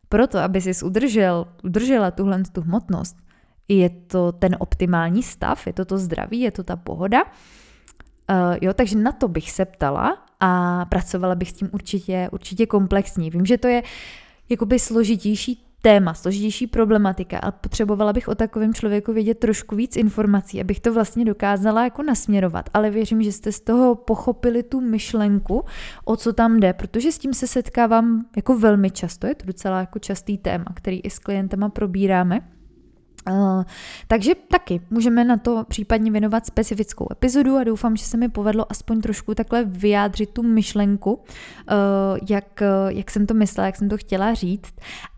proto, 0.10 0.40
aby 0.40 0.62
jsi 0.62 0.86
udržel, 0.86 1.48
udržela 1.64 2.12
tuhle 2.12 2.44
tu 2.52 2.62
hmotnost, 2.62 3.18
je 3.68 3.90
to 3.90 4.32
ten 4.32 4.56
optimální 4.60 5.24
stav, 5.24 5.68
je 5.68 5.74
to 5.74 5.86
to 5.86 5.98
zdraví, 5.98 6.40
je 6.40 6.52
to 6.52 6.64
ta 6.64 6.76
pohoda, 6.76 7.24
uh, 7.24 8.58
jo, 8.62 8.74
takže 8.74 8.98
na 8.98 9.12
to 9.12 9.28
bych 9.28 9.52
se 9.52 9.66
ptala 9.66 10.26
a 10.40 10.86
pracovala 10.86 11.36
bych 11.36 11.50
s 11.50 11.54
tím 11.54 11.70
určitě, 11.72 12.30
určitě 12.32 12.66
komplexní. 12.66 13.30
Vím, 13.30 13.46
že 13.46 13.58
to 13.58 13.68
je 13.68 13.84
jakoby 14.50 14.80
složitější 14.80 15.63
téma, 15.86 16.14
složitější 16.14 16.68
problematika 16.68 17.38
a 17.38 17.52
potřebovala 17.52 18.14
bych 18.14 18.28
o 18.28 18.36
takovém 18.36 18.74
člověku 18.74 19.14
vědět 19.14 19.40
trošku 19.40 19.76
víc 19.76 19.96
informací, 19.96 20.62
abych 20.62 20.80
to 20.80 20.94
vlastně 20.94 21.26
dokázala 21.26 21.84
jako 21.84 22.04
nasměrovat, 22.04 22.70
ale 22.74 22.90
věřím, 22.90 23.24
že 23.24 23.32
jste 23.32 23.52
z 23.52 23.60
toho 23.60 23.96
pochopili 23.96 24.64
tu 24.64 24.82
myšlenku, 24.82 25.66
o 26.06 26.16
co 26.16 26.34
tam 26.34 26.60
jde, 26.60 26.74
protože 26.74 27.12
s 27.12 27.18
tím 27.18 27.34
se 27.34 27.48
setkávám 27.48 28.26
jako 28.36 28.58
velmi 28.58 28.92
často, 28.92 29.28
je 29.28 29.36
to 29.36 29.46
docela 29.46 29.80
jako 29.80 30.00
častý 30.00 30.38
téma, 30.38 30.66
který 30.74 31.00
i 31.00 31.10
s 31.10 31.20
klientama 31.20 31.70
probíráme. 31.70 32.53
Uh, 33.30 33.64
takže 34.08 34.36
taky 34.36 34.82
můžeme 34.90 35.24
na 35.24 35.38
to 35.38 35.64
případně 35.68 36.12
věnovat 36.12 36.46
specifickou 36.46 37.08
epizodu 37.12 37.58
a 37.58 37.64
doufám, 37.64 37.96
že 37.96 38.06
se 38.06 38.18
mi 38.18 38.30
povedlo 38.30 38.72
aspoň 38.72 39.02
trošku 39.02 39.36
takhle 39.36 39.64
vyjádřit 39.64 40.30
tu 40.30 40.44
myšlenku, 40.44 41.14
uh, 41.14 41.20
jak, 42.30 42.62
uh, 42.62 42.92
jak 42.92 43.12
jsem 43.12 43.26
to 43.26 43.34
myslela, 43.34 43.66
jak 43.66 43.76
jsem 43.76 43.90
to 43.90 43.98
chtěla 43.98 44.34
říct. 44.34 44.74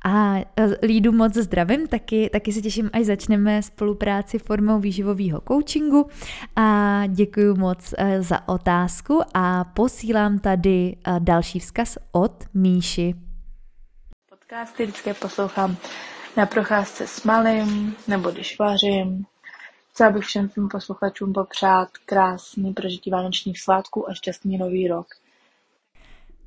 A 0.06 0.36
lídu 0.84 1.12
moc 1.12 1.34
zdravím, 1.34 1.88
taky, 1.88 2.30
taky 2.34 2.54
se 2.54 2.62
těším, 2.62 2.90
až 2.94 3.06
začneme 3.06 3.62
spolupráci 3.62 4.40
formou 4.40 4.80
výživového 4.80 5.42
coachingu 5.48 6.08
a 6.56 7.04
děkuji 7.08 7.56
moc 7.56 7.94
za 8.20 8.48
otázku 8.48 9.22
a 9.34 9.64
posílám 9.64 10.40
tady 10.40 10.96
další 11.20 11.60
vzkaz 11.60 11.98
od 12.12 12.44
Míši. 12.54 13.16
Podcasty 14.30 14.84
vždycky 14.84 15.14
poslouchám 15.14 15.78
na 16.38 16.46
procházce 16.46 17.08
s 17.08 17.24
malým 17.24 17.96
nebo 18.08 18.32
když 18.32 18.60
vařím. 18.60 19.26
Chtěla 19.94 20.10
bych 20.10 20.24
všem 20.24 20.50
svým 20.50 20.68
posluchačům 20.68 21.34
popřát 21.34 21.90
krásný 22.06 22.74
prožití 22.74 23.10
vánočních 23.10 23.60
svátků 23.60 24.10
a 24.10 24.14
šťastný 24.14 24.58
nový 24.58 24.88
rok. 24.88 25.08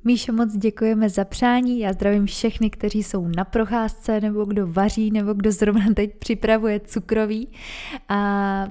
Míšo, 0.03 0.33
moc 0.33 0.53
děkujeme 0.53 1.09
za 1.09 1.25
přání. 1.25 1.79
Já 1.79 1.93
zdravím 1.93 2.25
všechny, 2.25 2.69
kteří 2.69 3.03
jsou 3.03 3.27
na 3.27 3.45
procházce, 3.45 4.21
nebo 4.21 4.45
kdo 4.45 4.67
vaří, 4.67 5.11
nebo 5.11 5.33
kdo 5.33 5.51
zrovna 5.51 5.85
teď 5.95 6.17
připravuje 6.19 6.79
cukroví. 6.79 7.51
A 8.09 8.67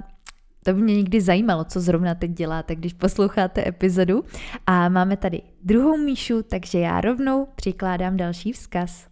to 0.65 0.75
by 0.75 0.83
mě 0.83 0.97
někdy 0.97 1.21
zajímalo, 1.21 1.65
co 1.65 1.81
zrovna 1.81 2.15
teď 2.15 2.31
děláte, 2.31 2.75
když 2.75 2.93
posloucháte 2.93 3.69
epizodu. 3.69 4.25
A 4.67 4.89
máme 4.89 5.17
tady 5.17 5.43
druhou 5.63 5.97
Míšu, 5.97 6.43
takže 6.43 6.79
já 6.79 7.01
rovnou 7.01 7.49
přikládám 7.57 8.17
další 8.17 8.53
vzkaz. 8.53 9.09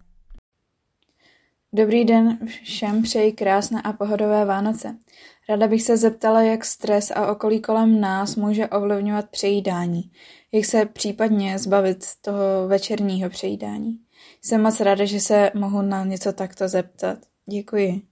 Dobrý 1.77 2.05
den, 2.05 2.39
všem 2.63 3.03
přeji 3.03 3.33
krásné 3.33 3.83
a 3.83 3.93
pohodové 3.93 4.45
Vánoce. 4.45 4.97
Rada 5.49 5.69
bych 5.69 5.83
se 5.83 5.97
zeptala, 5.97 6.43
jak 6.43 6.65
stres 6.65 7.11
a 7.11 7.33
okolí 7.33 7.61
kolem 7.61 8.01
nás 8.01 8.37
může 8.37 8.69
ovlivňovat 8.69 9.31
přejídání. 9.31 10.11
Jak 10.53 10.65
se 10.65 10.87
případně 10.87 11.59
zbavit 11.59 12.05
toho 12.21 12.69
večerního 12.69 13.31
přejídání. 13.31 13.99
Jsem 14.43 14.63
moc 14.63 14.81
ráda, 14.81 15.05
že 15.05 15.21
se 15.21 15.51
mohu 15.55 15.83
na 15.83 16.05
něco 16.05 16.33
takto 16.33 16.69
zeptat. 16.69 17.19
Děkuji. 17.51 18.03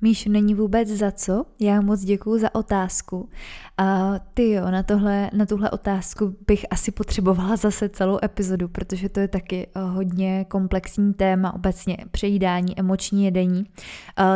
Míš, 0.00 0.24
není 0.26 0.54
vůbec 0.54 0.88
za 0.88 1.12
co. 1.12 1.44
Já 1.60 1.80
moc 1.80 2.00
děkuji 2.00 2.38
za 2.38 2.54
otázku. 2.54 3.28
A 3.78 4.14
ty 4.34 4.50
jo, 4.50 4.70
na, 4.70 4.82
tohle, 4.82 5.30
na 5.32 5.46
tuhle 5.46 5.70
otázku 5.70 6.36
bych 6.46 6.66
asi 6.70 6.90
potřebovala 6.90 7.56
zase 7.56 7.88
celou 7.88 8.18
epizodu, 8.24 8.68
protože 8.68 9.08
to 9.08 9.20
je 9.20 9.28
taky 9.28 9.66
eh, 9.66 9.80
hodně 9.80 10.44
komplexní 10.48 11.14
téma, 11.14 11.54
obecně 11.54 11.96
přejídání, 12.10 12.78
emoční 12.78 13.24
jedení. 13.24 13.64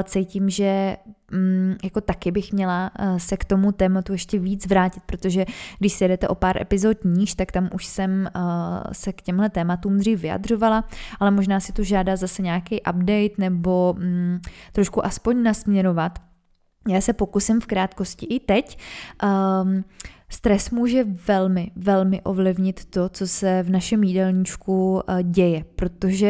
Cítím, 0.05 0.51
že 0.51 0.97
mm, 1.31 1.77
jako 1.85 2.01
taky 2.01 2.31
bych 2.31 2.53
měla 2.53 2.91
eh, 2.99 3.21
se 3.21 3.37
k 3.37 3.45
tomu 3.45 3.73
tématu 3.73 4.13
ještě 4.13 4.39
víc 4.39 4.67
vrátit, 4.67 5.03
protože 5.07 5.45
když 5.79 5.93
si 5.93 6.05
jedete 6.05 6.29
o 6.29 6.35
pár 6.35 6.63
epizod 6.63 7.05
níž, 7.05 7.35
tak 7.35 7.53
tam 7.53 7.69
už 7.73 7.87
jsem 7.87 8.27
eh, 8.27 8.41
se 8.93 9.13
k 9.13 9.23
těmhle 9.23 9.51
tématům 9.51 9.99
dřív 9.99 10.21
vyjadřovala, 10.21 10.85
ale 11.21 11.31
možná 11.31 11.61
si 11.61 11.73
to 11.73 11.83
žádá 11.83 12.17
zase 12.17 12.43
nějaký 12.43 12.81
update 12.81 13.35
nebo 13.39 13.95
mm, 13.99 14.41
trošku 14.73 15.07
aspoň 15.07 15.43
nasměrovat. 15.43 16.30
Já 16.89 17.01
se 17.01 17.13
pokusím 17.13 17.61
v 17.61 17.67
krátkosti 17.67 18.27
i 18.27 18.41
teď. 18.41 18.79
Um, 19.63 19.85
Stres 20.33 20.71
může 20.71 21.05
velmi, 21.27 21.71
velmi 21.77 22.23
ovlivnit 22.23 22.85
to, 22.85 23.09
co 23.09 23.27
se 23.27 23.63
v 23.63 23.71
našem 23.71 24.03
jídelníčku 24.03 25.03
eh, 25.09 25.23
děje, 25.23 25.65
protože 25.77 26.27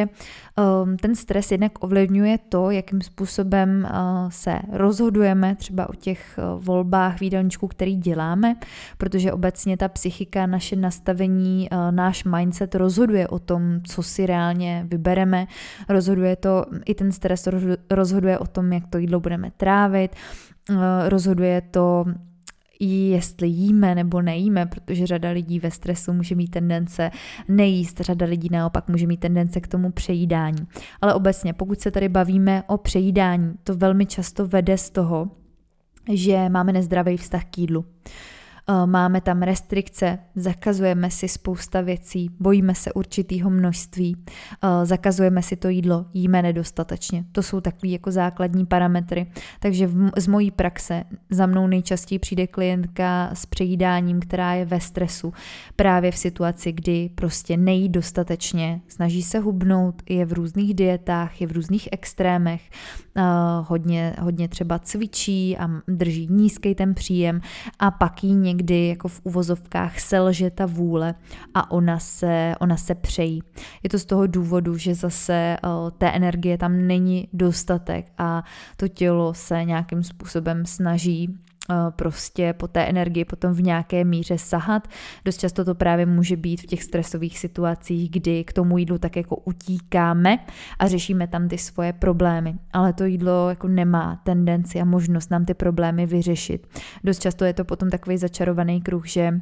ehm, 0.57 0.96
ten 0.96 1.14
stres 1.14 1.51
jednak 1.51 1.84
ovlivňuje 1.84 2.38
to, 2.48 2.70
jakým 2.70 3.01
způsobem 3.01 3.86
eh, 3.86 3.90
se 4.28 4.59
rozhodujeme 4.72 5.57
třeba 5.57 5.88
o 5.88 5.94
těch 5.94 6.38
eh, 6.38 6.42
volbách 6.59 7.18
v 7.18 7.22
jídelníčku, 7.22 7.68
který 7.68 7.96
děláme, 7.96 8.57
protože 8.98 9.32
obecně 9.32 9.76
ta 9.76 9.88
psychika, 9.88 10.46
naše 10.46 10.76
nastavení, 10.76 11.68
náš 11.90 12.24
mindset 12.24 12.74
rozhoduje 12.74 13.28
o 13.28 13.38
tom, 13.38 13.80
co 13.84 14.03
si 14.03 14.26
reálně 14.26 14.86
vybereme, 14.88 15.46
rozhoduje 15.88 16.36
to, 16.36 16.64
i 16.84 16.94
ten 16.94 17.12
stres 17.12 17.48
rozhoduje 17.90 18.38
o 18.38 18.46
tom, 18.46 18.72
jak 18.72 18.86
to 18.86 18.98
jídlo 18.98 19.20
budeme 19.20 19.51
trávit, 19.57 20.16
rozhoduje 21.09 21.61
to, 21.70 22.05
jestli 22.81 23.49
jíme 23.49 23.95
nebo 23.95 24.22
nejíme, 24.22 24.66
protože 24.66 25.07
řada 25.07 25.31
lidí 25.31 25.59
ve 25.59 25.70
stresu 25.70 26.12
může 26.12 26.35
mít 26.35 26.51
tendence 26.51 27.11
nejíst, 27.49 28.01
řada 28.01 28.26
lidí 28.26 28.49
naopak 28.53 28.89
může 28.89 29.07
mít 29.07 29.20
tendence 29.20 29.61
k 29.61 29.68
tomu 29.68 29.93
přejídání. 29.93 30.66
Ale 31.01 31.14
obecně, 31.14 31.53
pokud 31.53 31.81
se 31.81 31.91
tady 31.91 32.09
bavíme 32.09 32.62
o 32.66 32.78
přejídání, 32.78 33.55
to 33.64 33.74
velmi 33.74 34.07
často 34.07 34.47
vede 34.47 34.78
z 34.78 34.91
toho, 34.91 35.31
že 36.12 36.49
máme 36.49 36.72
nezdravý 36.72 37.16
vztah 37.16 37.45
k 37.45 37.59
jídlu. 37.59 37.85
Eh, 38.71 38.87
máme 38.87 39.21
tam 39.21 39.43
restrikce, 39.43 40.18
zakazujeme 40.35 41.11
si 41.11 41.29
spousta 41.29 41.81
věcí, 41.81 42.31
bojíme 42.41 42.75
se 42.75 42.93
určitého 42.93 43.51
množství, 43.51 44.16
eh, 44.16 44.87
zakazujeme 44.87 45.43
si 45.43 45.57
to 45.57 45.68
jídlo, 45.68 46.07
jíme 46.14 46.43
nedostatečně. 46.43 47.25
To 47.33 47.43
jsou 47.43 47.61
takové 47.61 47.93
jako 47.93 48.11
základní 48.11 48.66
parametry. 48.66 49.27
Takže 49.61 49.87
v, 49.87 50.11
z 50.16 50.27
mojí 50.27 50.51
praxe 50.51 51.05
za 51.31 51.47
mnou 51.47 51.66
nejčastěji 51.66 52.18
přijde 52.18 52.47
klientka 52.47 53.31
s 53.35 53.47
přejídáním, 53.47 54.21
která 54.21 54.55
je 54.55 54.64
ve 54.64 54.81
stresu, 54.81 55.33
právě 55.77 56.12
v 56.12 56.16
situaci, 56.16 56.73
kdy 56.73 57.11
prostě 57.14 57.57
nejí 57.57 57.89
dostatečně, 57.89 58.81
snaží 58.89 59.23
se 59.23 59.39
hubnout, 59.39 60.03
je 60.09 60.27
v 60.27 60.33
různých 60.33 60.75
dietách, 60.75 61.41
je 61.41 61.47
v 61.47 61.53
různých 61.53 61.89
extrémech, 61.93 62.62
hodně, 63.62 64.16
hodně 64.20 64.48
třeba 64.48 64.78
cvičí 64.78 65.58
a 65.58 65.68
drží 65.88 66.26
nízký 66.30 66.74
ten 66.74 66.94
příjem 66.94 67.40
a 67.78 67.90
pak 67.90 68.24
jí 68.24 68.34
někdy 68.34 68.88
jako 68.88 69.08
v 69.08 69.20
uvozovkách 69.24 70.00
selže 70.00 70.50
ta 70.50 70.66
vůle 70.66 71.14
a 71.54 71.70
ona 71.70 71.98
se, 71.98 72.54
ona 72.61 72.76
se 72.76 72.94
přejí. 72.94 73.42
Je 73.82 73.90
to 73.90 73.98
z 73.98 74.04
toho 74.04 74.26
důvodu, 74.26 74.76
že 74.76 74.94
zase 74.94 75.56
uh, 75.64 75.90
té 75.90 76.11
energie 76.11 76.58
tam 76.58 76.86
není 76.86 77.28
dostatek 77.32 78.12
a 78.18 78.44
to 78.76 78.88
tělo 78.88 79.34
se 79.34 79.64
nějakým 79.64 80.02
způsobem 80.02 80.66
snaží 80.66 81.38
prostě 81.91 82.53
po 82.53 82.68
té 82.68 82.85
energii 82.85 83.25
potom 83.25 83.53
v 83.53 83.62
nějaké 83.62 84.05
míře 84.05 84.39
sahat. 84.39 84.89
Dost 85.25 85.41
často 85.41 85.64
to 85.64 85.75
právě 85.75 86.07
může 86.07 86.37
být 86.37 86.61
v 86.61 86.66
těch 86.66 86.83
stresových 86.83 87.39
situacích, 87.39 88.11
kdy 88.11 88.45
k 88.45 88.53
tomu 88.53 88.79
jídlu 88.79 88.99
tak 88.99 89.16
jako 89.16 89.37
utíkáme 89.37 90.39
a 90.79 90.89
řešíme 90.89 91.27
tam 91.27 91.49
ty 91.49 91.59
svoje 91.59 91.93
problémy. 91.93 92.55
Ale 92.73 92.93
to 92.93 93.05
jídlo 93.05 93.49
jako 93.49 93.68
nemá 93.68 94.21
tendenci 94.25 94.81
a 94.81 94.85
možnost 94.85 95.31
nám 95.31 95.45
ty 95.45 95.55
problémy 95.55 96.07
vyřešit. 96.07 96.66
Dost 97.05 97.18
často 97.18 97.45
je 97.45 97.53
to 97.53 97.64
potom 97.64 97.91
takový 97.91 98.18
začarovaný 98.18 98.81
kruh, 98.81 99.07
že 99.07 99.41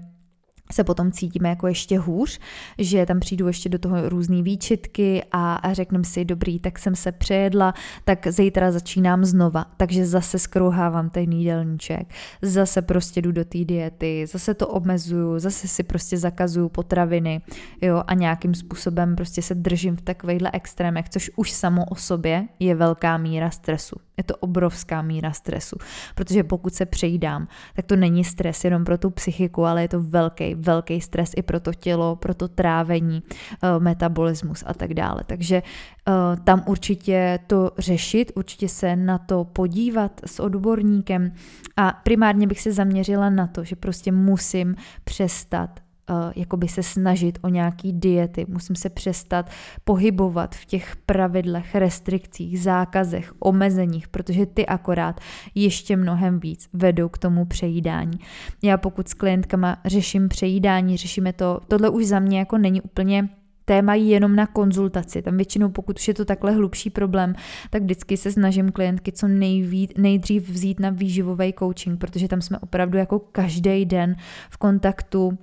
se 0.72 0.84
potom 0.84 1.12
cítíme 1.12 1.48
jako 1.48 1.66
ještě 1.66 1.98
hůř, 1.98 2.40
že 2.78 3.06
tam 3.06 3.20
přijdu 3.20 3.46
ještě 3.46 3.68
do 3.68 3.78
toho 3.78 4.08
různé 4.08 4.42
výčitky 4.42 5.24
a, 5.32 5.54
a 5.54 5.72
řekneme 5.72 6.04
si, 6.04 6.24
dobrý, 6.24 6.58
tak 6.58 6.78
jsem 6.78 6.96
se 6.96 7.12
přejedla, 7.12 7.74
tak 8.04 8.26
zítra 8.26 8.72
začínám 8.72 9.24
znova, 9.24 9.66
takže 9.76 10.06
zase 10.06 10.38
skrouhávám 10.38 11.10
ten 11.10 11.32
jídelníček, 11.32 12.08
zase 12.42 12.82
prostě 12.82 13.22
jdu 13.22 13.32
do 13.32 13.44
té 13.44 13.64
diety, 13.64 14.26
zase 14.26 14.54
to 14.54 14.68
omezuju, 14.68 15.38
zase 15.38 15.68
si 15.68 15.82
prostě 15.82 16.16
zakazuju 16.16 16.68
potraviny, 16.68 17.40
jo, 17.82 18.02
a 18.06 18.14
nějakým 18.14 18.54
způsobem 18.54 19.16
prostě 19.16 19.42
se 19.42 19.54
držím 19.54 19.96
v 19.96 20.02
takovýchhle 20.02 20.50
extrémech, 20.52 21.08
což 21.08 21.30
už 21.36 21.50
samo 21.50 21.84
o 21.84 21.94
sobě 21.94 22.48
je 22.58 22.74
velká 22.74 23.16
míra 23.16 23.50
stresu. 23.50 24.07
Je 24.18 24.24
to 24.24 24.36
obrovská 24.36 25.02
míra 25.02 25.32
stresu, 25.32 25.76
protože 26.14 26.44
pokud 26.44 26.74
se 26.74 26.86
přejídám, 26.86 27.48
tak 27.74 27.86
to 27.86 27.96
není 27.96 28.24
stres 28.24 28.64
jenom 28.64 28.84
pro 28.84 28.98
tu 28.98 29.10
psychiku, 29.10 29.64
ale 29.64 29.82
je 29.82 29.88
to 29.88 30.02
velký, 30.02 30.54
velký 30.54 31.00
stres 31.00 31.32
i 31.36 31.42
pro 31.42 31.60
to 31.60 31.74
tělo, 31.74 32.16
pro 32.16 32.34
to 32.34 32.48
trávení, 32.48 33.22
eh, 33.62 33.78
metabolismus 33.78 34.64
a 34.66 34.74
tak 34.74 34.94
dále. 34.94 35.20
Takže 35.26 35.56
eh, 35.56 36.12
tam 36.44 36.62
určitě 36.66 37.38
to 37.46 37.70
řešit, 37.78 38.32
určitě 38.34 38.68
se 38.68 38.96
na 38.96 39.18
to 39.18 39.44
podívat 39.44 40.20
s 40.26 40.40
odborníkem 40.40 41.32
a 41.76 41.92
primárně 42.02 42.46
bych 42.46 42.60
se 42.60 42.72
zaměřila 42.72 43.30
na 43.30 43.46
to, 43.46 43.64
že 43.64 43.76
prostě 43.76 44.12
musím 44.12 44.76
přestat 45.04 45.80
uh, 46.10 46.32
jakoby 46.36 46.68
se 46.68 46.82
snažit 46.82 47.38
o 47.42 47.48
nějaký 47.48 47.92
diety, 47.92 48.46
musím 48.48 48.76
se 48.76 48.88
přestat 48.88 49.50
pohybovat 49.84 50.54
v 50.54 50.64
těch 50.64 50.96
pravidlech, 50.96 51.74
restrikcích, 51.74 52.60
zákazech, 52.60 53.32
omezeních, 53.38 54.08
protože 54.08 54.46
ty 54.46 54.66
akorát 54.66 55.20
ještě 55.54 55.96
mnohem 55.96 56.40
víc 56.40 56.68
vedou 56.72 57.08
k 57.08 57.18
tomu 57.18 57.44
přejídání. 57.44 58.18
Já 58.62 58.76
pokud 58.76 59.08
s 59.08 59.14
klientkama 59.14 59.76
řeším 59.84 60.28
přejídání, 60.28 60.96
řešíme 60.96 61.32
to, 61.32 61.60
tohle 61.68 61.90
už 61.90 62.06
za 62.06 62.18
mě 62.18 62.38
jako 62.38 62.58
není 62.58 62.80
úplně 62.80 63.28
téma 63.68 63.94
jenom 63.94 64.36
na 64.36 64.46
konzultaci. 64.46 65.22
Tam 65.22 65.36
většinou, 65.36 65.68
pokud 65.68 65.98
už 65.98 66.08
je 66.08 66.14
to 66.14 66.24
takhle 66.24 66.52
hlubší 66.52 66.90
problém, 66.90 67.34
tak 67.70 67.82
vždycky 67.82 68.16
se 68.16 68.32
snažím 68.32 68.72
klientky 68.72 69.12
co 69.12 69.28
nejví, 69.28 69.88
nejdřív 69.96 70.48
vzít 70.48 70.80
na 70.80 70.90
výživový 70.90 71.54
coaching, 71.58 72.00
protože 72.00 72.28
tam 72.28 72.42
jsme 72.42 72.58
opravdu 72.58 72.98
jako 72.98 73.18
každý 73.18 73.84
den 73.84 74.16
v 74.50 74.56
kontaktu 74.56 75.38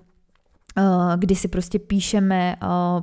kdy 1.15 1.35
si 1.35 1.47
prostě 1.47 1.79
píšeme, 1.79 2.55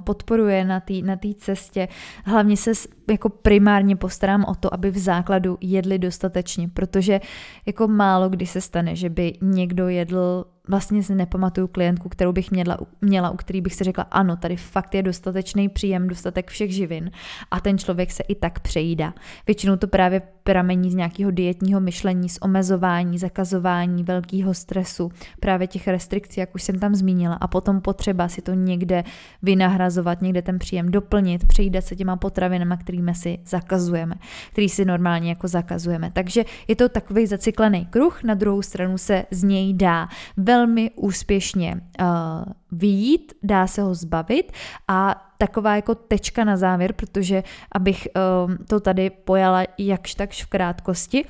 podporuje 0.04 0.64
na 0.64 0.80
té 0.80 0.94
na 1.02 1.18
cestě. 1.38 1.88
Hlavně 2.24 2.56
se 2.56 2.70
jako 3.10 3.28
primárně 3.28 3.96
postarám 3.96 4.44
o 4.44 4.54
to, 4.54 4.74
aby 4.74 4.90
v 4.90 4.98
základu 4.98 5.58
jedli 5.60 5.98
dostatečně, 5.98 6.68
protože 6.68 7.20
jako 7.66 7.88
málo 7.88 8.28
kdy 8.28 8.46
se 8.46 8.60
stane, 8.60 8.96
že 8.96 9.10
by 9.10 9.32
někdo 9.42 9.88
jedl 9.88 10.44
vlastně 10.68 11.02
si 11.02 11.14
nepamatuju 11.14 11.66
klientku, 11.66 12.08
kterou 12.08 12.32
bych 12.32 12.50
měla, 12.50 12.78
měla, 13.00 13.30
u 13.30 13.36
který 13.36 13.60
bych 13.60 13.74
si 13.74 13.84
řekla, 13.84 14.06
ano, 14.10 14.36
tady 14.36 14.56
fakt 14.56 14.94
je 14.94 15.02
dostatečný 15.02 15.68
příjem, 15.68 16.08
dostatek 16.08 16.50
všech 16.50 16.72
živin 16.74 17.10
a 17.50 17.60
ten 17.60 17.78
člověk 17.78 18.10
se 18.10 18.22
i 18.22 18.34
tak 18.34 18.60
přejídá. 18.60 19.14
Většinou 19.46 19.76
to 19.76 19.88
právě 19.88 20.22
pramení 20.44 20.90
z 20.90 20.94
nějakého 20.94 21.30
dietního 21.30 21.80
myšlení, 21.80 22.28
z 22.28 22.38
omezování, 22.40 23.18
zakazování, 23.18 24.04
velkého 24.04 24.54
stresu, 24.54 25.12
právě 25.40 25.66
těch 25.66 25.88
restrikcí, 25.88 26.40
jak 26.40 26.54
už 26.54 26.62
jsem 26.62 26.78
tam 26.78 26.94
zmínila, 26.94 27.34
a 27.34 27.48
potom 27.48 27.80
potřeba 27.80 28.28
si 28.28 28.42
to 28.42 28.54
někde 28.54 29.04
vynahrazovat, 29.42 30.22
někde 30.22 30.42
ten 30.42 30.58
příjem 30.58 30.90
doplnit, 30.90 31.46
přejídat 31.46 31.84
se 31.84 31.96
těma 31.96 32.16
potravinama, 32.16 32.76
kterými 32.76 33.14
si 33.14 33.38
zakazujeme, 33.46 34.14
který 34.52 34.68
si 34.68 34.84
normálně 34.84 35.28
jako 35.28 35.48
zakazujeme. 35.48 36.10
Takže 36.10 36.44
je 36.68 36.76
to 36.76 36.88
takový 36.88 37.26
zacyklený 37.26 37.86
kruh, 37.86 38.22
na 38.22 38.34
druhou 38.34 38.62
stranu 38.62 38.98
se 38.98 39.24
z 39.30 39.42
něj 39.42 39.74
dá 39.74 40.08
úspěšně 40.96 41.80
uh, 42.00 42.06
vyjít, 42.72 43.32
dá 43.42 43.66
se 43.66 43.82
ho 43.82 43.94
zbavit 43.94 44.52
a 44.88 45.28
taková 45.38 45.76
jako 45.76 45.94
tečka 45.94 46.44
na 46.44 46.56
závěr, 46.56 46.92
protože 46.92 47.42
abych 47.72 48.08
uh, 48.46 48.54
to 48.66 48.80
tady 48.80 49.10
pojala 49.10 49.64
jakž 49.78 50.14
takž 50.14 50.44
v 50.44 50.46
krátkosti, 50.46 51.24
uh, 51.24 51.28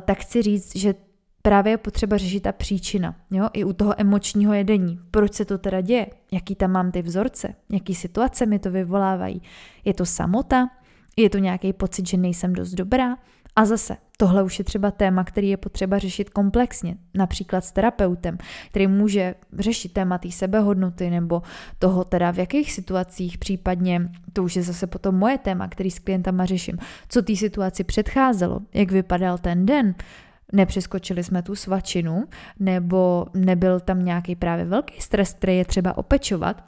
tak 0.00 0.18
chci 0.18 0.42
říct, 0.42 0.76
že 0.76 0.94
právě 1.42 1.72
je 1.72 1.78
potřeba 1.78 2.16
řešit 2.16 2.40
ta 2.40 2.52
příčina, 2.52 3.14
jo, 3.30 3.48
i 3.52 3.64
u 3.64 3.72
toho 3.72 4.00
emočního 4.00 4.52
jedení. 4.52 5.00
Proč 5.10 5.34
se 5.34 5.44
to 5.44 5.58
teda 5.58 5.80
děje? 5.80 6.06
Jaký 6.32 6.54
tam 6.54 6.70
mám 6.70 6.90
ty 6.90 7.02
vzorce? 7.02 7.54
Jaký 7.70 7.94
situace 7.94 8.46
mi 8.46 8.58
to 8.58 8.70
vyvolávají? 8.70 9.42
Je 9.84 9.94
to 9.94 10.06
samota? 10.06 10.68
Je 11.16 11.30
to 11.30 11.38
nějaký 11.38 11.72
pocit, 11.72 12.08
že 12.08 12.16
nejsem 12.16 12.52
dost 12.52 12.74
dobrá? 12.74 13.16
A 13.58 13.64
zase, 13.64 13.96
tohle 14.16 14.42
už 14.42 14.58
je 14.58 14.64
třeba 14.64 14.90
téma, 14.90 15.24
který 15.24 15.48
je 15.48 15.56
potřeba 15.56 15.98
řešit 15.98 16.30
komplexně, 16.30 16.96
například 17.14 17.64
s 17.64 17.72
terapeutem, 17.72 18.38
který 18.70 18.86
může 18.86 19.34
řešit 19.58 19.92
téma 19.92 20.18
té 20.18 20.30
sebehodnoty 20.30 21.10
nebo 21.10 21.42
toho 21.78 22.04
teda 22.04 22.30
v 22.30 22.38
jakých 22.38 22.72
situacích 22.72 23.38
případně, 23.38 24.08
to 24.32 24.42
už 24.42 24.56
je 24.56 24.62
zase 24.62 24.86
potom 24.86 25.14
moje 25.14 25.38
téma, 25.38 25.68
který 25.68 25.90
s 25.90 25.98
klientama 25.98 26.44
řeším, 26.44 26.78
co 27.08 27.22
té 27.22 27.36
situaci 27.36 27.84
předcházelo, 27.84 28.60
jak 28.74 28.92
vypadal 28.92 29.38
ten 29.38 29.66
den, 29.66 29.94
nepřeskočili 30.52 31.24
jsme 31.24 31.42
tu 31.42 31.54
svačinu, 31.54 32.24
nebo 32.60 33.26
nebyl 33.34 33.80
tam 33.80 34.04
nějaký 34.04 34.36
právě 34.36 34.64
velký 34.64 35.00
stres, 35.00 35.32
který 35.32 35.56
je 35.56 35.64
třeba 35.64 35.98
opečovat, 35.98 36.64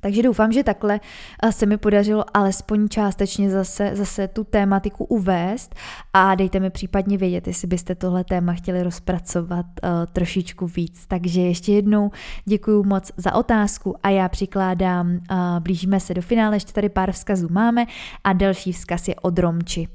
takže 0.00 0.22
doufám, 0.22 0.52
že 0.52 0.64
takhle 0.64 1.00
eh, 1.42 1.52
se 1.52 1.66
mi 1.66 1.76
podařilo 1.76 2.36
alespoň 2.36 2.88
částečně 2.88 3.50
zase, 3.50 3.90
zase 3.94 4.28
tu 4.28 4.44
tématiku 4.44 5.04
uvést 5.04 5.74
a 6.12 6.34
dejte 6.34 6.60
mi 6.60 6.70
případně 6.70 7.18
vědět, 7.18 7.46
jestli 7.46 7.68
byste 7.68 7.94
tohle 7.94 8.24
téma 8.24 8.52
chtěli 8.52 8.82
rozpracovat 8.82 9.66
uh, 9.82 9.90
trošičku 10.12 10.66
víc. 10.66 11.06
Takže 11.06 11.40
ještě 11.40 11.72
jednou 11.72 12.10
děkuji 12.44 12.82
moc 12.82 13.12
za 13.16 13.34
otázku 13.34 13.96
a 14.02 14.08
já 14.08 14.28
přikládám, 14.28 15.10
uh, 15.10 15.18
blížíme 15.60 16.00
se 16.00 16.14
do 16.14 16.22
finále, 16.22 16.56
ještě 16.56 16.72
tady 16.72 16.88
pár 16.88 17.12
vzkazů 17.12 17.48
máme 17.50 17.86
a 18.24 18.32
další 18.32 18.72
vzkaz 18.72 19.08
je 19.08 19.14
od 19.14 19.38
Romči. 19.38 19.88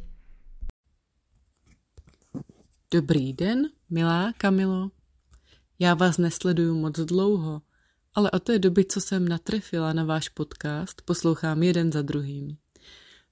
Dobrý 2.93 3.33
den, 3.33 3.63
milá 3.89 4.33
Kamilo. 4.37 4.89
Já 5.79 5.93
vás 5.93 6.17
nesleduju 6.17 6.75
moc 6.75 6.99
dlouho, 6.99 7.61
ale 8.15 8.31
od 8.31 8.43
té 8.43 8.59
doby, 8.59 8.85
co 8.85 9.01
jsem 9.01 9.27
natrefila 9.27 9.93
na 9.93 10.03
váš 10.03 10.29
podcast, 10.29 11.01
poslouchám 11.01 11.63
jeden 11.63 11.91
za 11.91 12.01
druhým. 12.01 12.57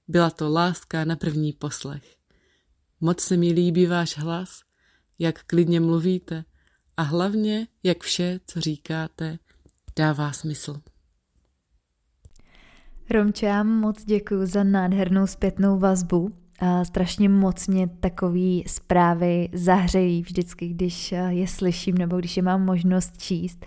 Byla 0.08 0.30
to 0.30 0.50
láska 0.50 1.04
na 1.04 1.16
první 1.16 1.52
poslech. 1.52 2.16
Moc 3.00 3.20
se 3.20 3.36
mi 3.36 3.52
líbí 3.52 3.86
váš 3.86 4.18
hlas, 4.18 4.60
jak 5.18 5.44
klidně 5.44 5.80
mluvíte 5.80 6.44
a 6.96 7.02
hlavně, 7.02 7.68
jak 7.82 8.02
vše, 8.02 8.40
co 8.46 8.60
říkáte, 8.60 9.38
dává 9.96 10.32
smysl. 10.32 10.80
Romče, 13.10 13.46
já 13.46 13.62
moc 13.62 14.04
děkuji 14.04 14.46
za 14.46 14.64
nádhernou 14.64 15.26
zpětnou 15.26 15.78
vazbu 15.78 16.43
strašně 16.82 17.28
moc 17.28 17.68
mě 17.68 17.88
takový 18.00 18.64
zprávy 18.66 19.48
zahřejí 19.52 20.22
vždycky, 20.22 20.68
když 20.68 21.12
eh, 21.12 21.16
je 21.28 21.46
slyším 21.46 21.98
nebo 21.98 22.18
když 22.18 22.36
je 22.36 22.42
mám 22.42 22.64
možnost 22.64 23.18
číst. 23.18 23.66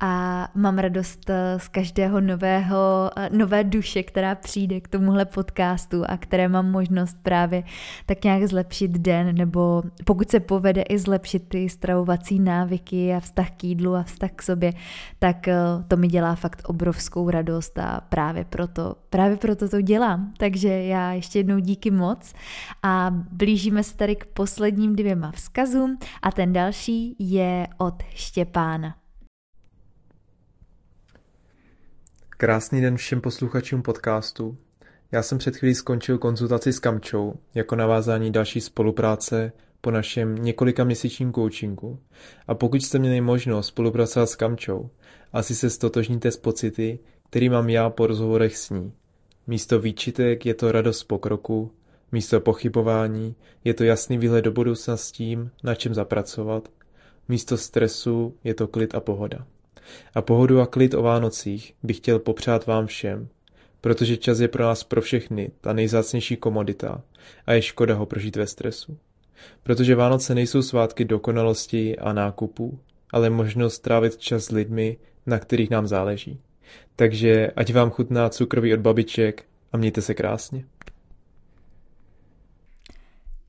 A 0.00 0.48
mám 0.54 0.78
radost 0.78 1.30
eh, 1.30 1.58
z 1.58 1.68
každého 1.68 2.20
nového, 2.20 3.10
eh, 3.16 3.28
nové 3.32 3.64
duše, 3.64 4.02
která 4.02 4.34
přijde 4.34 4.80
k 4.80 4.88
tomuhle 4.88 5.24
podcastu 5.24 6.04
a 6.08 6.16
které 6.16 6.48
mám 6.48 6.70
možnost 6.70 7.16
právě 7.22 7.62
tak 8.06 8.24
nějak 8.24 8.42
zlepšit 8.42 8.90
den, 8.90 9.36
nebo 9.36 9.82
pokud 10.04 10.30
se 10.30 10.40
povede 10.40 10.82
i 10.82 10.98
zlepšit 10.98 11.48
ty 11.48 11.68
stravovací 11.68 12.40
návyky 12.40 13.14
a 13.14 13.20
vztah 13.20 13.50
k 13.50 13.64
jídlu 13.64 13.94
a 13.94 14.02
vztah 14.02 14.30
k 14.36 14.42
sobě, 14.42 14.72
tak 15.18 15.48
to 15.88 15.96
mi 15.96 16.08
dělá 16.08 16.34
fakt 16.34 16.62
obrovskou 16.64 17.30
radost 17.30 17.78
a 17.78 18.00
právě 18.08 18.44
proto, 18.44 18.94
právě 19.10 19.36
proto 19.36 19.68
to 19.68 19.80
dělám. 19.80 20.32
Takže 20.38 20.68
já 20.68 21.12
ještě 21.12 21.38
jednou 21.38 21.58
díky 21.58 21.90
moc 21.90 22.19
moc. 22.20 22.34
A 22.82 23.10
blížíme 23.32 23.84
se 23.84 23.96
tady 23.96 24.16
k 24.16 24.26
posledním 24.26 24.96
dvěma 24.96 25.32
vzkazům 25.32 25.98
a 26.22 26.32
ten 26.32 26.52
další 26.52 27.16
je 27.18 27.66
od 27.78 27.94
Štěpána. 28.14 28.96
Krásný 32.28 32.80
den 32.80 32.96
všem 32.96 33.20
posluchačům 33.20 33.82
podcastu. 33.82 34.56
Já 35.12 35.22
jsem 35.22 35.38
před 35.38 35.56
chvílí 35.56 35.74
skončil 35.74 36.18
konzultaci 36.18 36.72
s 36.72 36.78
Kamčou 36.78 37.34
jako 37.54 37.76
navázání 37.76 38.32
další 38.32 38.60
spolupráce 38.60 39.52
po 39.80 39.90
našem 39.90 40.34
několika 40.34 40.84
měsíčním 40.84 41.32
coachingu. 41.32 41.98
A 42.46 42.54
pokud 42.54 42.82
jste 42.82 42.98
měli 42.98 43.20
možnost 43.20 43.66
spolupracovat 43.66 44.26
s 44.26 44.36
Kamčou, 44.36 44.90
asi 45.32 45.54
se 45.54 45.70
stotožníte 45.70 46.30
s 46.30 46.36
pocity, 46.36 46.98
který 47.30 47.48
mám 47.48 47.68
já 47.68 47.90
po 47.90 48.06
rozhovorech 48.06 48.56
s 48.56 48.70
ní. 48.70 48.92
Místo 49.46 49.78
výčitek 49.78 50.46
je 50.46 50.54
to 50.54 50.72
radost 50.72 51.04
pokroku, 51.04 51.72
Místo 52.12 52.40
pochybování 52.40 53.34
je 53.64 53.74
to 53.74 53.84
jasný 53.84 54.18
výhled 54.18 54.42
do 54.42 54.52
budoucna 54.52 54.96
s 54.96 55.12
tím, 55.12 55.50
na 55.64 55.74
čem 55.74 55.94
zapracovat. 55.94 56.68
Místo 57.28 57.56
stresu 57.56 58.34
je 58.44 58.54
to 58.54 58.68
klid 58.68 58.94
a 58.94 59.00
pohoda. 59.00 59.46
A 60.14 60.22
pohodu 60.22 60.60
a 60.60 60.66
klid 60.66 60.94
o 60.94 61.02
Vánocích 61.02 61.74
bych 61.82 61.96
chtěl 61.96 62.18
popřát 62.18 62.66
vám 62.66 62.86
všem, 62.86 63.28
protože 63.80 64.16
čas 64.16 64.40
je 64.40 64.48
pro 64.48 64.64
nás 64.64 64.84
pro 64.84 65.00
všechny 65.00 65.50
ta 65.60 65.72
nejzácnější 65.72 66.36
komodita 66.36 67.02
a 67.46 67.52
je 67.52 67.62
škoda 67.62 67.94
ho 67.94 68.06
prožít 68.06 68.36
ve 68.36 68.46
stresu. 68.46 68.98
Protože 69.62 69.94
Vánoce 69.94 70.34
nejsou 70.34 70.62
svátky 70.62 71.04
dokonalosti 71.04 71.98
a 71.98 72.12
nákupů, 72.12 72.78
ale 73.12 73.30
možnost 73.30 73.78
trávit 73.78 74.16
čas 74.16 74.44
s 74.44 74.50
lidmi, 74.50 74.96
na 75.26 75.38
kterých 75.38 75.70
nám 75.70 75.86
záleží. 75.86 76.40
Takže 76.96 77.50
ať 77.56 77.72
vám 77.72 77.90
chutná 77.90 78.28
cukroví 78.28 78.74
od 78.74 78.80
babiček 78.80 79.44
a 79.72 79.76
mějte 79.76 80.02
se 80.02 80.14
krásně. 80.14 80.64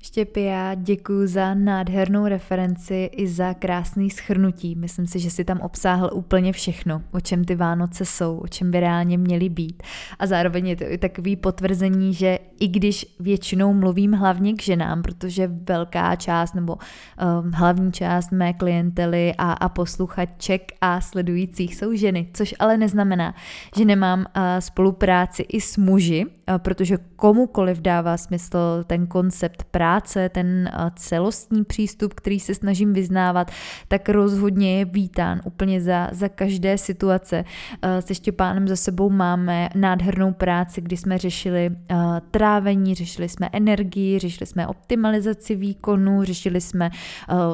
Štěpy, 0.04 0.44
já 0.44 0.74
děkuji 0.76 1.28
za 1.28 1.54
nádhernou 1.54 2.28
referenci 2.28 3.10
i 3.14 3.28
za 3.28 3.54
krásný 3.54 4.10
schrnutí. 4.10 4.76
Myslím 4.76 5.08
si, 5.08 5.20
že 5.20 5.32
si 5.32 5.44
tam 5.44 5.60
obsáhl 5.60 6.10
úplně 6.14 6.54
všechno, 6.54 7.02
o 7.12 7.20
čem 7.20 7.44
ty 7.44 7.56
Vánoce 7.56 8.06
jsou, 8.06 8.38
o 8.38 8.48
čem 8.48 8.72
by 8.72 8.80
reálně 8.80 9.18
měly 9.18 9.50
být. 9.50 9.84
A 10.20 10.28
zároveň 10.28 10.68
je 10.68 10.76
to 10.76 10.84
i 10.88 10.98
takový 10.98 11.36
potvrzení, 11.36 12.14
že 12.14 12.40
i 12.60 12.68
když 12.68 13.16
většinou 13.20 13.74
mluvím 13.74 14.14
hlavně 14.14 14.54
k 14.54 14.62
ženám, 14.62 15.02
protože 15.02 15.48
velká 15.48 16.16
část 16.16 16.54
nebo 16.54 16.76
um, 16.76 17.52
hlavní 17.52 17.92
část 17.92 18.32
mé 18.32 18.54
klientely 18.54 19.34
a, 19.38 19.54
a 19.54 19.70
posluchaček 19.70 20.72
a 20.82 21.02
sledujících 21.02 21.76
jsou 21.76 21.94
ženy, 21.94 22.28
což 22.34 22.56
ale 22.60 22.78
neznamená, 22.78 23.36
že 23.78 23.86
nemám 23.86 24.20
uh, 24.20 24.26
spolupráci 24.60 25.42
i 25.42 25.62
s 25.62 25.78
muži, 25.78 26.26
uh, 26.26 26.58
protože 26.58 26.98
komukoliv 27.16 27.80
dává 27.80 28.18
smysl 28.18 28.84
ten 28.88 29.08
koncept 29.08 29.64
práce, 29.64 29.91
ten 30.30 30.70
uh, 30.74 30.90
celostní 30.96 31.64
přístup, 31.64 32.14
který 32.14 32.40
se 32.40 32.56
snažím 32.56 32.94
vyznávat, 32.94 33.52
tak 33.88 34.10
rozhodně 34.10 34.78
je 34.78 34.86
vítán 34.86 35.42
úplně 35.44 35.82
za, 35.82 36.10
za 36.12 36.30
každé 36.30 36.78
situace. 36.78 37.44
Uh, 37.84 38.00
se 38.00 38.16
Štěpánem 38.16 38.68
za 38.68 38.76
sebou 38.76 39.10
máme 39.10 39.70
nádhernou 39.76 40.34
práci, 40.34 40.82
kdy 40.82 40.98
jsme 40.98 41.18
řešili 41.18 41.70
uh, 41.70 41.98
trávení, 42.32 42.96
řešili 42.96 43.30
jsme 43.30 43.50
energii, 43.54 44.20
řešili 44.20 44.46
jsme 44.46 44.68
optimalizaci 44.68 45.56
výkonu, 45.56 46.24
řešili 46.24 46.62
jsme 46.62 46.90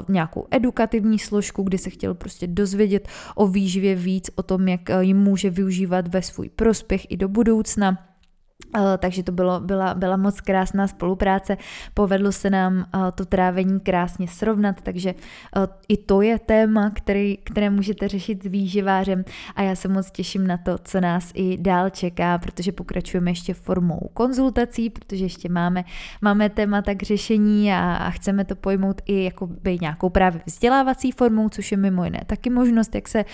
nějakou 0.10 0.48
edukativní 0.52 1.20
složku, 1.20 1.64
kdy 1.64 1.78
se 1.78 1.90
chtěl 1.90 2.14
prostě 2.14 2.48
dozvědět 2.48 3.08
o 3.36 3.48
výživě 3.48 3.96
víc, 3.96 4.30
o 4.36 4.44
tom, 4.44 4.68
jak 4.68 4.82
ji 5.00 5.14
může 5.14 5.50
využívat 5.50 6.08
ve 6.08 6.22
svůj 6.22 6.50
prospěch 6.50 7.12
i 7.12 7.18
do 7.18 7.28
budoucna. 7.28 8.07
Eh, 8.76 8.98
takže 8.98 9.24
to 9.24 9.32
bylo, 9.32 9.60
byla, 9.60 9.94
byla 9.94 10.18
moc 10.18 10.42
krásná 10.42 10.88
spolupráce. 10.88 11.58
Povedlo 11.94 12.32
se 12.32 12.50
nám 12.50 12.86
eh, 12.96 13.12
to 13.12 13.26
trávení 13.26 13.80
krásně 13.80 14.28
srovnat, 14.28 14.82
takže 14.82 15.10
eh, 15.10 15.68
i 15.88 15.98
to 15.98 16.22
je 16.22 16.40
téma, 16.40 16.90
který, 16.90 17.38
které 17.38 17.70
můžete 17.70 18.08
řešit 18.08 18.44
s 18.44 18.46
výživářem 18.46 19.24
a 19.56 19.62
já 19.62 19.76
se 19.76 19.88
moc 19.88 20.12
těším 20.12 20.48
na 20.48 20.58
to, 20.58 20.78
co 20.78 21.02
nás 21.02 21.32
i 21.34 21.58
dál 21.58 21.90
čeká, 21.90 22.38
protože 22.38 22.72
pokračujeme 22.72 23.32
ještě 23.32 23.54
formou 23.54 24.10
konzultací, 24.14 24.90
protože 24.90 25.26
ještě 25.26 25.50
máme, 25.50 25.84
máme 26.22 26.50
témata 26.50 26.94
k 26.94 27.04
řešení 27.04 27.74
a, 27.74 27.94
a 27.94 28.10
chceme 28.10 28.46
to 28.46 28.56
pojmout 28.56 29.02
i 29.06 29.24
jako 29.24 29.48
by 29.48 29.78
nějakou 29.82 30.10
právě 30.10 30.42
vzdělávací 30.46 31.12
formou, 31.12 31.50
což 31.50 31.72
je 31.72 31.78
mimo 31.78 32.04
jiné 32.04 32.22
taky 32.26 32.50
možnost, 32.50 32.96
jak 32.96 33.08
se 33.08 33.26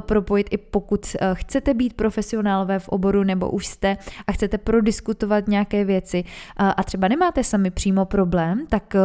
propojit 0.00 0.46
i 0.50 0.56
pokud 0.56 1.16
chcete 1.32 1.74
být 1.74 1.94
profesionálové 1.94 2.78
v 2.78 2.88
oboru 2.88 3.24
nebo 3.24 3.50
už 3.50 3.66
jste 3.66 3.96
a 4.26 4.32
chcete 4.32 4.58
prodiskutovat 4.72 5.48
nějaké 5.48 5.84
věci 5.84 6.24
a 6.56 6.82
třeba 6.82 7.08
nemáte 7.08 7.44
sami 7.44 7.70
přímo 7.70 8.04
problém, 8.04 8.66
tak 8.68 8.94
e, 8.94 8.98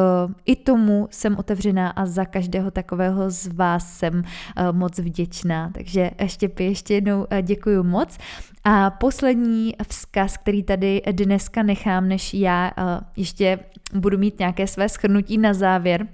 i 0.46 0.56
tomu 0.56 1.08
jsem 1.12 1.38
otevřená 1.38 1.90
a 1.90 2.06
za 2.06 2.26
každého 2.26 2.72
takového 2.72 3.30
z 3.30 3.48
vás 3.48 3.98
jsem 3.98 4.24
e, 4.24 4.72
moc 4.72 5.00
vděčná. 5.00 5.70
Takže 5.74 6.12
Štěpy, 6.26 6.64
ještě 6.64 6.94
jednou 6.94 7.28
e, 7.30 7.42
děkuji 7.42 7.84
moc. 7.84 8.18
A 8.64 8.90
poslední 8.90 9.76
vzkaz, 9.88 10.38
který 10.38 10.64
tady 10.64 11.02
dneska 11.12 11.64
nechám, 11.64 12.08
než 12.08 12.34
já 12.34 12.72
ještě 13.16 13.60
budu 13.94 14.18
mít 14.18 14.40
nějaké 14.40 14.68
své 14.68 14.90
schrnutí 14.90 15.38
na 15.38 15.54
závěr, 15.54 16.08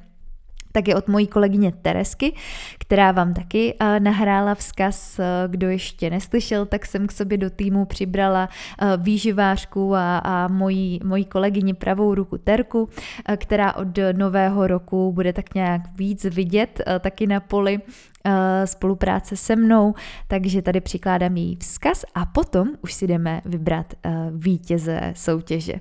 tak 0.73 0.87
je 0.87 0.95
od 0.95 1.07
mojí 1.07 1.27
kolegyně 1.27 1.71
Teresky, 1.71 2.35
která 2.79 3.11
vám 3.11 3.33
taky 3.33 3.73
uh, 3.81 3.99
nahrála 3.99 4.55
vzkaz. 4.55 5.19
Uh, 5.19 5.51
kdo 5.51 5.69
ještě 5.69 6.09
neslyšel, 6.09 6.65
tak 6.65 6.85
jsem 6.85 7.07
k 7.07 7.11
sobě 7.11 7.37
do 7.37 7.49
týmu 7.49 7.85
přibrala 7.85 8.49
uh, 8.81 9.03
výživářku 9.03 9.95
a, 9.95 10.17
a 10.17 10.47
mojí, 10.47 10.99
mojí 11.03 11.25
kolegyni 11.25 11.73
pravou 11.73 12.15
ruku 12.15 12.37
Terku, 12.37 12.89
která 13.37 13.73
od 13.75 13.87
nového 14.11 14.67
roku 14.67 15.11
bude 15.11 15.33
tak 15.33 15.55
nějak 15.55 15.81
víc 15.97 16.23
vidět 16.23 16.81
taky 16.99 17.27
na 17.27 17.39
poli 17.39 17.79
spolupráce 18.65 19.37
se 19.37 19.55
mnou, 19.55 19.93
takže 20.27 20.61
tady 20.61 20.81
přikládám 20.81 21.37
její 21.37 21.55
vzkaz 21.55 22.05
a 22.15 22.25
potom 22.25 22.67
už 22.81 22.93
si 22.93 23.07
jdeme 23.07 23.41
vybrat 23.45 23.93
vítěze 24.31 25.13
soutěže. 25.15 25.73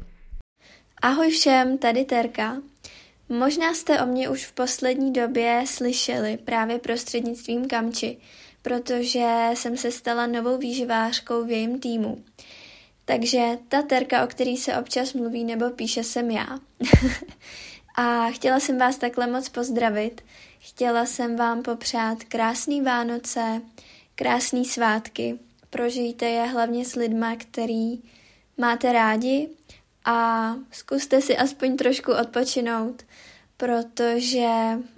Ahoj 1.02 1.30
všem, 1.30 1.78
tady 1.78 2.04
Terka. 2.04 2.56
Možná 3.28 3.74
jste 3.74 4.02
o 4.02 4.06
mě 4.06 4.28
už 4.28 4.46
v 4.46 4.52
poslední 4.52 5.12
době 5.12 5.64
slyšeli 5.66 6.36
právě 6.36 6.78
prostřednictvím 6.78 7.68
Kamči, 7.68 8.16
protože 8.62 9.48
jsem 9.54 9.76
se 9.76 9.90
stala 9.90 10.26
novou 10.26 10.58
výživářkou 10.58 11.44
v 11.44 11.50
jejím 11.50 11.80
týmu. 11.80 12.24
Takže 13.04 13.58
ta 13.68 13.82
terka, 13.82 14.24
o 14.24 14.26
který 14.26 14.56
se 14.56 14.76
občas 14.76 15.12
mluví 15.12 15.44
nebo 15.44 15.70
píše, 15.70 16.04
jsem 16.04 16.30
já. 16.30 16.58
a 17.96 18.30
chtěla 18.30 18.60
jsem 18.60 18.78
vás 18.78 18.96
takhle 18.96 19.26
moc 19.26 19.48
pozdravit. 19.48 20.24
Chtěla 20.58 21.06
jsem 21.06 21.36
vám 21.36 21.62
popřát 21.62 22.24
krásný 22.24 22.82
Vánoce, 22.82 23.62
krásný 24.14 24.64
svátky. 24.64 25.38
Prožijte 25.70 26.26
je 26.26 26.42
hlavně 26.42 26.84
s 26.84 26.94
lidma, 26.94 27.36
který 27.36 28.02
máte 28.56 28.92
rádi 28.92 29.48
a 30.04 30.54
zkuste 30.70 31.20
si 31.20 31.36
aspoň 31.36 31.76
trošku 31.76 32.12
odpočinout, 32.12 33.02
protože 33.62 34.48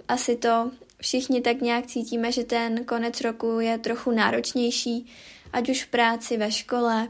asi 0.07 0.35
to 0.35 0.71
všichni 1.01 1.41
tak 1.41 1.61
nějak 1.61 1.87
cítíme, 1.87 2.31
že 2.31 2.43
ten 2.43 2.85
konec 2.85 3.21
roku 3.21 3.59
je 3.59 3.77
trochu 3.77 4.11
náročnější, 4.11 5.11
ať 5.53 5.69
už 5.69 5.83
v 5.83 5.87
práci, 5.87 6.37
ve 6.37 6.51
škole 6.51 7.07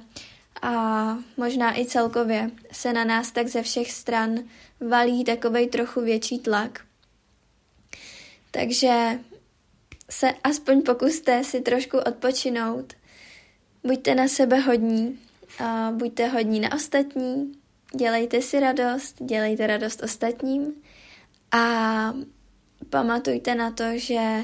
a 0.62 0.72
možná 1.38 1.80
i 1.80 1.86
celkově 1.86 2.51
se 2.72 2.93
na 2.93 3.03
nás 3.03 3.32
tak 3.32 3.47
ze 3.47 3.62
všech 3.62 3.91
stran 3.91 4.39
valí 4.89 5.24
takovej 5.24 5.68
trochu 5.68 6.01
větší 6.01 6.39
tlak. 6.39 6.82
Takže 8.51 9.20
se 10.10 10.32
aspoň 10.43 10.82
pokuste 10.82 11.43
si 11.43 11.62
trošku 11.62 11.97
odpočinout. 11.97 12.93
Buďte 13.84 14.16
na 14.16 14.28
sebe 14.28 14.60
hodní, 14.60 15.20
a 15.60 15.91
buďte 15.91 16.28
hodní 16.28 16.60
na 16.60 16.74
ostatní, 16.74 17.51
dělejte 17.95 18.41
si 18.41 18.60
radost, 18.60 19.16
dělejte 19.20 19.68
radost 19.68 20.03
ostatním 20.03 20.74
a 21.56 22.14
pamatujte 22.89 23.56
na 23.56 23.72
to, 23.72 23.84
že 23.95 24.43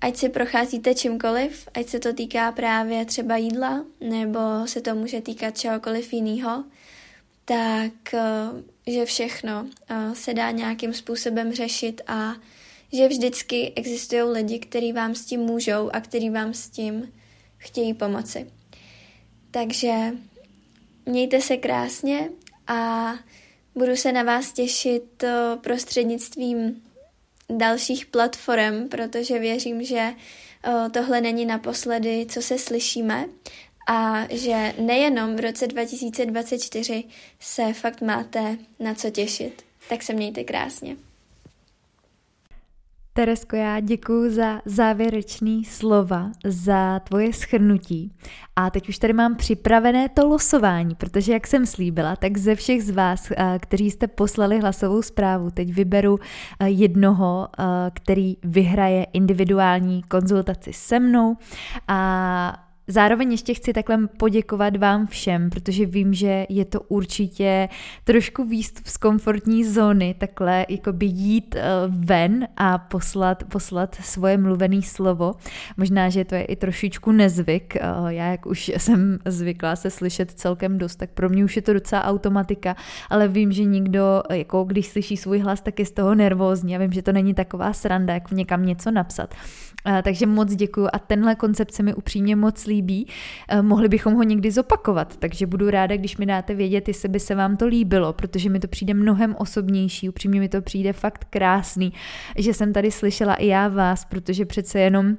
ať 0.00 0.16
si 0.16 0.28
procházíte 0.28 0.94
čímkoliv, 0.94 1.68
ať 1.74 1.86
se 1.86 1.98
to 2.00 2.12
týká 2.12 2.52
právě 2.52 3.04
třeba 3.04 3.36
jídla, 3.36 3.84
nebo 4.00 4.40
se 4.66 4.80
to 4.80 4.94
může 4.94 5.20
týkat 5.20 5.58
čehokoliv 5.58 6.12
jiného, 6.12 6.64
tak 7.44 8.14
eh, 8.14 8.92
že 8.92 9.04
všechno 9.04 9.66
eh, 9.88 10.14
se 10.14 10.34
dá 10.34 10.50
nějakým 10.50 10.94
způsobem 10.94 11.52
řešit 11.52 12.00
a 12.06 12.34
že 12.92 13.08
vždycky 13.08 13.72
existují 13.76 14.22
lidi, 14.22 14.58
kteří 14.58 14.92
vám 14.92 15.14
s 15.14 15.24
tím 15.24 15.40
můžou 15.40 15.90
a 15.92 16.00
kteří 16.00 16.30
vám 16.30 16.54
s 16.54 16.68
tím 16.68 17.12
chtějí 17.58 17.94
pomoci. 17.94 18.50
Takže 19.50 19.94
mějte 21.06 21.40
se 21.40 21.56
krásně 21.56 22.30
a 22.66 23.12
budu 23.74 23.96
se 23.96 24.12
na 24.12 24.22
vás 24.22 24.52
těšit 24.52 25.22
eh, 25.22 25.32
prostřednictvím 25.60 26.82
dalších 27.50 28.06
platform, 28.06 28.88
protože 28.88 29.38
věřím, 29.38 29.84
že 29.84 30.14
eh, 30.64 30.90
tohle 30.90 31.20
není 31.20 31.46
naposledy, 31.46 32.26
co 32.28 32.42
se 32.42 32.58
slyšíme 32.58 33.24
a 33.88 34.26
že 34.30 34.74
nejenom 34.78 35.36
v 35.36 35.40
roce 35.40 35.66
2024 35.66 37.04
se 37.40 37.72
fakt 37.72 38.00
máte 38.00 38.58
na 38.80 38.94
co 38.94 39.10
těšit. 39.10 39.62
Tak 39.88 40.02
se 40.02 40.12
mějte 40.12 40.44
krásně. 40.44 40.96
Teresko, 43.16 43.56
já 43.56 43.80
děkuji 43.80 44.30
za 44.30 44.60
závěrečný 44.64 45.64
slova, 45.64 46.30
za 46.44 47.00
tvoje 47.00 47.32
schrnutí. 47.32 48.12
A 48.56 48.70
teď 48.70 48.88
už 48.88 48.98
tady 48.98 49.12
mám 49.12 49.36
připravené 49.36 50.08
to 50.08 50.28
losování, 50.28 50.94
protože 50.94 51.32
jak 51.32 51.46
jsem 51.46 51.66
slíbila, 51.66 52.16
tak 52.16 52.38
ze 52.38 52.54
všech 52.54 52.84
z 52.84 52.90
vás, 52.90 53.30
eh, 53.30 53.58
kteří 53.62 53.90
jste 53.90 54.06
poslali 54.06 54.60
hlasovou 54.60 55.02
zprávu, 55.02 55.50
teď 55.50 55.72
vyberu 55.74 56.18
eh, 56.60 56.68
jednoho, 56.68 57.48
eh, 57.58 57.64
který 57.94 58.36
vyhraje 58.42 59.06
individuální 59.12 60.02
konzultaci 60.02 60.72
se 60.72 61.00
mnou 61.00 61.36
a 61.88 62.63
Zároveň 62.88 63.32
ještě 63.32 63.54
chci 63.54 63.72
takhle 63.72 64.06
poděkovat 64.06 64.76
vám 64.76 65.06
všem, 65.06 65.50
protože 65.50 65.86
vím, 65.86 66.14
že 66.14 66.46
je 66.48 66.64
to 66.64 66.80
určitě 66.80 67.68
trošku 68.04 68.44
výstup 68.44 68.86
z 68.86 68.96
komfortní 68.96 69.64
zóny, 69.64 70.14
takhle 70.18 70.66
jakoby 70.68 71.06
jít 71.06 71.56
eh, 71.56 71.62
ven 71.88 72.48
a 72.56 72.78
poslat, 72.78 73.44
poslat 73.44 73.94
svoje 73.94 74.38
mluvené 74.38 74.82
slovo. 74.82 75.34
Možná, 75.76 76.08
že 76.08 76.24
to 76.24 76.34
je 76.34 76.44
i 76.44 76.56
trošičku 76.56 77.12
nezvyk. 77.12 77.76
Eh, 77.76 77.80
já, 78.08 78.30
jak 78.30 78.46
už 78.46 78.72
jsem 78.76 79.18
zvyklá 79.24 79.76
se 79.76 79.90
slyšet 79.90 80.30
celkem 80.30 80.78
dost, 80.78 80.96
tak 80.96 81.10
pro 81.10 81.28
mě 81.28 81.44
už 81.44 81.56
je 81.56 81.62
to 81.62 81.72
docela 81.72 82.04
automatika, 82.04 82.76
ale 83.10 83.28
vím, 83.28 83.52
že 83.52 83.64
nikdo, 83.64 84.22
jako 84.32 84.64
když 84.64 84.86
slyší 84.86 85.16
svůj 85.16 85.38
hlas, 85.38 85.60
tak 85.60 85.78
je 85.78 85.86
z 85.86 85.90
toho 85.90 86.14
nervózní. 86.14 86.72
Já 86.72 86.78
vím, 86.78 86.92
že 86.92 87.02
to 87.02 87.12
není 87.12 87.34
taková 87.34 87.72
sranda, 87.72 88.14
jak 88.14 88.30
někam 88.30 88.66
něco 88.66 88.90
napsat. 88.90 89.34
Eh, 89.86 90.02
takže 90.02 90.26
moc 90.26 90.54
děkuju 90.54 90.88
a 90.92 90.98
tenhle 90.98 91.34
koncept 91.34 91.74
se 91.74 91.82
mi 91.82 91.94
upřímně 91.94 92.36
moc 92.36 92.66
líbí. 92.66 93.06
Eh, 93.48 93.62
mohli 93.62 93.88
bychom 93.88 94.14
ho 94.14 94.22
někdy 94.22 94.50
zopakovat, 94.50 95.16
takže 95.16 95.46
budu 95.46 95.70
ráda, 95.70 95.96
když 95.96 96.16
mi 96.16 96.26
dáte 96.26 96.54
vědět, 96.54 96.88
jestli 96.88 97.08
by 97.08 97.20
se 97.20 97.34
vám 97.34 97.56
to 97.56 97.66
líbilo, 97.66 98.12
protože 98.12 98.50
mi 98.50 98.60
to 98.60 98.68
přijde 98.68 98.94
mnohem 98.94 99.36
osobnější, 99.38 100.08
upřímně 100.08 100.40
mi 100.40 100.48
to 100.48 100.62
přijde 100.62 100.92
fakt 100.92 101.26
krásný, 101.30 101.92
že 102.38 102.54
jsem 102.54 102.72
tady 102.72 102.90
slyšela 102.90 103.34
i 103.34 103.46
já 103.46 103.68
vás, 103.68 104.04
protože 104.04 104.44
přece 104.44 104.80
jenom 104.80 105.16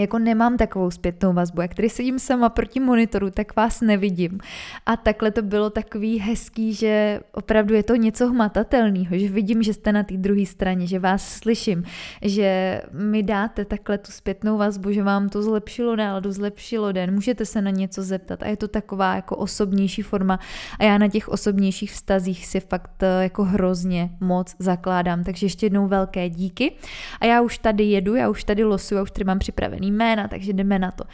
jako 0.00 0.18
nemám 0.18 0.56
takovou 0.56 0.90
zpětnou 0.90 1.32
vazbu. 1.32 1.62
Jak 1.62 1.74
tady 1.74 1.90
sedím 1.90 2.18
sama 2.18 2.48
proti 2.48 2.80
monitoru, 2.80 3.30
tak 3.30 3.56
vás 3.56 3.80
nevidím. 3.80 4.38
A 4.86 4.96
takhle 4.96 5.30
to 5.30 5.42
bylo 5.42 5.70
takový 5.70 6.18
hezký, 6.18 6.74
že 6.74 7.20
opravdu 7.32 7.74
je 7.74 7.82
to 7.82 7.94
něco 7.94 8.26
hmatatelného, 8.26 9.18
že 9.18 9.28
vidím, 9.28 9.62
že 9.62 9.74
jste 9.74 9.92
na 9.92 10.02
té 10.02 10.16
druhé 10.16 10.46
straně, 10.46 10.86
že 10.86 10.98
vás 10.98 11.28
slyším, 11.28 11.84
že 12.22 12.82
mi 12.92 13.22
dáte 13.22 13.64
takhle 13.64 13.98
tu 13.98 14.12
zpětnou 14.12 14.58
vazbu, 14.58 14.92
že 14.92 15.02
vám 15.02 15.28
to 15.28 15.42
zlepšilo 15.42 15.96
náladu, 15.96 16.32
zlepšilo 16.32 16.92
den, 16.92 17.14
můžete 17.14 17.46
se 17.46 17.62
na 17.62 17.70
něco 17.70 18.02
zeptat 18.02 18.42
a 18.42 18.46
je 18.46 18.56
to 18.56 18.68
taková 18.68 19.14
jako 19.14 19.36
osobnější 19.36 20.02
forma 20.02 20.38
a 20.78 20.84
já 20.84 20.98
na 20.98 21.08
těch 21.08 21.28
osobnějších 21.28 21.92
vztazích 21.92 22.46
si 22.46 22.60
fakt 22.60 23.02
eh, 23.02 23.22
jako 23.22 23.44
hrozně 23.44 24.10
moc 24.20 24.54
zakládám. 24.58 25.24
Takže 25.24 25.46
ještě 25.46 25.66
jednou 25.66 25.86
velké 25.86 26.28
díky 26.28 26.72
a 27.20 27.26
já 27.26 27.40
už 27.40 27.58
tady 27.58 27.84
jedu, 27.84 28.14
já 28.14 28.28
už 28.28 28.44
tady 28.44 28.64
losuju, 28.64 28.96
já 28.96 29.02
už 29.02 29.10
tady 29.10 29.24
mám 29.24 29.38
připravený 29.38 29.89
jména, 29.90 30.28
takže 30.28 30.52
jdeme 30.52 30.78
na 30.78 30.90
to. 30.90 31.04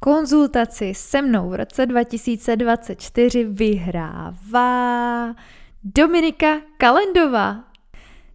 Konzultaci 0.00 0.94
se 0.94 1.22
mnou 1.22 1.50
v 1.50 1.54
roce 1.54 1.86
2024 1.86 3.44
vyhrává 3.44 5.34
Dominika 5.84 6.60
Kalendová. 6.76 7.64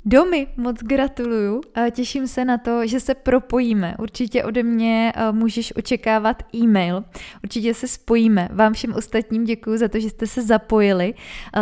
Domy, 0.06 0.48
moc 0.58 0.78
gratuluju. 0.84 1.62
Těším 1.92 2.28
se 2.28 2.46
na 2.46 2.58
to, 2.58 2.88
že 2.88 3.00
se 3.00 3.14
propojíme. 3.14 3.96
Určitě 4.00 4.44
ode 4.44 4.64
mě 4.64 5.14
můžeš 5.32 5.74
očekávat 5.76 6.44
e-mail. 6.56 7.04
Určitě 7.44 7.74
se 7.74 7.88
spojíme. 7.88 8.50
Vám 8.52 8.74
všem 8.74 8.94
ostatním 8.94 9.44
děkuji 9.44 9.78
za 9.78 9.88
to, 9.88 10.00
že 10.00 10.10
jste 10.10 10.28
se 10.28 10.42
zapojili. 10.42 11.14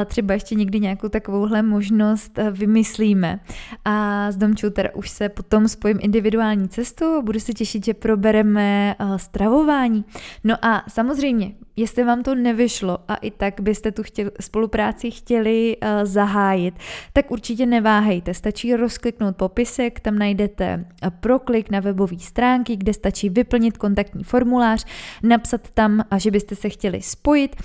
Třeba 0.05 0.33
ještě 0.33 0.55
někdy 0.55 0.79
nějakou 0.79 1.09
takovouhle 1.09 1.61
možnost 1.61 2.39
vymyslíme. 2.51 3.39
A 3.85 4.27
s 4.31 4.37
Domčou 4.37 4.69
teda 4.69 4.89
už 4.95 5.09
se 5.09 5.29
potom 5.29 5.67
spojím 5.67 5.99
individuální 6.01 6.69
cestu 6.69 7.21
budu 7.21 7.39
se 7.39 7.53
těšit, 7.53 7.85
že 7.85 7.93
probereme 7.93 8.95
stravování. 9.17 10.05
No 10.43 10.55
a 10.65 10.83
samozřejmě, 10.89 11.51
jestli 11.79 12.03
vám 12.03 12.23
to 12.23 12.35
nevyšlo 12.35 12.97
a 13.07 13.15
i 13.15 13.31
tak 13.31 13.61
byste 13.61 13.91
tu 13.91 14.03
chtěli, 14.03 14.31
spolupráci 14.41 15.11
chtěli 15.11 15.77
zahájit, 16.03 16.75
tak 17.13 17.31
určitě 17.31 17.65
neváhejte. 17.65 18.33
Stačí 18.33 18.75
rozkliknout 18.75 19.35
popisek, 19.35 19.99
tam 19.99 20.17
najdete 20.17 20.85
proklik 21.19 21.69
na 21.69 21.79
webové 21.79 22.19
stránky, 22.19 22.75
kde 22.75 22.93
stačí 22.93 23.29
vyplnit 23.29 23.77
kontaktní 23.77 24.23
formulář, 24.23 24.85
napsat 25.23 25.69
tam, 25.73 26.03
že 26.17 26.31
byste 26.31 26.55
se 26.55 26.69
chtěli 26.69 27.01
spojit 27.01 27.55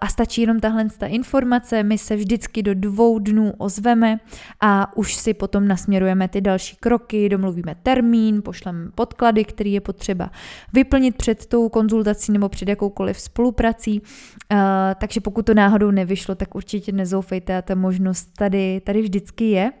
a 0.00 0.08
stačí 0.08 0.40
jenom 0.40 0.60
tahle 0.60 0.88
ta 0.98 1.06
informace. 1.06 1.82
My 1.82 1.98
se 1.98 2.16
vždycky 2.16 2.62
do 2.62 2.74
dvou 2.74 3.18
dnů 3.18 3.52
ozveme 3.58 4.20
a 4.60 4.96
už 4.96 5.14
si 5.14 5.34
potom 5.34 5.68
nasměrujeme 5.68 6.28
ty 6.28 6.40
další 6.40 6.76
kroky, 6.76 7.28
domluvíme 7.28 7.74
termín, 7.82 8.42
pošleme 8.42 8.90
podklady, 8.94 9.44
který 9.44 9.72
je 9.72 9.80
potřeba 9.80 10.30
vyplnit 10.72 11.16
před 11.16 11.46
tou 11.46 11.68
konzultací 11.68 12.32
nebo 12.32 12.48
před 12.48 12.68
jakoukoliv 12.68 13.20
spoluprací. 13.34 14.02
Takže 14.98 15.20
pokud 15.20 15.46
to 15.46 15.54
náhodou 15.54 15.90
nevyšlo, 15.90 16.34
tak 16.34 16.54
určitě 16.54 16.92
nezoufejte 16.92 17.56
a 17.56 17.62
ta 17.62 17.74
možnost 17.74 18.30
tady, 18.38 18.80
tady 18.80 19.02
vždycky 19.02 19.44
je. 19.50 19.72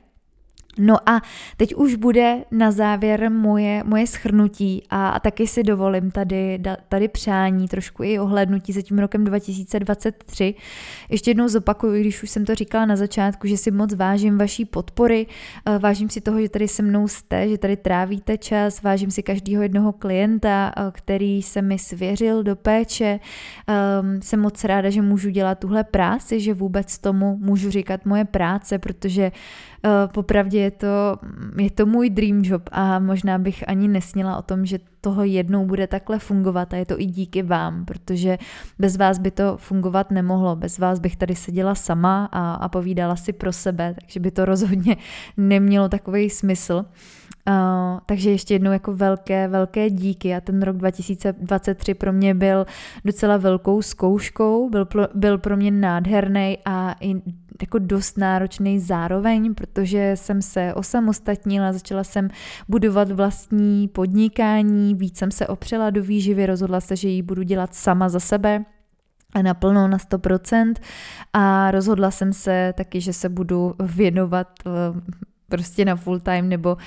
No 0.78 1.08
a 1.08 1.22
teď 1.56 1.74
už 1.74 1.94
bude 1.94 2.44
na 2.50 2.70
závěr 2.70 3.30
moje, 3.30 3.82
moje 3.84 4.06
schrnutí 4.06 4.82
a, 4.90 5.08
a 5.08 5.20
taky 5.20 5.46
si 5.46 5.62
dovolím 5.62 6.10
tady, 6.10 6.62
tady 6.88 7.08
přání, 7.08 7.68
trošku 7.68 8.02
i 8.02 8.18
ohlednutí 8.18 8.72
za 8.72 8.82
tím 8.82 8.98
rokem 8.98 9.24
2023. 9.24 10.54
Ještě 11.10 11.30
jednou 11.30 11.48
zopakuju, 11.48 12.00
když 12.00 12.22
už 12.22 12.30
jsem 12.30 12.44
to 12.44 12.54
říkala 12.54 12.86
na 12.86 12.96
začátku, 12.96 13.46
že 13.46 13.56
si 13.56 13.70
moc 13.70 13.94
vážím 13.94 14.38
vaší 14.38 14.64
podpory, 14.64 15.26
eh, 15.66 15.78
vážím 15.78 16.10
si 16.10 16.20
toho, 16.20 16.40
že 16.40 16.48
tady 16.48 16.68
se 16.68 16.82
mnou 16.82 17.08
jste, 17.08 17.48
že 17.48 17.58
tady 17.58 17.76
trávíte 17.76 18.38
čas, 18.38 18.82
vážím 18.82 19.10
si 19.10 19.22
každého 19.22 19.62
jednoho 19.62 19.92
klienta, 19.92 20.72
eh, 20.76 20.82
který 20.92 21.42
se 21.42 21.62
mi 21.62 21.78
svěřil 21.78 22.42
do 22.42 22.56
péče. 22.56 23.20
Um, 24.00 24.22
jsem 24.22 24.40
moc 24.40 24.64
ráda, 24.64 24.90
že 24.90 25.02
můžu 25.02 25.30
dělat 25.30 25.58
tuhle 25.58 25.84
práci, 25.84 26.40
že 26.40 26.54
vůbec 26.54 26.98
tomu 26.98 27.36
můžu 27.40 27.70
říkat 27.70 28.06
moje 28.06 28.24
práce, 28.24 28.78
protože 28.78 29.32
popravdě 30.14 30.60
je 30.60 30.70
to, 30.70 31.18
je 31.58 31.70
to 31.70 31.86
můj 31.86 32.10
dream 32.10 32.42
job 32.44 32.68
a 32.72 32.98
možná 32.98 33.38
bych 33.38 33.68
ani 33.68 33.88
nesnila 33.88 34.38
o 34.38 34.42
tom, 34.42 34.66
že 34.66 34.78
toho 35.00 35.24
jednou 35.24 35.66
bude 35.66 35.86
takhle 35.86 36.18
fungovat 36.18 36.74
a 36.74 36.76
je 36.76 36.86
to 36.86 37.00
i 37.00 37.04
díky 37.04 37.42
vám, 37.42 37.84
protože 37.84 38.38
bez 38.78 38.96
vás 38.96 39.18
by 39.18 39.30
to 39.30 39.56
fungovat 39.56 40.10
nemohlo, 40.10 40.56
bez 40.56 40.78
vás 40.78 40.98
bych 40.98 41.16
tady 41.16 41.34
seděla 41.34 41.74
sama 41.74 42.28
a, 42.32 42.54
a 42.54 42.68
povídala 42.68 43.16
si 43.16 43.32
pro 43.32 43.52
sebe, 43.52 43.94
takže 44.00 44.20
by 44.20 44.30
to 44.30 44.44
rozhodně 44.44 44.96
nemělo 45.36 45.88
takový 45.88 46.30
smysl. 46.30 46.84
Uh, 47.48 48.00
takže 48.06 48.30
ještě 48.30 48.54
jednou 48.54 48.72
jako 48.72 48.92
velké, 48.92 49.48
velké 49.48 49.90
díky 49.90 50.34
a 50.34 50.40
ten 50.40 50.62
rok 50.62 50.76
2023 50.76 51.94
pro 51.94 52.12
mě 52.12 52.34
byl 52.34 52.66
docela 53.04 53.36
velkou 53.36 53.82
zkouškou, 53.82 54.70
byl, 54.70 54.84
pro, 54.84 55.02
byl 55.14 55.38
pro 55.38 55.56
mě 55.56 55.70
nádherný 55.70 56.58
a 56.64 56.96
i 57.00 57.14
jako 57.62 57.78
dost 57.78 58.18
náročný 58.18 58.78
zároveň, 58.80 59.54
protože 59.54 60.12
jsem 60.14 60.42
se 60.42 60.74
osamostatnila, 60.74 61.72
začala 61.72 62.04
jsem 62.04 62.28
budovat 62.68 63.10
vlastní 63.10 63.88
podnikání, 63.88 64.94
víc 64.94 65.18
jsem 65.18 65.30
se 65.30 65.46
opřela 65.46 65.90
do 65.90 66.02
výživy, 66.02 66.46
rozhodla 66.46 66.80
se, 66.80 66.96
že 66.96 67.08
ji 67.08 67.22
budu 67.22 67.42
dělat 67.42 67.74
sama 67.74 68.08
za 68.08 68.20
sebe, 68.20 68.64
a 69.34 69.42
naplno 69.42 69.88
na 69.88 69.98
100% 69.98 70.74
a 71.32 71.70
rozhodla 71.70 72.10
jsem 72.10 72.32
se 72.32 72.74
taky, 72.76 73.00
že 73.00 73.12
se 73.12 73.28
budu 73.28 73.74
věnovat 73.82 74.48
prostě 75.48 75.84
na 75.84 75.96
full 75.96 76.20
time 76.20 76.48
nebo 76.48 76.74
uh, 76.74 76.78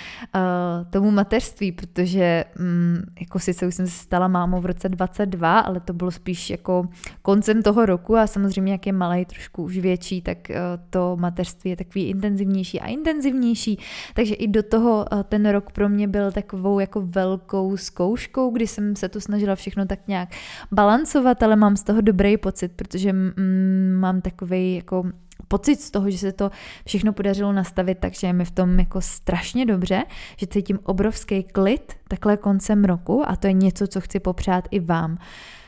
tomu 0.89 1.11
mateřství, 1.11 1.71
protože 1.71 2.45
um, 2.59 3.01
jako 3.19 3.39
sice 3.39 3.67
už 3.67 3.75
jsem 3.75 3.87
se 3.87 3.97
stala 3.97 4.27
mámou 4.27 4.61
v 4.61 4.65
roce 4.65 4.89
22, 4.89 5.59
ale 5.59 5.79
to 5.79 5.93
bylo 5.93 6.11
spíš 6.11 6.49
jako 6.49 6.87
koncem 7.21 7.61
toho 7.61 7.85
roku 7.85 8.17
a 8.17 8.27
samozřejmě 8.27 8.71
jak 8.71 8.87
je 8.87 8.93
malý 8.93 9.25
trošku 9.25 9.63
už 9.63 9.77
větší, 9.77 10.21
tak 10.21 10.37
uh, 10.49 10.55
to 10.89 11.17
mateřství 11.19 11.69
je 11.69 11.75
takový 11.75 12.09
intenzivnější 12.09 12.79
a 12.79 12.87
intenzivnější, 12.87 13.79
takže 14.13 14.35
i 14.35 14.47
do 14.47 14.63
toho 14.63 15.05
uh, 15.11 15.23
ten 15.23 15.49
rok 15.49 15.71
pro 15.71 15.89
mě 15.89 16.07
byl 16.07 16.31
takovou 16.31 16.79
jako 16.79 17.01
velkou 17.01 17.77
zkouškou, 17.77 18.51
kdy 18.51 18.67
jsem 18.67 18.95
se 18.95 19.09
tu 19.09 19.19
snažila 19.19 19.55
všechno 19.55 19.85
tak 19.85 20.07
nějak 20.07 20.29
balancovat, 20.71 21.43
ale 21.43 21.55
mám 21.55 21.77
z 21.77 21.83
toho 21.83 22.01
dobrý 22.01 22.37
pocit, 22.37 22.71
protože 22.75 23.13
mm, 23.13 23.97
mám 23.99 24.21
takový 24.21 24.75
jako 24.75 25.03
pocit 25.47 25.81
z 25.81 25.91
toho, 25.91 26.09
že 26.09 26.17
se 26.17 26.31
to 26.31 26.51
všechno 26.85 27.13
podařilo 27.13 27.53
nastavit, 27.53 27.97
takže 27.99 28.27
je 28.27 28.33
mi 28.33 28.45
v 28.45 28.51
tom 28.51 28.79
jako 28.79 29.01
strašně 29.01 29.65
dobře, 29.65 30.03
že 30.37 30.47
cítím 30.47 30.79
obrovský 30.83 31.43
klid 31.43 31.93
takhle 32.07 32.37
koncem 32.37 32.83
roku 32.83 33.29
a 33.29 33.35
to 33.35 33.47
je 33.47 33.53
něco, 33.53 33.87
co 33.87 34.01
chci 34.01 34.19
popřát 34.19 34.67
i 34.71 34.79
vám. 34.79 35.17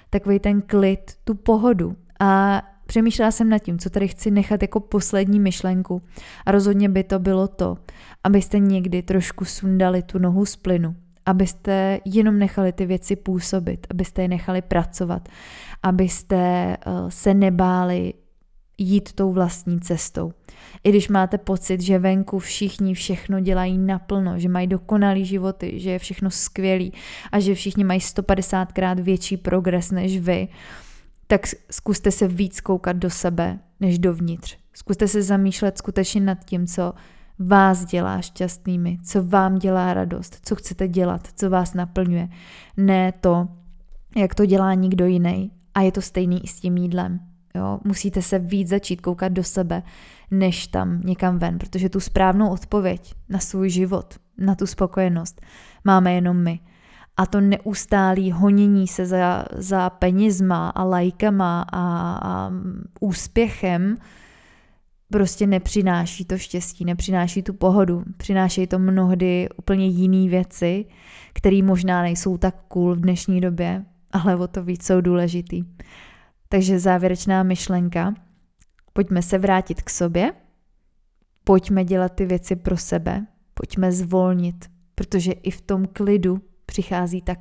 Takový 0.10 0.40
ten 0.40 0.62
klid, 0.62 1.12
tu 1.24 1.36
pohodu. 1.36 1.96
A 2.20 2.62
přemýšlela 2.86 3.32
jsem 3.32 3.50
nad 3.50 3.60
tím, 3.60 3.80
co 3.80 3.90
tady 3.90 4.08
chci 4.08 4.32
nechat 4.32 4.62
jako 4.62 4.80
poslední 4.80 5.40
myšlenku. 5.40 6.02
A 6.46 6.52
rozhodně 6.52 6.90
by 6.90 7.04
to 7.04 7.20
bylo 7.20 7.48
to, 7.48 7.78
abyste 8.24 8.60
někdy 8.60 9.02
trošku 9.02 9.46
sundali 9.46 10.02
tu 10.04 10.20
nohu 10.20 10.46
z 10.46 10.56
plynu, 10.56 10.96
abyste 11.26 12.00
jenom 12.06 12.40
nechali 12.40 12.72
ty 12.72 12.86
věci 12.86 13.16
působit, 13.16 13.88
abyste 13.92 14.22
je 14.22 14.28
nechali 14.28 14.62
pracovat, 14.62 15.30
abyste 15.84 16.38
eh, 16.38 16.78
se 17.10 17.34
nebáli 17.34 18.14
jít 18.80 19.14
tou 19.14 19.34
vlastní 19.34 19.80
cestou. 19.80 20.34
I 20.84 20.90
když 20.90 21.10
máte 21.10 21.38
pocit, 21.38 21.82
že 21.82 22.00
venku 22.00 22.40
všichni 22.40 22.94
všechno 22.94 23.40
dělají 23.40 23.78
naplno, 23.78 24.40
že 24.40 24.50
mají 24.50 24.68
dokonalý 24.68 25.26
životy, 25.26 25.80
že 25.80 25.92
je 25.92 26.00
všechno 26.00 26.30
skvělý 26.30 26.94
a 27.32 27.40
že 27.40 27.56
všichni 27.56 27.84
mají 27.84 28.00
150krát 28.00 29.02
větší 29.02 29.38
progres 29.38 29.92
než 29.92 30.20
vy, 30.20 30.48
tak 31.28 31.42
zkuste 31.72 32.12
se 32.12 32.28
víc 32.28 32.62
koukat 32.62 32.96
do 32.96 33.10
sebe 33.10 33.60
než 33.80 34.00
dovnitř. 34.00 34.58
Zkuste 34.74 35.08
se 35.08 35.22
zamýšlet 35.22 35.78
skutečně 35.78 36.22
nad 36.22 36.46
tím, 36.46 36.68
co 36.68 36.94
vás 37.40 37.86
dělá 37.86 38.22
šťastnými, 38.22 38.98
co 39.06 39.24
vám 39.24 39.60
dělá 39.60 39.94
radost, 39.94 40.40
co 40.44 40.56
chcete 40.56 40.88
dělat, 40.88 41.28
co 41.36 41.50
vás 41.50 41.74
naplňuje. 41.74 42.30
Ne 42.78 43.12
to, 43.12 43.48
jak 44.16 44.36
to 44.36 44.46
dělá 44.46 44.74
nikdo 44.74 45.06
jiný. 45.06 45.52
A 45.76 45.82
je 45.82 45.92
to 45.92 46.02
stejný 46.02 46.44
i 46.44 46.48
s 46.48 46.60
tím 46.60 46.78
jídlem. 46.78 47.29
Jo? 47.56 47.80
Musíte 47.84 48.22
se 48.22 48.40
víc 48.40 48.70
začít 48.70 49.02
koukat 49.02 49.32
do 49.32 49.44
sebe, 49.44 49.84
než 50.32 50.68
tam 50.68 51.02
někam 51.04 51.40
ven, 51.40 51.58
protože 51.60 51.90
tu 51.90 52.00
správnou 52.00 52.50
odpověď 52.50 53.14
na 53.30 53.40
svůj 53.40 53.70
život, 53.70 54.16
na 54.38 54.56
tu 54.56 54.68
spokojenost 54.68 55.42
máme 55.84 56.14
jenom 56.14 56.44
my. 56.44 56.60
A 57.18 57.26
to 57.26 57.42
neustálý 57.42 58.32
honění 58.32 58.88
se 58.88 59.06
za, 59.06 59.46
za 59.56 59.90
penězma 59.90 60.70
a 60.70 60.84
lajkama 60.84 61.62
a, 61.62 62.14
a 62.24 62.52
úspěchem 63.00 63.98
prostě 65.12 65.48
nepřináší 65.48 66.26
to 66.26 66.38
štěstí, 66.38 66.86
nepřináší 66.86 67.44
tu 67.44 67.54
pohodu. 67.54 68.04
Přináší 68.18 68.68
to 68.68 68.80
mnohdy 68.80 69.50
úplně 69.58 69.88
jiné 69.88 70.30
věci, 70.30 70.86
které 71.34 71.64
možná 71.64 72.02
nejsou 72.02 72.38
tak 72.38 72.56
cool 72.68 72.96
v 72.96 73.02
dnešní 73.02 73.42
době, 73.42 73.86
ale 74.12 74.36
o 74.36 74.48
to 74.48 74.64
víc 74.64 74.86
jsou 74.86 75.02
důležitý. 75.02 75.64
Takže 76.50 76.80
závěrečná 76.80 77.44
myšlenka. 77.44 78.14
Pojďme 78.94 79.22
se 79.22 79.38
vrátit 79.38 79.82
k 79.82 79.90
sobě, 79.90 80.34
pojďme 81.44 81.84
dělat 81.84 82.10
ty 82.16 82.26
věci 82.26 82.56
pro 82.56 82.78
sebe, 82.78 83.26
pojďme 83.54 83.92
zvolnit, 83.92 84.70
protože 84.96 85.32
i 85.32 85.52
v 85.52 85.62
tom 85.62 85.86
klidu 85.86 86.42
přichází 86.66 87.22
ta 87.22 87.36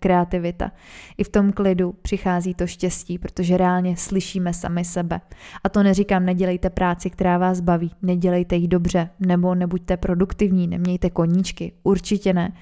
kreativita. 0.00 0.72
I 1.18 1.24
v 1.24 1.28
tom 1.28 1.52
klidu 1.52 1.92
přichází 1.92 2.54
to 2.54 2.66
štěstí, 2.66 3.18
protože 3.18 3.56
reálně 3.56 3.96
slyšíme 3.96 4.52
sami 4.52 4.84
sebe. 4.84 5.20
A 5.64 5.68
to 5.68 5.82
neříkám, 5.82 6.24
nedělejte 6.24 6.70
práci, 6.70 7.10
která 7.10 7.38
vás 7.38 7.60
baví, 7.60 7.90
nedělejte 8.02 8.56
ji 8.56 8.68
dobře, 8.68 9.10
nebo 9.20 9.54
nebuďte 9.54 9.96
produktivní, 9.96 10.66
nemějte 10.66 11.10
koníčky, 11.10 11.72
určitě 11.82 12.32
ne. 12.32 12.52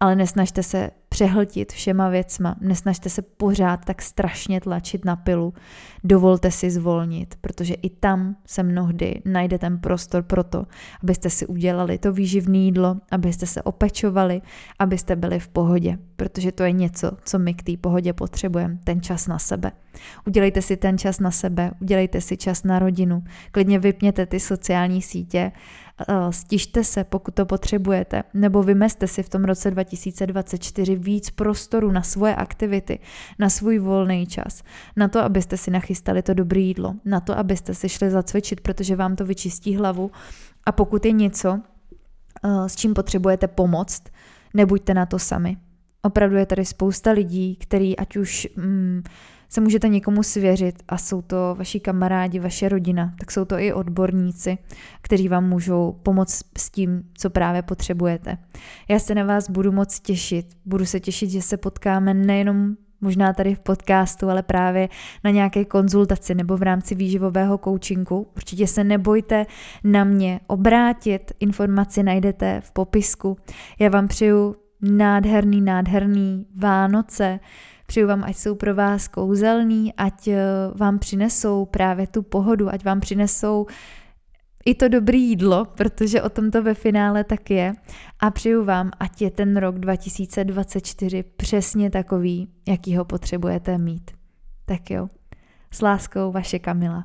Ale 0.00 0.16
nesnažte 0.16 0.62
se 0.62 0.90
přehltit 1.12 1.72
všema 1.72 2.08
věcma, 2.08 2.56
nesnažte 2.60 3.08
se 3.10 3.22
pořád 3.22 3.84
tak 3.84 4.02
strašně 4.02 4.60
tlačit 4.60 5.04
na 5.04 5.16
pilu, 5.16 5.54
dovolte 6.04 6.50
si 6.50 6.70
zvolnit, 6.70 7.34
protože 7.40 7.74
i 7.74 7.90
tam 7.90 8.36
se 8.46 8.62
mnohdy 8.62 9.22
najde 9.24 9.58
ten 9.58 9.78
prostor 9.78 10.22
pro 10.22 10.44
to, 10.44 10.66
abyste 11.02 11.30
si 11.30 11.46
udělali 11.46 11.98
to 11.98 12.12
výživné 12.12 12.58
jídlo, 12.58 12.96
abyste 13.10 13.46
se 13.46 13.62
opečovali, 13.62 14.42
abyste 14.78 15.16
byli 15.16 15.38
v 15.38 15.48
pohodě, 15.48 15.98
protože 16.16 16.52
to 16.52 16.62
je 16.62 16.72
něco, 16.72 17.10
co 17.24 17.38
my 17.38 17.54
k 17.54 17.62
té 17.62 17.76
pohodě 17.76 18.12
potřebujeme, 18.12 18.78
ten 18.84 19.02
čas 19.02 19.26
na 19.26 19.38
sebe. 19.38 19.72
Udělejte 20.26 20.62
si 20.62 20.76
ten 20.76 20.98
čas 20.98 21.20
na 21.20 21.30
sebe, 21.30 21.70
udělejte 21.80 22.20
si 22.20 22.36
čas 22.36 22.64
na 22.64 22.78
rodinu, 22.78 23.24
klidně 23.52 23.78
vypněte 23.78 24.26
ty 24.26 24.40
sociální 24.40 25.02
sítě, 25.02 25.52
eh, 26.08 26.14
stižte 26.30 26.84
se, 26.84 27.04
pokud 27.04 27.34
to 27.34 27.46
potřebujete, 27.46 28.22
nebo 28.34 28.62
vymeste 28.62 29.06
si 29.06 29.22
v 29.22 29.28
tom 29.28 29.44
roce 29.44 29.70
2024 29.70 30.96
víc 31.00 31.30
prostoru 31.30 31.92
na 31.92 32.02
svoje 32.02 32.34
aktivity, 32.34 32.98
na 33.38 33.50
svůj 33.50 33.78
volný 33.78 34.26
čas, 34.26 34.62
na 34.96 35.08
to, 35.08 35.20
abyste 35.20 35.56
si 35.56 35.70
nachystali 35.70 36.22
to 36.22 36.34
dobré 36.34 36.60
jídlo, 36.60 36.94
na 37.04 37.20
to, 37.20 37.38
abyste 37.38 37.74
si 37.74 37.88
šli 37.88 38.10
zacvičit, 38.10 38.60
protože 38.60 38.96
vám 38.96 39.16
to 39.16 39.24
vyčistí 39.24 39.76
hlavu 39.76 40.10
a 40.64 40.72
pokud 40.72 41.04
je 41.04 41.12
něco, 41.12 41.60
eh, 42.44 42.68
s 42.68 42.76
čím 42.76 42.94
potřebujete 42.94 43.48
pomoct, 43.48 44.02
nebuďte 44.54 44.94
na 44.94 45.06
to 45.06 45.18
sami. 45.18 45.56
Opravdu 46.02 46.36
je 46.36 46.46
tady 46.46 46.64
spousta 46.64 47.10
lidí, 47.10 47.56
který 47.56 47.96
ať 47.96 48.16
už 48.16 48.48
mm, 48.56 49.02
se 49.50 49.60
můžete 49.60 49.88
někomu 49.88 50.22
svěřit 50.22 50.82
a 50.88 50.98
jsou 50.98 51.22
to 51.22 51.54
vaši 51.58 51.80
kamarádi, 51.80 52.38
vaše 52.38 52.68
rodina, 52.68 53.14
tak 53.18 53.30
jsou 53.30 53.44
to 53.44 53.58
i 53.58 53.72
odborníci, 53.72 54.58
kteří 55.02 55.28
vám 55.28 55.48
můžou 55.48 55.98
pomoct 56.02 56.42
s 56.58 56.70
tím, 56.70 57.02
co 57.14 57.30
právě 57.30 57.62
potřebujete. 57.62 58.38
Já 58.88 58.98
se 58.98 59.14
na 59.14 59.24
vás 59.24 59.50
budu 59.50 59.72
moc 59.72 60.00
těšit. 60.00 60.46
Budu 60.64 60.86
se 60.86 61.00
těšit, 61.00 61.30
že 61.30 61.42
se 61.42 61.56
potkáme 61.56 62.14
nejenom 62.14 62.76
možná 63.00 63.32
tady 63.32 63.54
v 63.54 63.60
podcastu, 63.60 64.30
ale 64.30 64.42
právě 64.42 64.88
na 65.24 65.30
nějaké 65.30 65.64
konzultaci 65.64 66.34
nebo 66.34 66.56
v 66.56 66.62
rámci 66.62 66.94
výživového 66.94 67.58
coachingu. 67.64 68.26
Určitě 68.36 68.66
se 68.66 68.84
nebojte 68.84 69.46
na 69.84 70.04
mě 70.04 70.40
obrátit, 70.46 71.32
informaci 71.40 72.02
najdete 72.02 72.60
v 72.60 72.72
popisku. 72.72 73.36
Já 73.78 73.88
vám 73.88 74.08
přeju 74.08 74.56
nádherný, 74.82 75.60
nádherný 75.60 76.46
Vánoce, 76.56 77.40
Přeju 77.90 78.06
vám, 78.06 78.24
ať 78.24 78.36
jsou 78.36 78.54
pro 78.54 78.74
vás 78.74 79.08
kouzelný, 79.08 79.94
ať 79.94 80.28
eh, 80.28 80.42
vám 80.74 80.98
přinesou 80.98 81.64
právě 81.64 82.06
tu 82.06 82.22
pohodu, 82.22 82.68
ať 82.68 82.84
vám 82.84 83.00
přinesou 83.00 83.66
i 84.64 84.74
to 84.74 84.88
dobré 84.88 85.16
jídlo, 85.16 85.64
protože 85.64 86.22
o 86.22 86.28
tom 86.28 86.50
to 86.50 86.62
ve 86.62 86.74
finále 86.74 87.24
tak 87.24 87.50
je. 87.50 87.72
A 88.20 88.30
přeju 88.30 88.64
vám, 88.64 88.90
ať 89.00 89.22
je 89.22 89.30
ten 89.30 89.56
rok 89.56 89.78
2024 89.78 91.22
přesně 91.22 91.90
takový, 91.90 92.48
jaký 92.68 92.96
ho 92.96 93.04
potřebujete 93.04 93.78
mít. 93.78 94.10
Tak 94.64 94.90
jo, 94.90 95.08
s 95.70 95.80
láskou 95.80 96.32
vaše 96.32 96.58
Kamila. 96.58 97.04